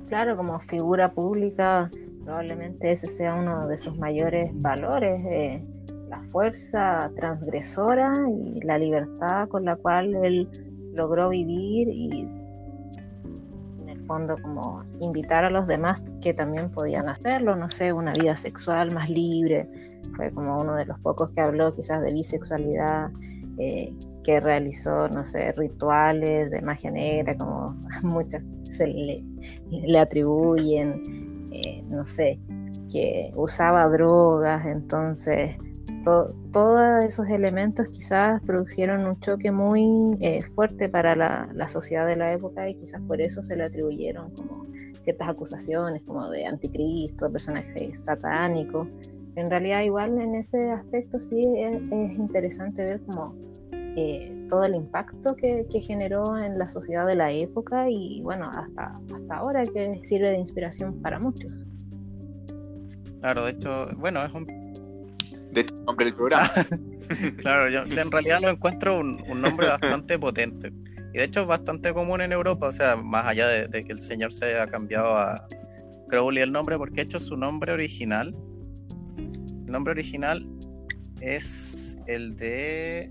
Claro, 0.08 0.36
como 0.36 0.60
figura 0.60 1.10
pública, 1.12 1.90
probablemente 2.24 2.92
ese 2.92 3.06
sea 3.06 3.34
uno 3.34 3.66
de 3.66 3.78
sus 3.78 3.96
mayores 3.96 4.50
valores, 4.54 5.22
eh, 5.24 5.64
la 6.10 6.20
fuerza 6.24 7.10
transgresora 7.16 8.12
y 8.28 8.60
la 8.60 8.76
libertad 8.76 9.48
con 9.48 9.64
la 9.64 9.76
cual 9.76 10.14
él 10.24 10.48
logró 10.92 11.30
vivir 11.30 11.88
y 11.88 12.28
fondo 14.10 14.36
como 14.42 14.82
invitar 14.98 15.44
a 15.44 15.50
los 15.50 15.68
demás 15.68 16.02
que 16.20 16.34
también 16.34 16.68
podían 16.72 17.08
hacerlo, 17.08 17.54
no 17.54 17.70
sé, 17.70 17.92
una 17.92 18.12
vida 18.12 18.34
sexual 18.34 18.92
más 18.92 19.08
libre, 19.08 19.68
fue 20.16 20.32
como 20.32 20.60
uno 20.60 20.74
de 20.74 20.84
los 20.84 20.98
pocos 20.98 21.30
que 21.30 21.40
habló 21.40 21.72
quizás 21.76 22.02
de 22.02 22.12
bisexualidad, 22.12 23.12
eh, 23.58 23.94
que 24.24 24.40
realizó, 24.40 25.08
no 25.10 25.24
sé, 25.24 25.52
rituales 25.52 26.50
de 26.50 26.60
magia 26.60 26.90
negra, 26.90 27.36
como 27.36 27.76
muchas 28.02 28.42
le, 28.80 29.22
le 29.70 29.98
atribuyen, 30.00 31.48
eh, 31.52 31.84
no 31.88 32.04
sé, 32.04 32.40
que 32.90 33.30
usaba 33.36 33.86
drogas, 33.88 34.66
entonces 34.66 35.56
todos 36.04 37.04
esos 37.04 37.28
elementos 37.28 37.86
quizás 37.88 38.40
produjeron 38.42 39.06
un 39.06 39.20
choque 39.20 39.50
muy 39.50 40.16
eh, 40.20 40.42
fuerte 40.54 40.88
para 40.88 41.14
la, 41.14 41.48
la, 41.54 41.68
sociedad 41.68 42.06
de 42.06 42.16
la 42.16 42.32
época 42.32 42.68
y 42.68 42.74
quizás 42.74 43.00
por 43.02 43.20
eso 43.20 43.42
se 43.42 43.56
le 43.56 43.64
atribuyeron 43.64 44.30
como 44.34 44.66
ciertas 45.02 45.28
acusaciones 45.28 46.02
como 46.02 46.28
de 46.30 46.46
anticristo, 46.46 47.30
personaje 47.30 47.94
satánico, 47.94 48.86
en 49.36 49.50
realidad 49.50 49.82
igual 49.82 50.18
en 50.18 50.34
ese 50.34 50.70
aspecto 50.70 51.20
sí 51.20 51.42
es, 51.56 51.80
interesante 51.90 52.84
ver 52.84 53.00
como 53.02 53.34
eh, 53.72 54.46
todo 54.48 54.64
el 54.64 54.74
impacto 54.74 55.34
que, 55.36 55.66
generó 55.80 56.36
en 56.36 56.58
la 56.58 56.68
sociedad 56.68 57.06
de 57.06 57.14
la 57.14 57.32
época 57.32 57.88
y 57.88 58.20
bueno, 58.22 58.50
hasta, 58.50 59.00
hasta 59.14 59.36
ahora 59.36 59.64
que 59.64 60.00
sirve 60.04 60.30
de 60.30 60.38
inspiración 60.38 61.00
para 61.00 61.18
muchos. 61.18 61.52
Claro, 63.20 63.44
de 63.44 63.52
hecho, 63.52 63.88
bueno, 63.96 64.22
es 64.24 64.32
un... 64.34 64.59
De 65.52 65.62
hecho, 65.62 65.74
nombre 65.86 66.06
del 66.06 66.14
programa. 66.14 66.48
claro, 67.38 67.68
yo 67.68 67.82
en 67.82 68.10
realidad 68.10 68.40
lo 68.40 68.50
encuentro 68.50 68.98
un, 68.98 69.18
nombre 69.40 69.68
bastante 69.68 70.18
potente. 70.18 70.72
Y 71.12 71.18
de 71.18 71.24
hecho 71.24 71.40
es 71.40 71.46
bastante 71.46 71.92
común 71.92 72.20
en 72.20 72.32
Europa, 72.32 72.68
o 72.68 72.72
sea, 72.72 72.96
más 72.96 73.26
allá 73.26 73.48
de, 73.48 73.66
de 73.66 73.84
que 73.84 73.92
el 73.92 74.00
señor 74.00 74.32
se 74.32 74.46
haya 74.46 74.66
cambiado 74.68 75.16
a 75.16 75.46
Crowley 76.08 76.42
el 76.42 76.52
nombre, 76.52 76.78
porque 76.78 76.96
de 76.96 77.02
hecho 77.02 77.18
su 77.18 77.36
nombre 77.36 77.72
original 77.72 78.34
el 79.70 79.74
nombre 79.74 79.92
original 79.92 80.44
es 81.20 81.96
el 82.08 82.34
de 82.34 83.08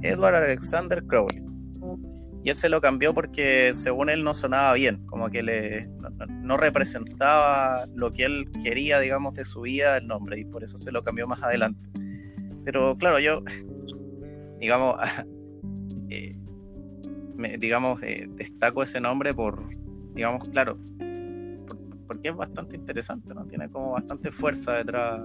Edward 0.00 0.36
Alexander 0.36 1.04
Crowley. 1.04 1.44
Y 2.46 2.50
él 2.50 2.54
se 2.54 2.68
lo 2.68 2.80
cambió 2.80 3.12
porque 3.12 3.74
según 3.74 4.08
él 4.08 4.22
no 4.22 4.32
sonaba 4.32 4.72
bien, 4.74 5.04
como 5.06 5.28
que 5.30 5.42
le, 5.42 5.88
no, 6.28 6.56
representaba 6.56 7.88
lo 7.92 8.12
que 8.12 8.24
él 8.24 8.48
quería, 8.62 9.00
digamos, 9.00 9.34
de 9.34 9.44
su 9.44 9.62
vida 9.62 9.96
el 9.96 10.06
nombre, 10.06 10.38
y 10.38 10.44
por 10.44 10.62
eso 10.62 10.78
se 10.78 10.92
lo 10.92 11.02
cambió 11.02 11.26
más 11.26 11.42
adelante. 11.42 11.90
Pero 12.64 12.96
claro, 12.96 13.18
yo, 13.18 13.42
digamos, 14.60 14.94
eh, 16.08 16.36
digamos, 17.58 18.00
eh, 18.04 18.28
destaco 18.36 18.84
ese 18.84 19.00
nombre 19.00 19.34
por, 19.34 19.58
digamos, 20.14 20.48
claro, 20.50 20.78
porque 22.06 22.28
es 22.28 22.36
bastante 22.36 22.76
interesante, 22.76 23.34
¿no? 23.34 23.44
Tiene 23.46 23.68
como 23.70 23.90
bastante 23.90 24.30
fuerza 24.30 24.74
detrás 24.74 25.20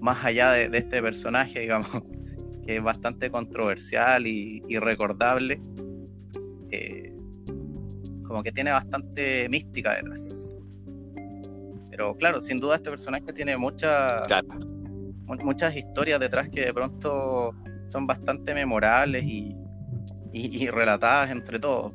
más 0.00 0.24
allá 0.24 0.52
de, 0.52 0.70
este 0.78 1.02
personaje, 1.02 1.60
digamos, 1.60 1.90
que 2.64 2.78
es 2.78 2.82
bastante 2.82 3.28
controversial 3.28 4.26
y, 4.26 4.62
recordable, 4.78 5.60
eh, 6.70 7.12
como 8.24 8.42
que 8.42 8.52
tiene 8.52 8.72
bastante 8.72 9.48
mística 9.48 9.94
detrás. 9.94 10.56
Pero 11.90 12.14
claro, 12.16 12.40
sin 12.40 12.60
duda 12.60 12.76
este 12.76 12.90
personaje 12.90 13.32
tiene 13.32 13.56
muchas 13.56 14.22
muchas 15.44 15.76
historias 15.76 16.20
detrás 16.20 16.48
que 16.48 16.66
de 16.66 16.72
pronto 16.72 17.54
son 17.86 18.06
bastante 18.06 18.54
memorables 18.54 19.24
y, 19.24 19.54
y 20.32 20.66
relatadas 20.68 21.30
entre 21.30 21.58
todos. 21.58 21.92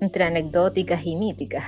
Entre 0.00 0.24
anecdóticas 0.24 1.04
y 1.04 1.16
míticas. 1.16 1.64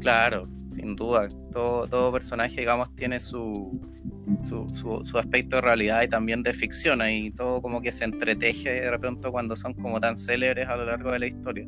Claro, 0.00 0.48
sin 0.70 0.96
duda. 0.96 1.28
Todo, 1.52 1.86
todo 1.86 2.12
personaje, 2.12 2.60
digamos, 2.60 2.94
tiene 2.94 3.20
su, 3.20 3.80
su, 4.42 5.18
aspecto 5.18 5.56
de 5.56 5.62
realidad 5.62 6.02
y 6.02 6.08
también 6.08 6.42
de 6.42 6.52
ficción, 6.52 7.00
y 7.08 7.30
todo 7.30 7.62
como 7.62 7.80
que 7.80 7.92
se 7.92 8.04
entreteje 8.04 8.70
de 8.70 8.90
repente 8.90 9.30
cuando 9.30 9.56
son 9.56 9.74
como 9.74 10.00
tan 10.00 10.16
célebres 10.16 10.68
a 10.68 10.76
lo 10.76 10.84
largo 10.84 11.10
de 11.12 11.18
la 11.18 11.26
historia. 11.26 11.66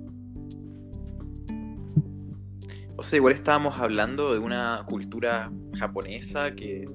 O 2.97 3.03
sea, 3.03 3.17
igual 3.17 3.33
estábamos 3.33 3.79
hablando 3.79 4.33
de 4.33 4.39
una 4.39 4.85
cultura 4.87 5.51
japonesa 5.79 6.55
que 6.55 6.87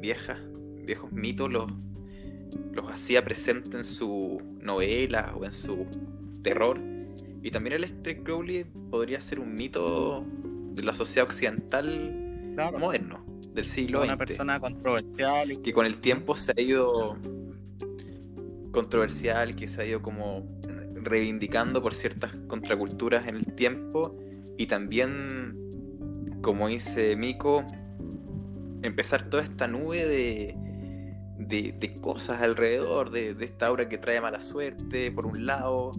vieja, 0.00 0.36
viejos 0.84 1.12
mitos 1.12 1.50
los, 1.50 1.72
los 2.72 2.92
hacía 2.92 3.24
presente 3.24 3.76
en 3.76 3.84
su 3.84 4.42
novela 4.60 5.32
o 5.36 5.44
en 5.44 5.52
su 5.52 5.86
terror. 6.42 6.80
Y 7.40 7.50
también 7.50 7.76
el 7.76 8.22
Crowley 8.24 8.64
podría 8.90 9.20
ser 9.20 9.38
un 9.38 9.54
mito 9.54 10.24
de 10.74 10.82
la 10.82 10.94
sociedad 10.94 11.28
occidental 11.28 12.14
moderno, 12.78 13.24
del 13.52 13.64
siglo 13.64 14.02
Una 14.02 14.16
persona 14.16 14.58
controversial. 14.60 15.52
Y... 15.52 15.56
Que 15.58 15.72
con 15.72 15.86
el 15.86 15.98
tiempo 15.98 16.36
se 16.36 16.52
ha 16.56 16.60
ido 16.60 17.16
controversial, 18.72 19.54
que 19.54 19.68
se 19.68 19.82
ha 19.82 19.86
ido 19.86 20.02
como 20.02 20.44
reivindicando 20.94 21.82
por 21.82 21.94
ciertas 21.94 22.32
contraculturas 22.48 23.28
en 23.28 23.36
el 23.36 23.54
tiempo 23.54 24.16
y 24.56 24.66
también, 24.66 25.58
como 26.42 26.68
dice 26.68 27.16
Miko, 27.16 27.64
empezar 28.82 29.28
toda 29.28 29.42
esta 29.42 29.68
nube 29.68 30.06
de, 30.06 30.56
de, 31.38 31.94
cosas 32.00 32.42
alrededor, 32.42 33.10
de, 33.10 33.34
de, 33.34 33.44
esta 33.44 33.66
aura 33.66 33.88
que 33.88 33.98
trae 33.98 34.20
mala 34.20 34.40
suerte, 34.40 35.10
por 35.10 35.26
un 35.26 35.46
lado, 35.46 35.92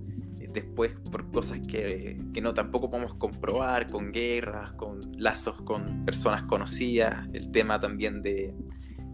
después 0.56 0.94
por 1.12 1.30
cosas 1.32 1.60
que, 1.68 2.18
no 2.42 2.54
tampoco 2.54 2.90
podemos 2.90 3.14
comprobar, 3.14 3.88
con 3.88 4.12
guerras, 4.12 4.72
con 4.72 5.00
lazos 5.18 5.62
con 5.62 6.04
personas 6.06 6.44
conocidas, 6.44 7.28
el 7.34 7.52
tema 7.52 7.80
también 7.80 8.22
de, 8.22 8.56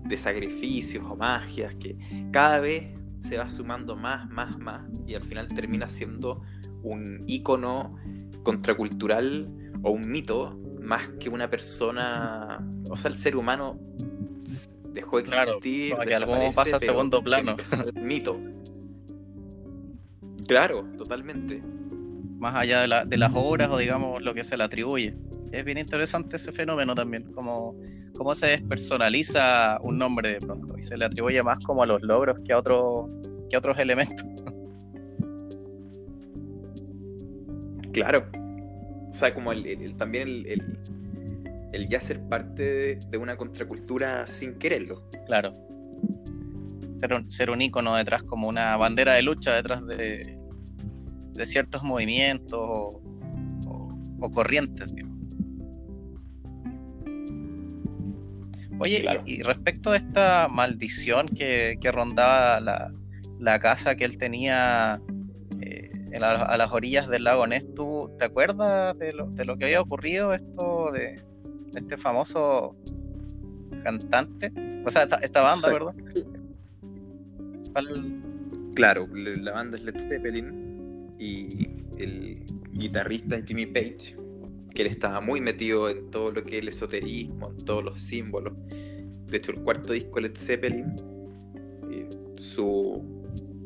de 0.06 0.18
sacrificios 0.18 1.04
o 1.06 1.16
magias, 1.16 1.76
que 1.76 1.98
cada 2.32 2.62
vez 2.62 2.94
se 3.20 3.38
va 3.38 3.50
sumando 3.50 3.96
más, 3.96 4.30
más, 4.30 4.58
más, 4.60 4.84
y 5.06 5.16
al 5.16 5.24
final 5.24 5.48
termina 5.50 5.90
siendo 5.90 6.42
un 6.84 7.24
ícono 7.28 7.98
contracultural 8.44 9.48
o 9.84 9.92
un 9.92 10.10
mito 10.10 10.60
más 10.80 11.10
que 11.20 11.30
una 11.30 11.50
persona, 11.50 12.66
o 12.90 12.96
sea, 12.96 13.12
el 13.12 13.18
ser 13.18 13.36
humano 13.36 13.80
dejó 14.94 15.18
de 15.18 15.24
existir, 15.24 15.96
claro, 15.96 16.06
que 16.06 16.16
algo 16.16 16.54
pasa 16.54 16.78
a 16.78 16.80
segundo 16.80 17.22
plano. 17.24 17.56
mito. 17.96 18.40
Claro, 20.52 20.84
totalmente. 20.98 21.64
Más 22.38 22.54
allá 22.56 22.82
de, 22.82 22.88
la, 22.90 23.06
de, 23.06 23.16
las 23.16 23.32
obras 23.34 23.70
o 23.70 23.78
digamos 23.78 24.22
lo 24.22 24.34
que 24.34 24.44
se 24.44 24.58
le 24.58 24.66
atribuye. 24.66 25.16
Es 25.50 25.64
bien 25.64 25.78
interesante 25.78 26.36
ese 26.36 26.52
fenómeno 26.52 26.94
también, 26.94 27.32
como 27.32 27.80
cómo 28.18 28.36
se 28.36 28.48
despersonaliza 28.48 29.80
un 29.82 29.98
nombre 29.98 30.34
de 30.34 30.40
pronto 30.40 30.78
y 30.78 30.84
se 30.84 30.98
le 30.98 31.06
atribuye 31.06 31.42
más 31.42 31.58
como 31.62 31.84
a 31.84 31.86
los 31.86 32.02
logros 32.02 32.38
que 32.44 32.52
a, 32.52 32.58
otro, 32.58 33.10
que 33.50 33.56
otros 33.56 33.80
elementos. 33.80 34.28
Claro. 37.94 38.30
O 39.10 39.14
sea, 39.14 39.34
como 39.34 39.54
el, 39.54 39.96
también 39.96 40.28
el, 40.28 40.78
el, 41.72 41.88
ya 41.88 42.02
ser 42.02 42.28
parte 42.28 42.98
de, 42.98 43.18
una 43.18 43.38
contracultura 43.38 44.28
sin 44.28 44.60
quererlo. 44.60 45.10
Claro. 45.28 45.54
Ser 47.00 47.14
un, 47.14 47.32
ser 47.32 47.50
un 47.52 47.62
ícono 47.62 47.96
detrás, 47.96 48.24
como 48.24 48.50
una 48.50 48.76
bandera 48.76 49.14
de 49.14 49.22
lucha 49.22 49.56
detrás 49.56 49.88
de, 49.88 50.41
de 51.34 51.46
ciertos 51.46 51.84
movimientos 51.84 52.60
o, 52.60 54.32
corrientes. 54.34 54.94
Oye, 58.80 59.06
y, 59.26 59.42
respecto 59.44 59.92
a 59.92 59.98
esta 59.98 60.48
maldición 60.50 61.28
que, 61.28 61.78
rondaba 61.92 62.60
la, 63.40 63.60
casa 63.60 63.96
que 63.96 64.06
él 64.06 64.18
tenía 64.18 65.02
eh, 65.62 65.92
a 66.20 66.58
las 66.58 66.72
orillas 66.72 67.08
del 67.08 67.26
lago 67.26 67.46
Ness, 67.48 67.64
¿tú 67.76 68.10
te 68.18 68.26
acuerdas 68.26 68.98
de 68.98 69.14
lo, 69.14 69.34
que 69.36 69.66
había 69.66 69.82
ocurrido 69.82 70.34
esto 70.34 70.92
de, 70.92 71.22
este 71.76 71.98
famoso 71.98 72.76
cantante? 73.84 74.52
O 74.86 74.90
sea, 74.90 75.08
esta, 75.22 75.42
banda, 75.42 75.70
¿verdad? 75.72 75.94
Claro, 78.76 79.08
la 79.14 79.52
banda 79.52 79.78
es 79.78 79.84
Led 79.84 80.00
Zeppelin 80.00 80.71
y 81.22 81.70
el 82.00 82.44
guitarrista 82.74 83.40
Jimmy 83.46 83.68
Page 83.68 84.18
que 84.74 84.82
él 84.82 84.88
estaba 84.88 85.22
muy 85.22 85.40
metido 85.40 85.90
en 85.90 86.10
todo 86.10 86.32
lo 86.32 86.44
que 86.44 86.58
es 86.58 86.62
el 86.62 86.70
esoterismo, 86.70 87.52
en 87.52 87.58
todos 87.58 87.84
los 87.84 88.02
símbolos. 88.02 88.54
De 89.28 89.38
hecho, 89.38 89.52
el 89.52 89.60
cuarto 89.60 89.94
disco 89.94 90.20
Led 90.20 90.36
Zeppelin, 90.36 90.96
eh, 91.92 92.10
su, 92.38 93.04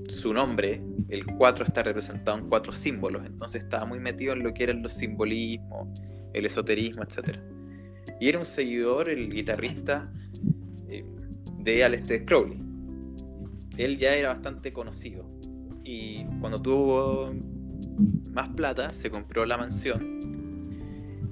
su 0.09 0.33
nombre, 0.33 0.81
el 1.09 1.25
4 1.25 1.65
está 1.65 1.83
representado 1.83 2.37
en 2.39 2.49
cuatro 2.49 2.73
símbolos, 2.73 3.25
entonces 3.25 3.63
estaba 3.63 3.85
muy 3.85 3.99
metido 3.99 4.33
en 4.33 4.43
lo 4.43 4.53
que 4.53 4.63
eran 4.63 4.81
los 4.81 4.93
simbolismos, 4.93 5.87
el 6.33 6.45
esoterismo, 6.45 7.03
etc. 7.03 7.37
Y 8.19 8.29
era 8.29 8.39
un 8.39 8.45
seguidor, 8.45 9.09
el 9.09 9.31
guitarrista 9.31 10.11
eh, 10.89 11.05
de 11.59 11.83
Aleister 11.83 12.25
Crowley. 12.25 12.61
Él 13.77 13.97
ya 13.97 14.15
era 14.15 14.33
bastante 14.33 14.73
conocido 14.73 15.34
y 15.85 16.25
cuando 16.41 16.61
tuvo 16.61 17.33
más 18.31 18.49
plata 18.49 18.91
se 18.91 19.09
compró 19.09 19.45
la 19.45 19.57
mansión 19.57 20.15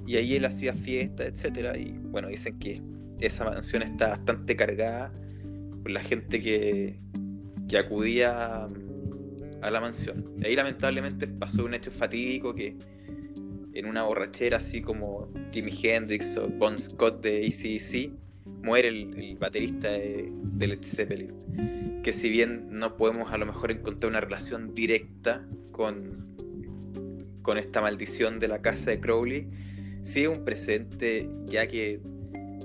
y 0.06 0.16
ahí 0.16 0.36
él 0.36 0.44
hacía 0.44 0.74
fiesta, 0.74 1.24
etcétera, 1.24 1.76
y 1.78 1.98
bueno, 1.98 2.28
dicen 2.28 2.58
que 2.58 2.80
esa 3.20 3.44
mansión 3.44 3.82
está 3.82 4.08
bastante 4.10 4.54
cargada 4.54 5.12
por 5.82 5.90
la 5.90 6.00
gente 6.00 6.40
que, 6.40 6.98
que 7.68 7.78
acudía 7.78 8.66
a 9.62 9.70
la 9.70 9.80
mansión. 9.80 10.34
Y 10.38 10.46
ahí 10.46 10.56
lamentablemente 10.56 11.26
pasó 11.26 11.64
un 11.64 11.74
hecho 11.74 11.90
fatídico 11.90 12.54
que 12.54 12.76
en 13.72 13.86
una 13.86 14.02
borrachera 14.02 14.58
así 14.58 14.82
como 14.82 15.28
Jimi 15.52 15.72
Hendrix 15.82 16.36
o 16.36 16.48
Bon 16.48 16.78
Scott 16.78 17.22
de 17.22 17.46
ACDC, 17.46 18.12
muere 18.44 18.88
el, 18.88 19.36
baterista 19.38 19.90
de, 19.90 20.30
de, 20.30 20.66
Led 20.66 20.82
Zeppelin. 20.82 22.00
Que 22.02 22.12
si 22.12 22.28
bien 22.28 22.68
no 22.70 22.96
podemos 22.96 23.32
a 23.32 23.38
lo 23.38 23.46
mejor 23.46 23.70
encontrar 23.70 24.10
una 24.10 24.20
relación 24.20 24.74
directa 24.74 25.46
con, 25.72 26.36
con 27.42 27.58
esta 27.58 27.80
maldición 27.80 28.38
de 28.38 28.48
la 28.48 28.60
casa 28.60 28.90
de 28.90 29.00
Crowley, 29.00 29.48
sí 30.02 30.22
es 30.24 30.28
un 30.28 30.44
presente 30.44 31.28
ya 31.46 31.66
que 31.66 32.00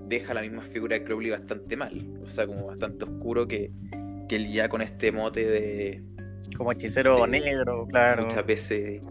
deja 0.08 0.34
la 0.34 0.42
misma 0.42 0.64
figura 0.64 0.98
de 0.98 1.04
Crowley 1.04 1.30
bastante 1.30 1.78
mal, 1.78 2.08
o 2.22 2.26
sea, 2.26 2.48
como 2.48 2.68
bastante 2.68 3.06
oscuro 3.06 3.48
que, 3.48 3.72
que 4.28 4.36
él 4.36 4.52
ya 4.52 4.68
con 4.68 4.82
este 4.82 5.12
mote 5.12 5.46
de... 5.46 6.04
Como 6.58 6.72
hechicero 6.72 7.26
negro, 7.28 7.88
claro. 7.88 8.26
Muchas 8.26 8.46
veces 8.46 9.02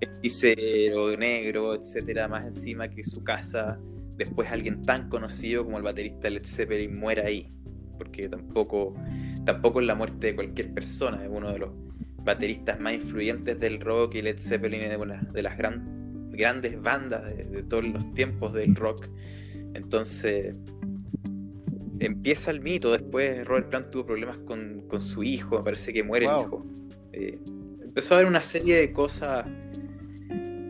hechicero 0.00 1.16
negro, 1.16 1.74
etcétera, 1.74 2.28
más 2.28 2.46
encima 2.46 2.88
que 2.88 3.04
su 3.04 3.22
casa, 3.22 3.78
después 4.16 4.50
alguien 4.50 4.82
tan 4.82 5.08
conocido 5.08 5.64
como 5.64 5.78
el 5.78 5.82
baterista 5.82 6.30
Led 6.30 6.46
Zeppelin 6.46 6.98
muera 6.98 7.24
ahí, 7.26 7.48
porque 7.98 8.28
tampoco, 8.28 8.94
tampoco 9.44 9.80
es 9.80 9.86
la 9.86 9.94
muerte 9.94 10.28
de 10.28 10.34
cualquier 10.34 10.72
persona, 10.72 11.22
es 11.24 11.30
uno 11.30 11.52
de 11.52 11.58
los 11.58 11.70
bateristas 12.22 12.80
más 12.80 12.94
influyentes 12.94 13.58
del 13.60 13.80
rock 13.80 14.14
y 14.14 14.22
Led 14.22 14.38
Zeppelin 14.38 14.82
es 14.82 14.96
una 14.96 15.20
de 15.20 15.42
las 15.42 15.58
grandes 15.58 15.94
grandes 16.34 16.80
bandas 16.80 17.24
de, 17.24 17.62
todos 17.62 17.86
los 17.86 18.12
tiempos 18.14 18.52
del 18.52 18.74
rock. 18.74 19.08
Entonces 19.74 20.56
empieza 21.98 22.50
el 22.50 22.60
mito. 22.60 22.92
Después 22.92 23.46
Robert 23.46 23.68
Plant 23.68 23.90
tuvo 23.90 24.06
problemas 24.06 24.38
con, 24.38 24.84
su 25.00 25.22
hijo, 25.22 25.58
me 25.58 25.64
parece 25.64 25.92
que 25.92 26.02
muere 26.02 26.26
el 26.26 26.40
hijo. 26.40 26.66
Eh, 27.12 27.38
empezó 27.82 28.14
a 28.14 28.18
haber 28.18 28.28
una 28.28 28.42
serie 28.42 28.76
de 28.76 28.92
cosas 28.92 29.46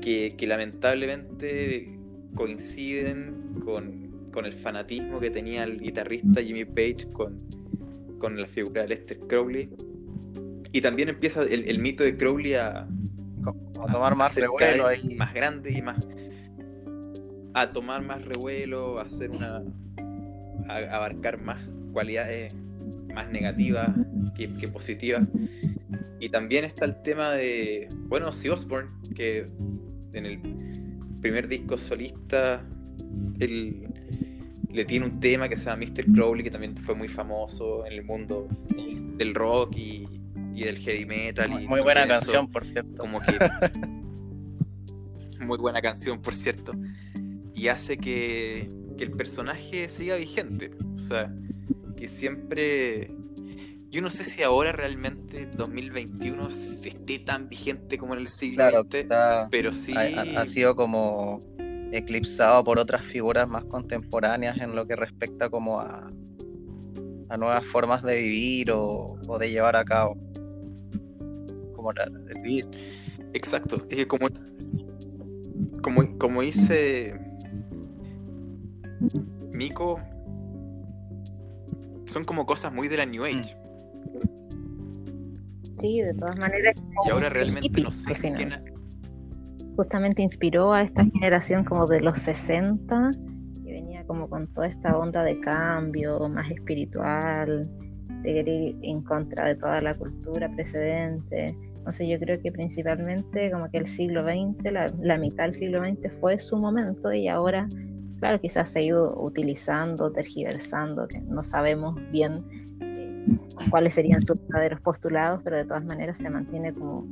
que, 0.01 0.35
lamentablemente 0.47 1.94
coinciden 2.35 3.61
con, 3.65 4.13
el 4.45 4.53
fanatismo 4.55 5.21
que 5.21 5.31
tenía 5.31 5.65
el 5.65 5.81
guitarrista 5.81 6.43
Jimmy 6.43 6.65
Page 6.65 7.07
con, 7.13 7.39
con 8.19 8.41
la 8.41 8.47
figura 8.49 8.83
de 8.83 8.89
Lester 8.89 9.19
Crowley. 9.29 9.71
Y 10.73 10.81
también 10.81 11.09
empieza 11.09 11.43
el 11.43 11.79
mito 11.79 12.03
de 12.03 12.17
Crowley 12.17 12.55
a, 12.55 12.89
a 13.87 13.93
tomar 13.93 14.17
más 14.17 14.35
revuelo 14.35 14.87
ahí. 14.87 15.15
Más 15.17 15.35
grande 15.35 15.73
y 15.73 15.83
más. 15.83 16.07
A 17.55 17.73
tomar 17.73 18.03
más 18.03 18.25
revuelo, 18.25 18.99
a 18.99 19.03
hacer 19.03 19.31
una. 19.31 19.63
a 20.69 20.97
abarcar 20.97 21.41
más 21.41 21.63
cualidades 21.93 22.55
más 23.15 23.31
negativas 23.31 23.91
que, 24.37 24.49
positivas. 24.69 25.25
Y 26.21 26.29
también 26.31 26.65
está 26.65 26.85
el 26.85 27.03
tema 27.03 27.33
de. 27.33 27.89
Bueno, 28.09 28.33
si 28.33 28.49
Osborne, 28.49 28.91
que 29.15 29.47
en 30.13 30.27
el 30.27 30.41
primer 31.25 31.49
disco 31.49 31.79
solista, 31.79 32.63
él 33.41 33.89
le 34.71 34.85
tiene 34.85 35.07
un 35.07 35.21
tema 35.21 35.49
que 35.49 35.57
se 35.57 35.65
llama 35.65 35.87
Mr. 35.87 36.13
Crowley, 36.13 36.45
que 36.45 36.51
también 36.51 36.77
fue 36.77 36.95
muy 36.95 37.09
famoso 37.09 37.87
en 37.87 37.95
el 37.95 38.05
mundo 38.05 38.47
del 39.17 39.35
rock 39.35 39.75
y, 39.75 40.07
y 40.55 40.65
del 40.65 40.77
heavy 40.81 41.07
metal. 41.07 41.49
Muy, 41.49 41.65
y 41.65 41.67
muy 41.67 41.81
buena 41.81 42.07
canción, 42.07 42.51
por 42.51 42.67
cierto. 42.67 42.99
Como 42.99 43.21
que. 43.21 43.39
muy 45.41 45.57
buena 45.57 45.81
canción, 45.81 46.21
por 46.21 46.35
cierto. 46.35 46.75
Y 47.55 47.69
hace 47.69 47.97
que, 47.97 48.69
que 48.99 49.05
el 49.05 49.13
personaje 49.13 49.89
siga 49.89 50.17
vigente. 50.17 50.73
O 50.95 50.99
sea, 50.99 51.35
que 51.97 52.07
siempre. 52.07 53.15
Yo 53.95 54.03
no 54.03 54.11
sé 54.11 54.25
si 54.25 54.43
ahora 54.43 54.73
realmente 54.73 55.47
2021 55.47 56.49
esté 56.49 57.21
tan 57.21 57.49
vigente 57.49 57.97
como 57.97 58.15
en 58.15 58.23
el 58.23 58.27
siglo 58.27 58.83
XX, 58.83 59.07
pero 59.53 59.73
sí. 59.73 59.95
Ha, 59.97 60.41
ha, 60.41 60.47
sido 60.47 60.75
como 60.75 61.41
eclipsado 61.93 62.65
por 62.65 62.81
otras 62.81 63.05
figuras 63.05 63.47
más 63.47 63.65
contemporáneas 63.67 64.59
en 64.59 64.75
lo 64.75 64.85
que 64.85 64.97
respecta 64.97 65.49
como 65.49 65.79
a, 65.79 66.11
a 67.29 67.37
nuevas 67.37 67.65
formas 67.65 68.03
de 68.03 68.21
vivir 68.21 68.73
o, 68.73 69.17
o 69.29 69.39
de 69.39 69.51
llevar 69.51 69.77
a 69.77 69.85
cabo 69.85 70.17
vivir. 72.43 72.67
Exacto, 73.33 73.77
es 73.89 73.97
que 73.97 74.09
como, 74.09 74.27
como, 75.83 76.19
como 76.19 76.43
dice 76.43 77.17
Miko, 79.53 80.01
son 82.07 82.25
como 82.25 82.45
cosas 82.45 82.73
muy 82.73 82.89
de 82.89 82.97
la 82.97 83.07
New 83.07 83.25
Age. 83.25 83.63
Sí, 85.85 86.01
de 86.01 86.15
todas 86.15 86.39
maneras. 86.39 86.75
Y 87.07 87.11
ahora 87.11 87.29
realmente 87.29 87.83
no 87.83 87.93
sé 87.93 88.15
Justamente 89.77 90.23
inspiró 90.23 90.73
a 90.73 90.81
esta 90.81 91.05
generación 91.05 91.63
como 91.65 91.87
de 91.87 92.01
los 92.01 92.21
60, 92.21 93.11
que 93.63 93.71
venía 93.71 94.03
como 94.07 94.31
con 94.31 94.47
toda 94.55 94.69
esta 94.69 94.97
onda 94.97 95.23
de 95.23 95.39
cambio, 95.41 96.27
más 96.31 96.51
espiritual, 96.51 97.69
de 98.23 98.33
querer 98.33 98.49
ir 98.49 98.77
en 98.81 99.03
contra 99.03 99.49
de 99.49 99.57
toda 99.57 99.83
la 99.83 99.95
cultura 99.95 100.49
precedente 100.55 101.55
Entonces 101.77 102.09
yo 102.09 102.19
creo 102.19 102.41
que 102.41 102.51
principalmente 102.51 103.51
como 103.51 103.69
que 103.69 103.77
el 103.77 103.87
siglo 103.87 104.23
XX, 104.23 104.73
la, 105.03 105.19
mitad 105.19 105.45
del 105.45 105.53
siglo 105.53 105.81
XX 105.81 106.11
fue 106.19 106.39
su 106.39 106.57
momento 106.57 107.13
y 107.13 107.29
ahora, 107.29 107.69
claro, 108.21 108.41
quizás 108.41 108.71
se 108.71 108.79
ha 108.79 108.83
ido 108.83 109.23
utilizando, 109.23 110.11
tergiversando, 110.11 111.07
que 111.09 111.21
no 111.21 111.43
sabemos 111.43 111.97
bien 112.11 112.43
cuáles 113.71 113.95
serían 113.95 114.25
sus 114.25 114.37
verdaderos 114.49 114.81
postulados, 114.81 115.41
pero 115.43 115.57
de 115.57 115.65
todas 115.65 115.85
maneras 115.85 116.19
se 116.19 116.31
mantiene 116.31 116.73
como... 116.73 117.07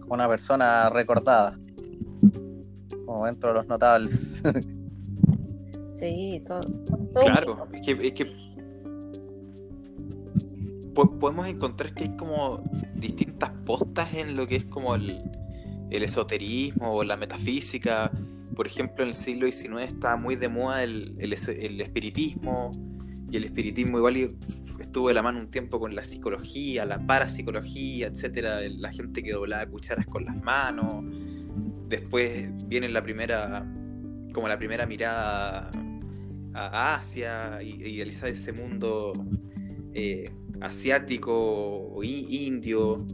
Como 0.00 0.14
una 0.14 0.28
persona 0.28 0.90
recordada, 0.90 1.58
como 3.06 3.26
dentro 3.26 3.50
de 3.50 3.54
los 3.54 3.66
notables. 3.66 4.42
sí, 5.98 6.42
todo. 6.46 6.62
claro, 7.14 7.66
es 7.72 7.80
que, 7.80 8.06
es 8.06 8.12
que 8.12 8.42
podemos 10.92 11.46
encontrar 11.46 11.94
que 11.94 12.04
hay 12.04 12.16
como 12.16 12.62
distintas 12.94 13.50
postas 13.64 14.14
en 14.14 14.36
lo 14.36 14.46
que 14.46 14.56
es 14.56 14.64
como 14.66 14.94
el, 14.94 15.22
esoterismo 15.90 16.94
o 16.94 17.04
la 17.04 17.16
metafísica. 17.16 18.10
Por 18.54 18.66
ejemplo, 18.66 19.02
en 19.02 19.10
el 19.10 19.14
siglo 19.14 19.46
XIX 19.46 19.82
está 19.82 20.16
muy 20.16 20.36
de 20.36 20.48
moda 20.48 20.82
el, 20.82 21.32
espiritismo, 21.80 22.70
y 23.30 23.36
el 23.36 23.44
espiritismo 23.44 23.98
igual 23.98 24.16
estuvo 24.78 25.08
de 25.08 25.14
la 25.14 25.22
mano 25.22 25.40
un 25.40 25.50
tiempo 25.50 25.80
con 25.80 25.94
la 25.94 26.04
psicología, 26.04 26.84
la 26.84 27.04
parapsicología, 27.06 28.08
etcétera, 28.08 28.60
la 28.68 28.92
gente 28.92 29.22
que 29.22 29.32
doblaba 29.32 29.64
cucharas 29.66 30.06
con 30.06 30.24
las 30.26 30.36
manos. 30.42 31.02
Después 31.88 32.50
viene 32.66 32.88
la 32.88 33.02
primera, 33.02 33.66
como 34.34 34.48
la 34.48 34.58
primera 34.58 34.84
mirada 34.84 35.70
a 36.54 36.94
Asia, 36.96 37.62
idealizar 37.62 38.28
ese 38.28 38.52
mundo 38.52 39.12
eh, 39.94 40.30
asiático 40.60 41.32
o 41.32 42.04
indio. 42.04 43.06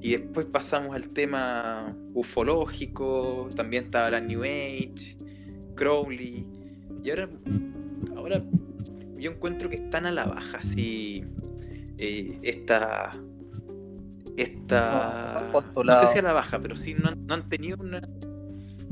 Y 0.00 0.12
después 0.12 0.46
pasamos 0.46 0.94
al 0.94 1.08
tema 1.08 1.94
ufológico, 2.14 3.48
también 3.54 3.84
estaba 3.84 4.10
la 4.10 4.20
New 4.20 4.42
Age, 4.42 5.16
Crowley. 5.74 6.46
Y 7.02 7.10
ahora, 7.10 7.28
ahora 8.16 8.42
yo 9.18 9.30
encuentro 9.30 9.68
que 9.68 9.76
están 9.76 10.06
a 10.06 10.12
la 10.12 10.24
baja, 10.24 10.58
así, 10.58 11.24
eh, 11.98 12.38
esta... 12.42 13.10
esta 14.36 15.50
no, 15.84 15.96
sé 15.96 16.06
si 16.12 16.18
a 16.18 16.22
la 16.22 16.32
baja, 16.32 16.58
pero 16.60 16.74
sí 16.76 16.94
no 16.94 17.34
han 17.34 17.48
tenido 17.48 17.76
una 17.78 18.00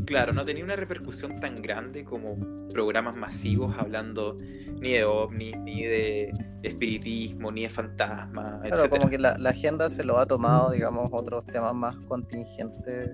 claro, 0.08 0.32
no 0.32 0.42
tenía 0.42 0.64
una 0.64 0.74
repercusión 0.74 1.38
tan 1.38 1.56
grande 1.56 2.02
como 2.02 2.38
programas 2.70 3.14
masivos 3.14 3.76
hablando 3.76 4.38
ni 4.80 4.92
de 4.92 5.04
ovnis, 5.04 5.54
ni 5.58 5.84
de 5.84 6.32
espiritismo, 6.62 7.52
ni 7.52 7.62
de 7.62 7.68
fantasmas, 7.68 8.62
claro, 8.62 8.90
como 8.90 9.08
que 9.08 9.18
la, 9.18 9.32
agenda 9.44 9.88
se 9.88 10.04
lo 10.04 10.18
ha 10.18 10.26
tomado, 10.26 10.70
digamos, 10.70 11.08
otros 11.12 11.46
temas 11.46 11.74
más 11.74 11.96
contingentes, 12.08 13.10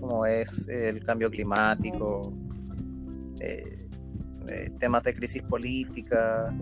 como 0.00 0.26
es 0.26 0.68
el 0.68 1.02
cambio 1.04 1.30
climático, 1.30 2.32
eh, 3.40 3.88
eh, 4.48 4.70
temas 4.78 5.04
de 5.04 5.14
crisis 5.14 5.42
política. 5.42 6.54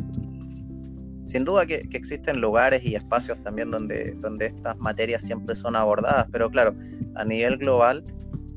Sin 1.26 1.44
duda 1.44 1.66
que, 1.66 1.88
existen 1.92 2.40
lugares 2.40 2.84
y 2.84 2.94
espacios 2.94 3.40
también 3.42 3.70
donde, 3.70 4.14
donde 4.20 4.46
estas 4.46 4.76
materias 4.78 5.22
siempre 5.24 5.54
son 5.54 5.74
abordadas, 5.74 6.26
pero 6.30 6.50
claro, 6.50 6.74
a 7.16 7.24
nivel 7.24 7.56
global 7.58 8.04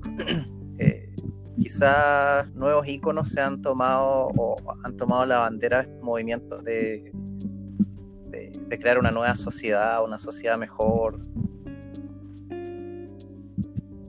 quizás 1.59 2.51
nuevos 2.55 2.87
íconos 2.87 3.29
se 3.29 3.41
han 3.41 3.61
tomado 3.61 4.29
o 4.37 4.55
han 4.83 4.97
tomado 4.97 5.25
la 5.25 5.39
bandera 5.39 5.83
de 5.83 5.99
movimientos 6.01 6.63
de, 6.63 7.11
de, 8.73 8.79
crear 8.79 8.97
una 8.97 9.11
nueva 9.11 9.35
sociedad, 9.35 10.03
una 10.03 10.19
sociedad 10.19 10.57
mejor 10.57 11.19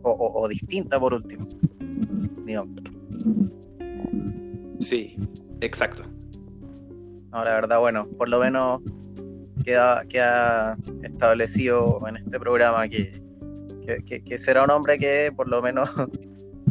o, 0.03 0.47
distinta 0.49 1.01
por 1.01 1.15
último. 1.15 1.49
Sí, 4.81 5.17
exacto. 5.61 6.03
No, 7.33 7.45
la 7.45 7.55
verdad, 7.55 7.81
bueno, 7.81 8.07
por 8.19 8.29
lo 8.29 8.41
menos 8.41 8.81
queda, 9.65 10.05
queda 10.07 10.77
establecido 11.03 12.01
en 12.07 12.17
este 12.17 12.39
programa 12.39 12.87
que, 12.89 13.23
que 14.05 14.39
será 14.39 14.65
un 14.65 14.71
hombre 14.71 14.99
que 14.99 15.33
por 15.35 15.49
lo 15.49 15.63
menos 15.63 15.91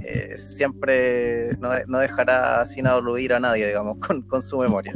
eh, 0.05 0.35
siempre 0.35 1.55
no, 1.59 1.97
dejará 1.97 2.65
sin 2.65 2.87
aludir 2.87 3.33
a 3.33 3.39
nadie, 3.39 3.67
digamos, 3.67 3.97
con, 3.99 4.41
su 4.41 4.59
memoria. 4.59 4.93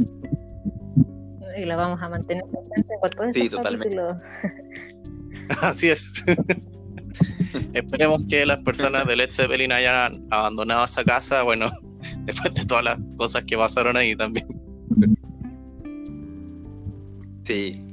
Y 1.58 1.66
la 1.66 1.76
vamos 1.76 2.00
a 2.02 2.10
mantener 2.10 2.44
presente 2.52 3.42
Sí, 3.42 3.50
totalmente. 3.50 3.98
Así 5.62 5.90
es. 5.90 6.24
Esperemos 7.74 8.24
que 8.30 8.46
las 8.46 8.60
personas 8.60 9.08
de 9.08 9.16
Led 9.16 9.32
Zeppelin 9.32 9.72
hayan 9.72 10.28
abandonado 10.30 10.86
esa 10.86 11.04
casa, 11.04 11.42
bueno, 11.42 11.68
después 12.26 12.54
de 12.54 12.66
todas 12.66 12.84
las 12.84 13.00
cosas 13.18 13.44
que 13.46 13.58
pasaron 13.58 13.98
ahí 13.98 14.16
también. 14.16 14.48
Sí. 17.44 17.84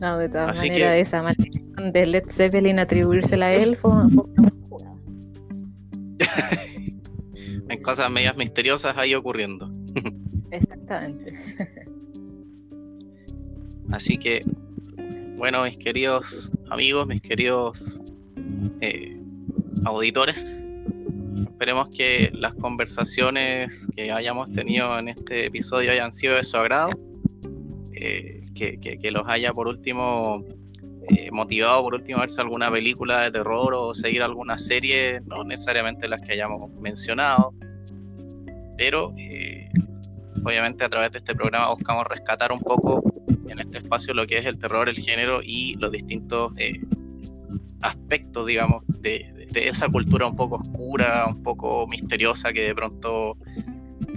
No, 0.00 0.16
de 0.16 0.28
todas 0.30 0.56
maneras, 0.56 0.94
esa 0.94 1.22
maldición 1.22 1.92
de 1.92 2.06
Led 2.06 2.24
Zeppelin 2.30 2.78
atribuírsela 2.78 3.46
a 3.46 3.52
él 3.52 3.76
fue, 3.76 3.92
en 7.68 7.82
cosas 7.82 8.10
medias 8.10 8.34
misteriosas 8.36 8.96
ahí 8.96 9.14
ocurriendo. 9.14 9.70
Exactamente. 10.50 11.34
Así 13.92 14.18
que, 14.18 14.40
bueno, 15.36 15.64
mis 15.64 15.78
queridos 15.78 16.50
amigos, 16.70 17.06
mis 17.06 17.20
queridos 17.20 18.00
eh, 18.80 19.20
auditores, 19.84 20.72
esperemos 21.42 21.88
que 21.90 22.30
las 22.34 22.54
conversaciones 22.54 23.88
que 23.94 24.12
hayamos 24.12 24.52
tenido 24.52 24.98
en 24.98 25.08
este 25.08 25.46
episodio 25.46 25.92
hayan 25.92 26.12
sido 26.12 26.36
de 26.36 26.44
su 26.44 26.56
agrado, 26.56 26.90
eh, 27.92 28.42
que 28.54 29.10
los 29.10 29.26
haya 29.26 29.52
por 29.54 29.68
último 29.68 30.44
eh, 31.08 31.30
motivado 31.32 31.82
por 31.82 31.94
último 31.94 32.18
a 32.18 32.20
verse 32.20 32.40
alguna 32.40 32.70
película 32.70 33.22
de 33.22 33.32
terror 33.32 33.74
o 33.74 33.94
seguir 33.94 34.22
alguna 34.22 34.58
serie, 34.58 35.20
no 35.26 35.42
necesariamente 35.42 36.06
las 36.06 36.22
que 36.22 36.34
hayamos 36.34 36.70
mencionado, 36.74 37.52
pero 38.76 39.12
eh, 39.16 39.68
obviamente 40.44 40.84
a 40.84 40.88
través 40.88 41.10
de 41.10 41.18
este 41.18 41.34
programa 41.34 41.72
buscamos 41.72 42.06
rescatar 42.06 42.52
un 42.52 42.60
poco 42.60 43.02
en 43.50 43.60
este 43.60 43.78
espacio 43.78 44.14
lo 44.14 44.26
que 44.26 44.38
es 44.38 44.46
el 44.46 44.58
terror, 44.58 44.88
el 44.88 44.96
género 44.96 45.40
y 45.42 45.74
los 45.74 45.92
distintos 45.92 46.52
eh, 46.56 46.80
aspectos, 47.80 48.46
digamos, 48.46 48.84
de, 48.86 49.48
de, 49.52 49.68
esa 49.68 49.88
cultura 49.88 50.26
un 50.26 50.36
poco 50.36 50.56
oscura, 50.56 51.26
un 51.28 51.42
poco 51.42 51.86
misteriosa 51.86 52.52
que 52.52 52.62
de 52.62 52.74
pronto 52.74 53.36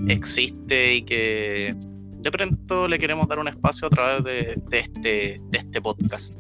existe 0.08 0.96
y 0.96 1.04
que 1.04 1.76
de 2.24 2.32
pronto 2.32 2.88
le 2.88 3.00
queremos 3.00 3.28
dar 3.28 3.40
un 3.40 3.48
espacio 3.48 3.88
a 3.88 3.90
través 3.90 4.24
de, 4.24 4.62
de 4.70 4.80
este, 4.80 5.42
de 5.50 5.58
este 5.58 5.82
podcast 5.82 6.36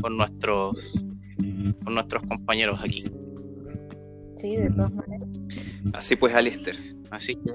con 0.00 0.16
nuestros, 0.16 1.04
con 1.84 1.94
nuestros 1.94 2.22
compañeros 2.26 2.80
aquí. 2.82 3.04
Sí, 4.36 4.56
de 4.56 4.70
todas 4.70 4.92
maneras. 4.92 5.28
Así 5.92 6.16
pues, 6.16 6.34
Alistair. 6.34 6.76
Así 7.10 7.36
que 7.36 7.52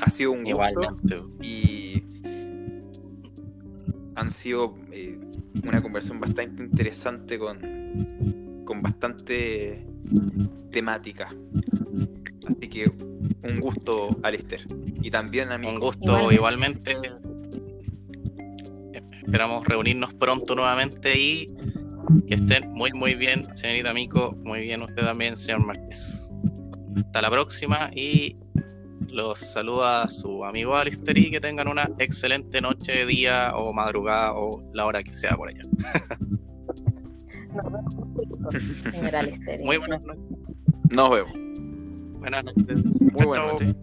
ha 0.00 0.10
sido 0.10 0.32
un 0.32 0.44
gusto 0.44 1.30
y 1.42 2.02
han 4.16 4.30
sido 4.30 4.74
eh, 4.90 5.18
una 5.62 5.82
conversación 5.82 6.20
bastante 6.20 6.62
interesante 6.62 7.38
con, 7.38 8.64
con 8.64 8.82
bastante 8.82 9.86
temática. 10.72 11.28
Así 12.48 12.68
que 12.68 12.90
un 13.42 13.60
gusto, 13.60 14.18
Alistair. 14.22 14.66
Y 15.02 15.10
también 15.10 15.52
a 15.52 15.58
mí. 15.58 15.66
Un 15.66 15.78
gusto 15.78 16.32
igualmente. 16.32 16.96
Esperamos 19.24 19.66
reunirnos 19.66 20.14
pronto 20.14 20.54
nuevamente 20.54 21.18
y 21.18 21.54
que 22.26 22.34
estén 22.34 22.72
muy, 22.72 22.92
muy 22.92 23.14
bien, 23.14 23.44
señorita 23.54 23.92
Mico. 23.92 24.36
Muy 24.44 24.60
bien, 24.60 24.82
usted 24.82 25.02
también, 25.02 25.36
señor 25.36 25.66
Márquez. 25.66 26.32
Hasta 26.96 27.22
la 27.22 27.30
próxima 27.30 27.90
y 27.94 28.36
los 29.08 29.38
saluda 29.38 30.08
su 30.08 30.44
amigo 30.44 30.76
Alister 30.76 31.16
y 31.16 31.30
que 31.30 31.40
tengan 31.40 31.68
una 31.68 31.90
excelente 31.98 32.60
noche, 32.60 33.06
día 33.06 33.56
o 33.56 33.72
madrugada 33.72 34.34
o 34.34 34.62
la 34.74 34.86
hora 34.86 35.02
que 35.02 35.12
sea 35.12 35.36
por 35.36 35.48
allá. 35.48 35.62
Nos 37.54 37.72
vemos, 37.72 37.94
señor 38.92 39.16
Alister. 39.16 39.60
Muy 39.64 39.78
buenas 39.78 40.02
noches. 40.02 40.26
Nos 40.92 41.10
vemos. 41.10 41.32
Buenas 42.20 42.44
noches. 42.44 43.02
Muy 43.02 43.26
buenas 43.26 43.52
noches. 43.52 43.76